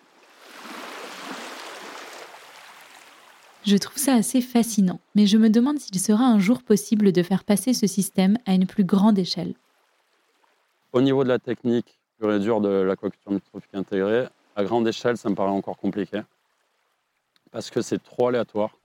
Je 3.66 3.78
trouve 3.78 3.98
ça 3.98 4.14
assez 4.14 4.42
fascinant, 4.42 5.00
mais 5.16 5.26
je 5.26 5.38
me 5.38 5.50
demande 5.50 5.80
s'il 5.80 5.98
sera 6.00 6.26
un 6.26 6.38
jour 6.38 6.62
possible 6.62 7.14
de 7.14 7.24
faire 7.24 7.46
passer 7.46 7.74
ce 7.74 7.88
système 7.88 8.38
à 8.46 8.54
une 8.54 8.68
plus 8.68 8.84
grande 8.84 9.18
échelle. 9.18 9.54
Au 10.92 11.02
niveau 11.02 11.24
de 11.24 11.30
la 11.30 11.40
technique 11.40 11.98
pure 12.20 12.34
et 12.34 12.40
dure 12.40 12.62
de 12.62 12.70
l'aquaculture 12.70 13.32
microtrophique 13.32 13.74
intégrée, 13.74 14.28
à 14.56 14.64
grande 14.66 14.88
échelle, 14.88 15.18
ça 15.18 15.30
me 15.30 15.36
paraît 15.36 15.50
encore 15.50 15.78
compliqué. 15.78 16.22
Parce 17.52 17.72
que 17.72 17.82
c'est 17.82 18.04
trop 18.04 18.28
aléatoire. 18.28 18.78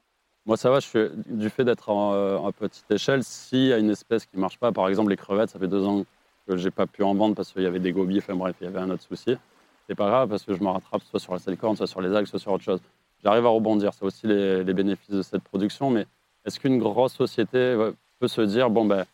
Moi, 0.47 0.57
ça 0.57 0.71
va, 0.71 0.79
je 0.81 1.11
du 1.27 1.51
fait 1.51 1.65
d'être 1.65 1.91
en, 1.91 2.15
euh, 2.15 2.37
en 2.37 2.53
petite 2.53 2.91
échelle, 2.91 3.23
s'il 3.25 3.67
y 3.67 3.73
a 3.73 3.79
une 3.79 3.91
espèce 3.91 4.25
qui 4.25 4.37
ne 4.37 4.41
marche 4.41 4.59
pas, 4.59 4.73
par 4.73 4.89
exemple 4.89 5.11
les 5.11 5.17
crevettes, 5.17 5.51
ça 5.51 5.59
fait 5.59 5.69
deux 5.69 5.85
ans 5.85 6.05
que 6.57 6.63
j'ai 6.63 6.71
pas 6.71 6.87
pu 6.87 7.03
en 7.03 7.15
vendre 7.15 7.35
parce 7.35 7.53
qu'il 7.53 7.63
y 7.63 7.67
avait 7.67 7.79
des 7.79 7.93
gobies, 7.93 8.19
enfin 8.19 8.35
bref, 8.35 8.57
il 8.61 8.65
y 8.65 8.67
avait 8.67 8.79
un 8.79 8.91
autre 8.91 9.03
souci. 9.03 9.37
C'est 9.87 9.95
pas 9.95 10.07
grave 10.07 10.29
parce 10.29 10.45
que 10.45 10.55
je 10.55 10.63
me 10.63 10.69
rattrape 10.69 11.03
soit 11.03 11.21
sur 11.21 11.33
la 11.33 11.39
salicorne, 11.39 11.77
soit 11.77 11.87
sur 11.87 12.01
les 12.01 12.15
algues, 12.15 12.27
soit 12.27 12.39
sur 12.39 12.53
autre 12.53 12.65
chose. 12.65 12.81
J'arrive 13.23 13.47
à 13.47 13.49
rebondir, 13.49 13.93
c'est 13.95 14.05
aussi 14.05 14.27
les, 14.27 14.65
bénéfices 14.65 15.11
de 15.11 15.23
cette 15.23 15.43
production, 15.43 15.91
mais 15.91 16.07
est-ce 16.45 16.61
qu'une 16.61 16.79
grosse 16.79 17.15
société 17.15 17.75
ouais, 17.75 17.93
peut 18.21 18.29
se 18.29 18.41
dire, 18.43 18.71
bon, 18.71 18.85
ben, 18.85 19.05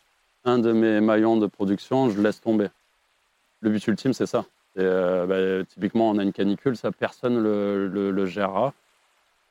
un 0.43 0.59
de 0.59 0.71
mes 0.71 1.01
maillons 1.01 1.37
de 1.37 1.47
production, 1.47 2.09
je 2.09 2.21
laisse 2.21 2.39
tomber? 2.39 2.67
Le 3.61 3.69
but 3.69 3.87
ultime, 3.87 4.13
c'est 4.13 4.27
ça. 4.27 4.45
Euh, 4.77 5.25
ben, 5.25 5.65
typiquement, 5.65 6.09
on 6.09 6.17
a 6.17 6.23
une 6.23 6.33
canicule, 6.33 6.75
ça, 6.75 6.91
personne 6.91 7.41
le, 7.41 7.87
le, 7.87 8.25
gérera. 8.25 8.73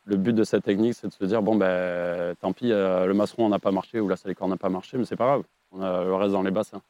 Le 0.05 0.16
but 0.16 0.35
de 0.35 0.45
cette 0.45 0.64
technique, 0.64 0.95
c'est 0.95 1.09
de 1.09 1.12
se 1.12 1.24
dire, 1.24 1.43
bon, 1.43 1.57
ben, 1.57 2.35
tant 2.37 2.53
pis, 2.53 2.70
euh, 2.70 3.07
le 3.07 3.14
masseron 3.14 3.49
n'a 3.49 3.59
pas 3.59 3.72
marché 3.72 3.99
ou 3.99 4.09
la 4.09 4.16
salicorne 4.16 4.51
n'a 4.51 4.57
pas 4.57 4.68
marché, 4.68 4.99
mais 4.99 5.05
c'est 5.05 5.16
pas 5.16 5.26
grave, 5.26 5.43
on 5.72 5.82
a 5.82 6.05
le 6.05 6.14
reste 6.14 6.32
dans 6.32 6.43
les 6.43 6.51
bassins. 6.51 6.82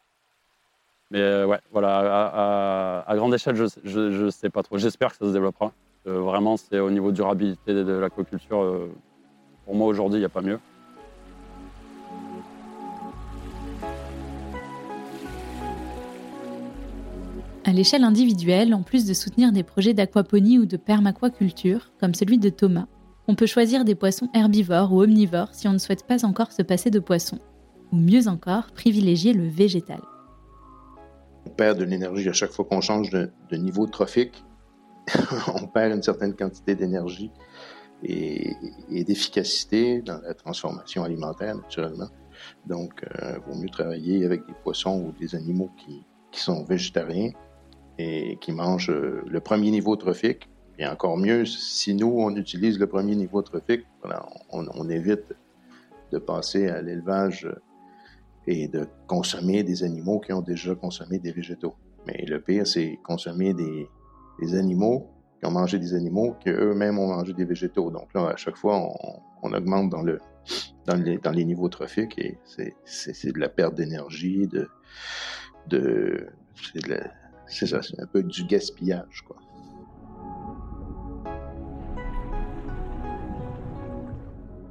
Mais 1.11 1.21
euh, 1.21 1.47
ouais, 1.47 1.61
voilà, 1.71 3.05
à, 3.07 3.17
grande 3.17 3.35
échelle, 3.35 3.57
je 3.57 4.25
ne 4.25 4.31
sais 4.31 4.51
pas 4.51 4.63
trop. 4.63 4.79
J'espère 4.79 5.11
que 5.11 5.17
ça 5.19 5.27
se 5.27 5.33
développera. 5.33 5.73
Euh, 6.07 6.21
vraiment, 6.21 6.57
c'est 6.57 6.81
au 6.81 6.91
niveau 6.91 7.13
durabilité 7.13 7.73
de, 7.73 7.83
de 7.83 7.93
l'aquaculture. 7.93 8.63
euh, 8.63 8.91
pour 9.65 9.75
moi, 9.75 9.87
aujourd'hui, 9.87 10.19
il 10.19 10.23
n'y 10.23 10.27
a 10.27 10.31
pas 10.31 10.43
mieux. 10.43 10.59
À 17.67 17.73
l'échelle 17.73 18.05
individuelle, 18.05 18.75
en 18.75 18.83
plus 18.83 19.07
de 19.07 19.15
soutenir 19.15 19.51
des 19.51 19.63
projets 19.63 19.95
d'aquaponie 19.95 20.59
ou 20.59 20.67
de 20.67 20.77
permaquaculture, 20.77 21.93
comme 21.99 22.13
celui 22.13 22.39
de 22.39 22.51
Thomas, 22.51 22.87
on 23.27 23.35
peut 23.35 23.47
choisir 23.47 23.87
des 23.87 23.95
poissons 23.95 24.29
herbivores 24.35 24.93
ou 24.93 25.03
omnivores 25.03 25.55
si 25.55 25.67
on 25.67 25.73
ne 25.73 25.79
souhaite 25.79 26.07
pas 26.07 26.27
encore 26.27 26.53
se 26.53 26.61
passer 26.61 26.91
de 26.91 26.99
poissons. 26.99 27.39
Ou 27.91 27.97
mieux 27.97 28.29
encore, 28.29 28.73
privilégier 28.73 29.33
le 29.33 29.49
végétal. 29.49 30.01
On 31.47 31.51
perd 31.51 31.79
de 31.79 31.85
l'énergie 31.85 32.29
à 32.29 32.33
chaque 32.33 32.51
fois 32.51 32.65
qu'on 32.65 32.81
change 32.81 33.11
de, 33.11 33.31
niveau 33.53 33.87
trophique. 33.87 34.45
on 35.55 35.67
perd 35.67 35.93
une 35.93 36.03
certaine 36.03 36.35
quantité 36.35 36.75
d'énergie 36.75 37.31
et, 38.03 38.55
d'efficacité 38.91 40.01
dans 40.03 40.21
la 40.21 40.35
transformation 40.35 41.05
alimentaire, 41.05 41.55
naturellement. 41.55 42.09
Donc, 42.67 43.05
il 43.23 43.41
vaut 43.47 43.59
mieux 43.59 43.69
travailler 43.69 44.25
avec 44.25 44.47
des 44.47 44.55
poissons 44.63 45.01
ou 45.01 45.13
des 45.13 45.35
animaux 45.35 45.71
qui, 45.77 46.05
sont 46.33 46.65
végétariens 46.65 47.31
et 47.97 48.39
qui 48.41 48.51
mangent 48.51 48.91
euh, 48.91 49.23
le 49.29 49.39
premier 49.39 49.71
niveau 49.71 49.95
trophique. 49.95 50.49
Et 50.81 50.87
encore 50.87 51.17
mieux, 51.17 51.45
si 51.45 51.95
nous, 51.95 52.13
on 52.13 52.35
utilise 52.35 52.81
le 52.81 52.89
premier 52.89 53.15
niveau 53.15 53.41
trophique, 53.41 53.87
voilà, 54.03 54.27
on, 54.51 54.67
on 54.75 54.89
évite 54.89 55.33
de 56.11 56.19
passer 56.19 56.67
à 56.67 56.83
l'élevage 56.83 57.49
et 58.47 58.69
de 58.69 58.87
consommer 59.07 59.63
des 59.63 59.85
animaux 59.85 60.21
qui 60.21 60.33
ont 60.33 60.43
déjà 60.43 60.75
consommé 60.75 61.19
des 61.19 61.33
végétaux. 61.33 61.75
Mais 62.07 62.25
le 62.27 62.41
pire, 62.41 62.67
c'est 62.67 62.99
consommer 63.05 63.55
des, 63.55 63.89
animaux 64.55 65.11
qui 65.41 65.47
ont 65.47 65.53
mangé 65.53 65.79
des 65.79 65.95
animaux, 65.95 66.37
qu'eux-mêmes 66.45 66.99
ont 66.99 67.09
mangé 67.09 67.33
des 67.33 67.45
végétaux. 67.45 67.91
Donc 67.91 68.13
là, 68.15 68.29
à 68.29 68.37
chaque 68.37 68.57
fois, 68.57 68.89
on, 69.43 69.53
augmente 69.53 69.91
dans, 69.91 70.03
le, 70.03 70.21
dans, 70.87 71.33
les, 71.33 71.45
niveaux 71.45 71.69
trophiques 71.69 72.19
et 72.19 72.39
c'est 72.45 73.33
de 73.33 73.39
la 73.39 73.49
perte 73.49 73.75
d'énergie, 73.75 74.49
de, 75.69 76.29
c'est 77.47 77.67
ça, 77.67 77.83
c'est 77.83 78.01
un 78.01 78.07
peu 78.07 78.23
du 78.23 78.45
gaspillage, 78.45 79.23
quoi. 79.27 79.37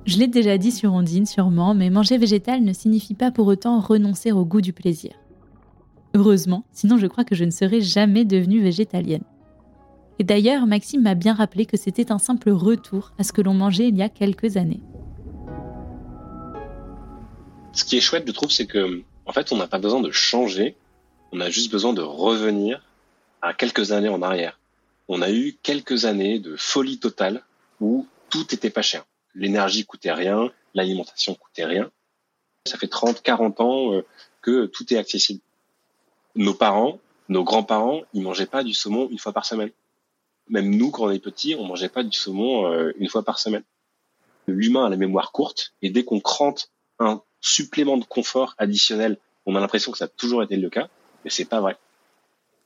Je 0.06 0.18
l'ai 0.18 0.28
déjà 0.28 0.58
dit 0.58 0.72
sur 0.72 0.92
Ondine, 0.92 1.26
sûrement, 1.26 1.74
mais 1.74 1.90
manger 1.90 2.18
végétal 2.18 2.62
ne 2.62 2.74
signifie 2.74 3.14
pas 3.14 3.32
pour 3.32 3.48
autant 3.48 3.80
renoncer 3.80 4.34
au 4.34 4.44
goût 4.44 4.60
du 4.60 4.74
plaisir. 4.74 5.14
Heureusement, 6.14 6.66
sinon 6.74 6.98
je 6.98 7.08
crois 7.08 7.24
que 7.24 7.36
je 7.36 7.46
ne 7.46 7.52
serais 7.52 7.80
jamais 7.80 8.26
devenue 8.26 8.62
végétalienne. 8.62 9.24
Et 10.20 10.26
d'ailleurs, 10.26 10.68
Maxime 10.68 11.02
m'a 11.02 11.16
bien 11.16 11.34
rappelé 11.34 11.66
que 11.66 11.78
c'était 11.78 12.12
un 12.12 12.20
simple 12.20 12.52
retour 12.52 13.14
à 13.18 13.24
ce 13.24 13.32
que 13.32 13.42
l'on 13.42 13.54
mangeait 13.54 13.88
il 13.88 13.98
y 13.98 14.02
a 14.02 14.10
quelques 14.10 14.58
années. 14.58 14.82
Ce 17.72 17.86
qui 17.86 17.98
est 17.98 18.02
chouette, 18.02 18.26
je 18.28 18.34
trouve, 18.34 18.52
c'est 18.52 18.68
que, 18.68 19.02
en 19.26 19.32
fait, 19.32 19.52
on 19.54 19.58
n'a 19.58 19.68
pas 19.68 19.80
besoin 19.80 20.02
de 20.02 20.12
changer, 20.12 20.76
on 21.32 21.40
a 21.40 21.50
juste 21.50 21.72
besoin 21.72 21.94
de 21.94 22.02
revenir 22.02 22.84
à 23.42 23.54
quelques 23.54 23.94
années 23.94 24.10
en 24.10 24.22
arrière. 24.22 24.60
On 25.08 25.22
a 25.22 25.32
eu 25.32 25.56
quelques 25.64 26.06
années 26.06 26.40
de 26.40 26.56
folie 26.58 27.00
totale 27.00 27.42
où 27.80 28.06
tout 28.30 28.54
était 28.54 28.70
pas 28.70 28.84
cher. 28.84 29.06
L'énergie 29.36 29.86
coûtait 29.86 30.12
rien, 30.12 30.52
l'alimentation 30.74 31.36
coûtait 31.36 31.66
rien. 31.66 31.92
Ça 32.66 32.78
fait 32.78 32.88
30, 32.88 33.22
40 33.22 33.60
ans 33.62 33.94
euh, 33.94 34.06
que 34.42 34.66
tout 34.66 34.94
est 34.94 34.98
accessible. 34.98 35.42
Nos 36.36 36.54
parents, 36.54 37.00
nos 37.30 37.44
grands-parents, 37.44 38.02
ils 38.14 38.22
mangeaient 38.22 38.46
pas 38.46 38.64
du 38.64 38.74
saumon 38.74 39.10
une 39.10 39.20
fois 39.20 39.34
par 39.34 39.46
semaine. 39.46 39.72
Même 40.50 40.76
nous, 40.76 40.92
quand 40.92 41.06
on 41.06 41.12
est 41.12 41.20
petit, 41.20 41.56
on 41.56 41.64
mangeait 41.66 41.90
pas 41.90 42.04
du 42.04 42.18
saumon 42.18 42.72
euh, 42.72 42.92
une 42.98 43.10
fois 43.10 43.24
par 43.24 43.40
semaine. 43.40 43.64
L'humain 44.48 44.86
a 44.86 44.90
la 44.90 44.98
mémoire 44.98 45.32
courte 45.32 45.74
et 45.82 45.90
dès 45.90 46.04
qu'on 46.04 46.20
crante 46.20 46.70
un 47.00 47.22
supplément 47.40 47.98
de 47.98 48.06
confort 48.06 48.56
additionnel, 48.58 49.18
on 49.46 49.56
a 49.56 49.60
l'impression 49.60 49.92
que 49.92 49.98
ça 49.98 50.06
a 50.06 50.10
toujours 50.10 50.44
été 50.44 50.58
le 50.58 50.70
cas, 50.70 50.90
mais 51.24 51.30
c'est 51.30 51.46
pas 51.46 51.62
vrai. 51.62 51.78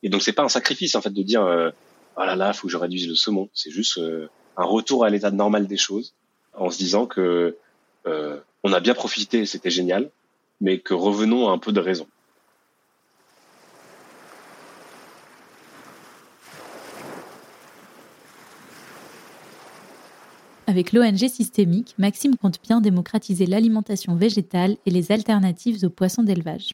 Et 0.04 0.10
donc 0.10 0.22
c'est 0.22 0.34
pas 0.34 0.44
un 0.44 0.50
sacrifice 0.50 0.96
en 0.96 1.02
fait 1.02 1.12
de 1.12 1.24
dire 1.24 1.44
euh, 1.44 1.70
oh 2.18 2.24
là 2.24 2.36
là, 2.36 2.54
faut 2.54 2.68
que 2.68 2.72
je 2.72 2.78
réduise 2.78 3.08
le 3.08 3.16
saumon. 3.16 3.50
C'est 3.54 3.72
juste 3.72 3.98
euh, 3.98 4.30
un 4.56 4.66
retour 4.66 5.06
à 5.06 5.10
l'état 5.10 5.32
normal 5.32 5.68
des 5.68 5.78
choses, 5.78 6.16
en 6.58 6.70
se 6.70 6.78
disant 6.78 7.06
que 7.06 7.56
euh, 8.06 8.40
on 8.64 8.74
a 8.74 8.80
bien 8.80 8.94
profité, 8.94 9.46
c'était 9.46 9.70
génial, 9.70 10.10
mais 10.62 10.80
que 10.80 10.94
revenons 10.94 11.48
à 11.50 11.52
un 11.52 11.58
peu 11.58 11.72
de 11.72 11.80
raison. 11.80 12.08
Avec 20.70 20.92
l'ONG 20.92 21.30
Systémique, 21.30 21.96
Maxime 21.98 22.36
compte 22.36 22.62
bien 22.62 22.82
démocratiser 22.82 23.46
l'alimentation 23.46 24.16
végétale 24.16 24.76
et 24.86 24.92
les 24.92 25.14
alternatives 25.14 25.86
aux 25.86 25.90
poissons 25.90 26.24
d'élevage. 26.24 26.72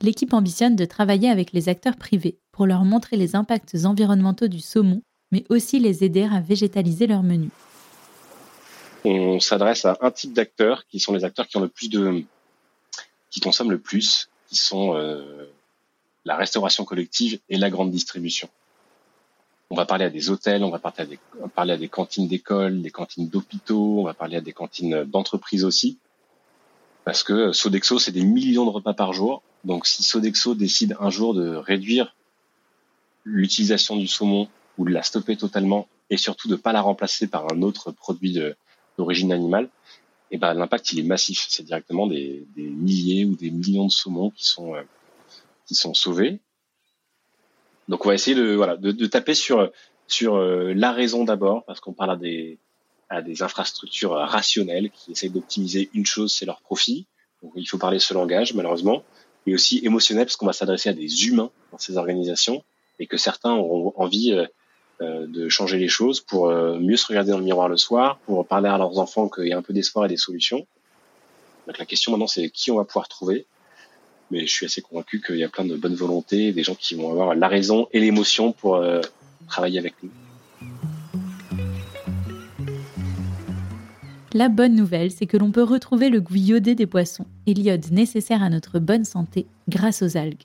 L'équipe 0.00 0.32
ambitionne 0.32 0.74
de 0.74 0.86
travailler 0.86 1.28
avec 1.28 1.52
les 1.52 1.68
acteurs 1.68 1.96
privés 1.96 2.38
pour 2.52 2.66
leur 2.66 2.84
montrer 2.84 3.16
les 3.16 3.36
impacts 3.36 3.76
environnementaux 3.84 4.48
du 4.48 4.60
saumon, 4.60 5.02
mais 5.30 5.44
aussi 5.50 5.78
les 5.78 6.04
aider 6.04 6.22
à 6.22 6.40
végétaliser 6.40 7.06
leur 7.06 7.22
menu. 7.22 7.50
On 9.04 9.38
s'adresse 9.38 9.84
à 9.84 9.98
un 10.00 10.10
type 10.10 10.32
d'acteurs 10.32 10.86
qui 10.86 10.98
sont 10.98 11.12
les 11.12 11.24
acteurs 11.24 11.46
qui 11.46 11.56
ont 11.56 11.60
le 11.60 11.68
plus 11.68 11.90
de, 11.90 12.24
qui 13.30 13.40
consomment 13.40 13.72
le 13.72 13.78
plus, 13.78 14.30
qui 14.48 14.56
sont 14.56 14.94
euh, 14.96 15.46
la 16.24 16.36
restauration 16.36 16.84
collective 16.84 17.38
et 17.48 17.58
la 17.58 17.68
grande 17.68 17.90
distribution. 17.90 18.48
On 19.70 19.76
va 19.76 19.86
parler 19.86 20.04
à 20.04 20.10
des 20.10 20.30
hôtels, 20.30 20.62
on 20.62 20.70
va 20.70 20.78
parler 20.78 21.00
à 21.00 21.06
des, 21.06 21.18
parler 21.54 21.72
à 21.72 21.76
des 21.76 21.88
cantines 21.88 22.28
d'école, 22.28 22.80
des 22.80 22.90
cantines 22.90 23.28
d'hôpitaux, 23.28 24.00
on 24.00 24.04
va 24.04 24.14
parler 24.14 24.36
à 24.36 24.40
des 24.40 24.52
cantines 24.52 25.04
d'entreprises 25.04 25.64
aussi. 25.64 25.98
Parce 27.04 27.22
que 27.22 27.52
Sodexo, 27.52 27.98
c'est 27.98 28.12
des 28.12 28.24
millions 28.24 28.64
de 28.64 28.70
repas 28.70 28.94
par 28.94 29.12
jour. 29.12 29.42
Donc 29.64 29.86
si 29.86 30.02
Sodexo 30.02 30.54
décide 30.54 30.96
un 31.00 31.10
jour 31.10 31.34
de 31.34 31.56
réduire 31.56 32.14
l'utilisation 33.24 33.96
du 33.96 34.06
saumon 34.06 34.48
ou 34.78 34.86
de 34.86 34.90
la 34.90 35.02
stopper 35.02 35.36
totalement 35.36 35.88
et 36.10 36.16
surtout 36.16 36.48
de 36.48 36.56
pas 36.56 36.72
la 36.72 36.80
remplacer 36.80 37.26
par 37.26 37.52
un 37.52 37.62
autre 37.62 37.90
produit 37.90 38.38
d'origine 38.98 39.32
animale, 39.32 39.64
et 40.30 40.36
eh 40.36 40.38
ben 40.38 40.54
l'impact 40.54 40.92
il 40.92 41.00
est 41.00 41.04
massif. 41.04 41.46
C'est 41.48 41.62
directement 41.62 42.06
des, 42.06 42.46
des, 42.56 42.62
milliers 42.62 43.24
ou 43.24 43.36
des 43.36 43.50
millions 43.50 43.86
de 43.86 43.92
saumons 43.92 44.30
qui 44.30 44.46
sont 44.46 44.74
euh, 44.74 44.82
qui 45.66 45.74
sont 45.74 45.94
sauvés 45.94 46.40
donc 47.88 48.04
on 48.04 48.08
va 48.08 48.14
essayer 48.14 48.36
de 48.36 48.54
voilà 48.54 48.76
de, 48.76 48.92
de 48.92 49.06
taper 49.06 49.34
sur 49.34 49.70
sur 50.06 50.36
euh, 50.36 50.72
la 50.74 50.92
raison 50.92 51.24
d'abord 51.24 51.64
parce 51.64 51.80
qu'on 51.80 51.92
parle 51.92 52.12
à 52.12 52.16
des 52.16 52.58
à 53.10 53.22
des 53.22 53.42
infrastructures 53.42 54.12
rationnelles 54.12 54.90
qui 54.90 55.12
essayent 55.12 55.30
d'optimiser 55.30 55.90
une 55.92 56.06
chose, 56.06 56.34
c'est 56.34 56.46
leur 56.46 56.62
profit. 56.62 57.06
Donc 57.42 57.52
il 57.54 57.66
faut 57.66 57.78
parler 57.78 57.98
ce 57.98 58.14
langage 58.14 58.54
malheureusement, 58.54 59.04
et 59.46 59.54
aussi 59.54 59.84
émotionnel 59.84 60.24
parce 60.24 60.36
qu'on 60.36 60.46
va 60.46 60.54
s'adresser 60.54 60.88
à 60.88 60.94
des 60.94 61.26
humains 61.26 61.50
dans 61.70 61.78
ces 61.78 61.96
organisations 61.98 62.64
et 62.98 63.06
que 63.06 63.16
certains 63.16 63.52
auront 63.52 63.92
envie 63.96 64.32
euh 64.32 64.46
de 65.00 65.48
changer 65.48 65.78
les 65.78 65.88
choses 65.88 66.20
pour 66.20 66.48
euh, 66.48 66.78
mieux 66.78 66.96
se 66.96 67.06
regarder 67.06 67.32
dans 67.32 67.38
le 67.38 67.44
miroir 67.44 67.68
le 67.68 67.76
soir, 67.76 68.18
pour 68.26 68.46
parler 68.46 68.68
à 68.68 68.78
leurs 68.78 68.98
enfants 68.98 69.28
qu'il 69.28 69.48
y 69.48 69.52
a 69.52 69.58
un 69.58 69.62
peu 69.62 69.72
d'espoir 69.72 70.06
et 70.06 70.08
des 70.08 70.16
solutions. 70.16 70.66
Donc 71.66 71.78
la 71.78 71.86
question 71.86 72.12
maintenant 72.12 72.26
c'est 72.26 72.50
qui 72.50 72.70
on 72.70 72.76
va 72.76 72.84
pouvoir 72.84 73.08
trouver 73.08 73.46
mais 74.30 74.46
je 74.46 74.52
suis 74.52 74.66
assez 74.66 74.82
convaincu 74.82 75.20
qu'il 75.20 75.36
y 75.36 75.44
a 75.44 75.48
plein 75.48 75.64
de 75.64 75.76
bonnes 75.76 75.94
volontés, 75.94 76.52
des 76.52 76.62
gens 76.62 76.74
qui 76.74 76.94
vont 76.94 77.10
avoir 77.10 77.34
la 77.34 77.48
raison 77.48 77.88
et 77.92 78.00
l'émotion 78.00 78.52
pour 78.52 78.76
euh, 78.76 79.00
travailler 79.48 79.78
avec 79.78 79.94
nous. 80.02 80.10
La 84.32 84.48
bonne 84.48 84.74
nouvelle, 84.74 85.12
c'est 85.12 85.26
que 85.26 85.36
l'on 85.36 85.52
peut 85.52 85.62
retrouver 85.62 86.08
le 86.08 86.20
goût 86.20 86.34
iodé 86.34 86.74
des 86.74 86.86
poissons 86.86 87.26
et 87.46 87.54
l'iode 87.54 87.92
nécessaire 87.92 88.42
à 88.42 88.50
notre 88.50 88.80
bonne 88.80 89.04
santé 89.04 89.46
grâce 89.68 90.02
aux 90.02 90.16
algues. 90.16 90.42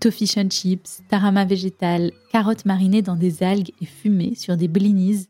Toffee 0.00 0.34
and 0.36 0.50
chips, 0.50 1.00
tarama 1.08 1.44
végétal, 1.46 2.12
carottes 2.30 2.66
marinées 2.66 3.00
dans 3.00 3.16
des 3.16 3.42
algues 3.42 3.72
et 3.80 3.86
fumées 3.86 4.34
sur 4.34 4.56
des 4.56 4.68
blinis. 4.68 5.26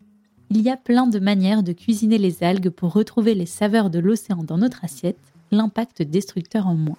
Il 0.50 0.60
y 0.60 0.70
a 0.70 0.76
plein 0.76 1.06
de 1.06 1.20
manières 1.20 1.62
de 1.62 1.72
cuisiner 1.72 2.18
les 2.18 2.42
algues 2.42 2.70
pour 2.70 2.92
retrouver 2.92 3.34
les 3.34 3.46
saveurs 3.46 3.90
de 3.90 4.00
l'océan 4.00 4.42
dans 4.42 4.58
notre 4.58 4.84
assiette, 4.84 5.18
l'impact 5.52 6.02
destructeur 6.02 6.66
en 6.66 6.74
moins. 6.74 6.98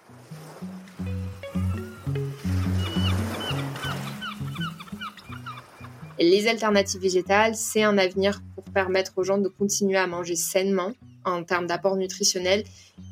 Les 6.20 6.48
alternatives 6.48 7.02
végétales, 7.02 7.56
c'est 7.56 7.84
un 7.84 7.98
avenir 7.98 8.42
pour 8.56 8.64
permettre 8.64 9.14
aux 9.18 9.24
gens 9.24 9.38
de 9.38 9.50
continuer 9.50 9.98
à 9.98 10.08
manger 10.08 10.36
sainement 10.36 10.94
en 11.26 11.44
termes 11.44 11.68
d'apport 11.68 11.98
nutritionnel 11.98 12.64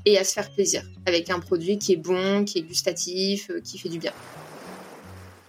et 0.05 0.17
à 0.17 0.23
se 0.23 0.33
faire 0.33 0.49
plaisir 0.51 0.83
avec 1.05 1.29
un 1.29 1.39
produit 1.39 1.77
qui 1.77 1.93
est 1.93 1.97
bon, 1.97 2.45
qui 2.45 2.59
est 2.59 2.63
gustatif, 2.63 3.49
euh, 3.49 3.59
qui 3.59 3.77
fait 3.77 3.89
du 3.89 3.99
bien. 3.99 4.13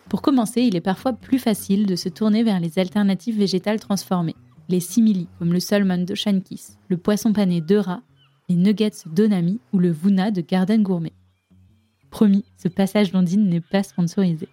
Pour 0.08 0.22
commencer, 0.22 0.62
il 0.62 0.76
est 0.76 0.80
parfois 0.80 1.12
plus 1.12 1.38
facile 1.38 1.86
de 1.86 1.96
se 1.96 2.08
tourner 2.08 2.42
vers 2.42 2.60
les 2.60 2.78
alternatives 2.78 3.38
végétales 3.38 3.80
transformées, 3.80 4.36
les 4.68 4.80
simili 4.80 5.28
comme 5.38 5.52
le 5.52 5.60
salmon 5.60 6.04
de 6.04 6.14
Shankis, 6.14 6.76
le 6.88 6.96
poisson 6.96 7.32
pané 7.32 7.60
de 7.60 7.76
rat, 7.76 8.02
les 8.48 8.56
nuggets 8.56 9.06
d'Onami 9.06 9.60
ou 9.72 9.78
le 9.78 9.90
vuna 9.90 10.30
de 10.30 10.40
Garden 10.40 10.82
Gourmet. 10.82 11.12
Promis, 12.10 12.44
ce 12.56 12.68
passage 12.68 13.12
londine 13.12 13.48
n'est 13.48 13.60
pas 13.60 13.82
sponsorisé 13.82 14.48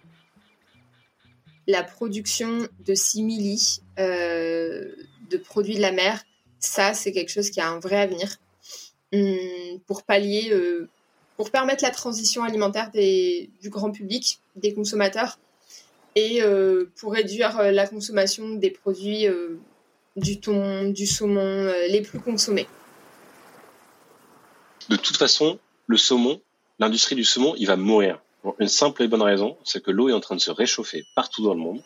la 1.66 1.82
production 1.82 2.68
de 2.84 2.94
simili, 2.94 3.80
euh, 3.98 4.92
de 5.30 5.36
produits 5.36 5.76
de 5.76 5.80
la 5.80 5.92
mer, 5.92 6.22
ça, 6.58 6.94
c'est 6.94 7.12
quelque 7.12 7.30
chose 7.30 7.50
qui 7.50 7.60
a 7.60 7.68
un 7.68 7.78
vrai 7.78 7.96
avenir 7.96 8.36
hum, 9.12 9.80
pour 9.86 10.02
pallier, 10.02 10.50
euh, 10.52 10.88
pour 11.36 11.50
permettre 11.50 11.82
la 11.82 11.90
transition 11.90 12.42
alimentaire 12.42 12.90
du 12.92 13.70
grand 13.70 13.90
public, 13.90 14.38
des 14.56 14.72
consommateurs, 14.74 15.38
et 16.14 16.42
euh, 16.42 16.90
pour 16.96 17.12
réduire 17.12 17.60
la 17.72 17.86
consommation 17.88 18.50
des 18.50 18.70
produits 18.70 19.26
du 20.16 20.40
thon, 20.40 20.90
du 20.90 21.06
saumon, 21.06 21.72
les 21.88 22.02
plus 22.02 22.20
consommés. 22.20 22.68
De 24.88 24.96
toute 24.96 25.16
façon, 25.16 25.58
le 25.86 25.96
saumon, 25.96 26.40
l'industrie 26.78 27.16
du 27.16 27.24
saumon, 27.24 27.54
il 27.56 27.66
va 27.66 27.76
mourir 27.76 28.20
une 28.58 28.68
simple 28.68 29.02
et 29.02 29.08
bonne 29.08 29.22
raison, 29.22 29.56
c'est 29.64 29.82
que 29.82 29.90
l'eau 29.90 30.08
est 30.08 30.12
en 30.12 30.20
train 30.20 30.36
de 30.36 30.40
se 30.40 30.50
réchauffer 30.50 31.04
partout 31.14 31.42
dans 31.42 31.54
le 31.54 31.60
monde 31.60 31.82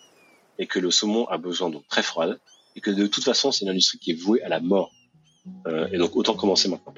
et 0.58 0.66
que 0.66 0.78
le 0.78 0.90
saumon 0.90 1.26
a 1.26 1.38
besoin 1.38 1.70
d'eau 1.70 1.82
très 1.88 2.02
froide 2.02 2.38
et 2.74 2.80
que 2.80 2.90
de 2.90 3.06
toute 3.06 3.24
façon, 3.24 3.52
c'est 3.52 3.64
une 3.64 3.70
industrie 3.70 3.98
qui 3.98 4.10
est 4.12 4.20
vouée 4.20 4.42
à 4.42 4.48
la 4.48 4.60
mort. 4.60 4.90
Euh, 5.66 5.88
et 5.92 5.98
donc, 5.98 6.16
autant 6.16 6.34
commencer 6.34 6.68
maintenant. 6.68 6.94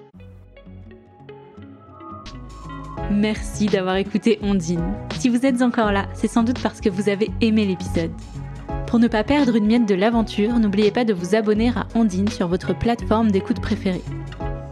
Merci 3.10 3.66
d'avoir 3.66 3.96
écouté 3.96 4.38
Ondine. 4.42 4.94
Si 5.18 5.28
vous 5.28 5.44
êtes 5.44 5.62
encore 5.62 5.90
là, 5.90 6.06
c'est 6.14 6.28
sans 6.28 6.44
doute 6.44 6.62
parce 6.62 6.80
que 6.80 6.88
vous 6.88 7.08
avez 7.08 7.30
aimé 7.40 7.66
l'épisode. 7.66 8.12
Pour 8.86 8.98
ne 8.98 9.08
pas 9.08 9.24
perdre 9.24 9.56
une 9.56 9.66
miette 9.66 9.88
de 9.88 9.94
l'aventure, 9.94 10.58
n'oubliez 10.58 10.90
pas 10.90 11.04
de 11.04 11.12
vous 11.12 11.34
abonner 11.34 11.70
à 11.70 11.86
Ondine 11.94 12.28
sur 12.28 12.48
votre 12.48 12.76
plateforme 12.76 13.30
d'écoute 13.30 13.60
préférée. 13.60 14.02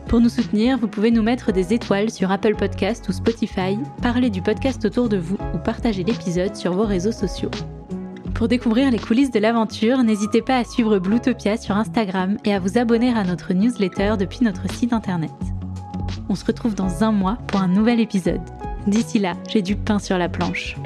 Pour 0.07 0.21
nous 0.21 0.29
soutenir, 0.29 0.79
vous 0.79 0.89
pouvez 0.89 1.11
nous 1.11 1.23
mettre 1.23 1.53
des 1.53 1.75
étoiles 1.75 2.11
sur 2.11 2.31
Apple 2.31 2.55
Podcast 2.55 3.09
ou 3.09 3.13
Spotify, 3.13 3.79
parler 4.03 4.31
du 4.31 4.41
podcast 4.41 4.85
autour 4.85 5.09
de 5.09 5.19
vous 5.19 5.37
ou 5.55 5.59
partager 5.59 6.03
l'épisode 6.03 6.57
sur 6.57 6.73
vos 6.73 6.87
réseaux 6.87 7.13
sociaux. 7.13 7.51
Pour 8.35 8.49
découvrir 8.49 8.91
les 8.91 8.99
coulisses 8.99 9.33
de 9.33 9.41
l'aventure, 9.41 10.03
n'hésitez 10.05 10.43
pas 10.43 10.59
à 10.59 10.65
suivre 10.65 10.99
Bluetopia 10.99 11.57
sur 11.57 11.77
Instagram 11.77 12.39
et 12.45 12.55
à 12.55 12.61
vous 12.61 12.79
abonner 12.79 13.13
à 13.13 13.25
notre 13.25 13.53
newsletter 13.53 14.15
depuis 14.17 14.45
notre 14.45 14.71
site 14.73 14.93
internet. 14.93 15.33
On 16.29 16.35
se 16.35 16.45
retrouve 16.45 16.75
dans 16.75 17.05
un 17.05 17.13
mois 17.13 17.39
pour 17.47 17.61
un 17.61 17.69
nouvel 17.69 18.01
épisode. 18.01 18.41
D'ici 18.87 19.19
là, 19.19 19.35
j'ai 19.49 19.63
du 19.63 19.77
pain 19.77 19.99
sur 19.99 20.19
la 20.19 20.29
planche. 20.29 20.77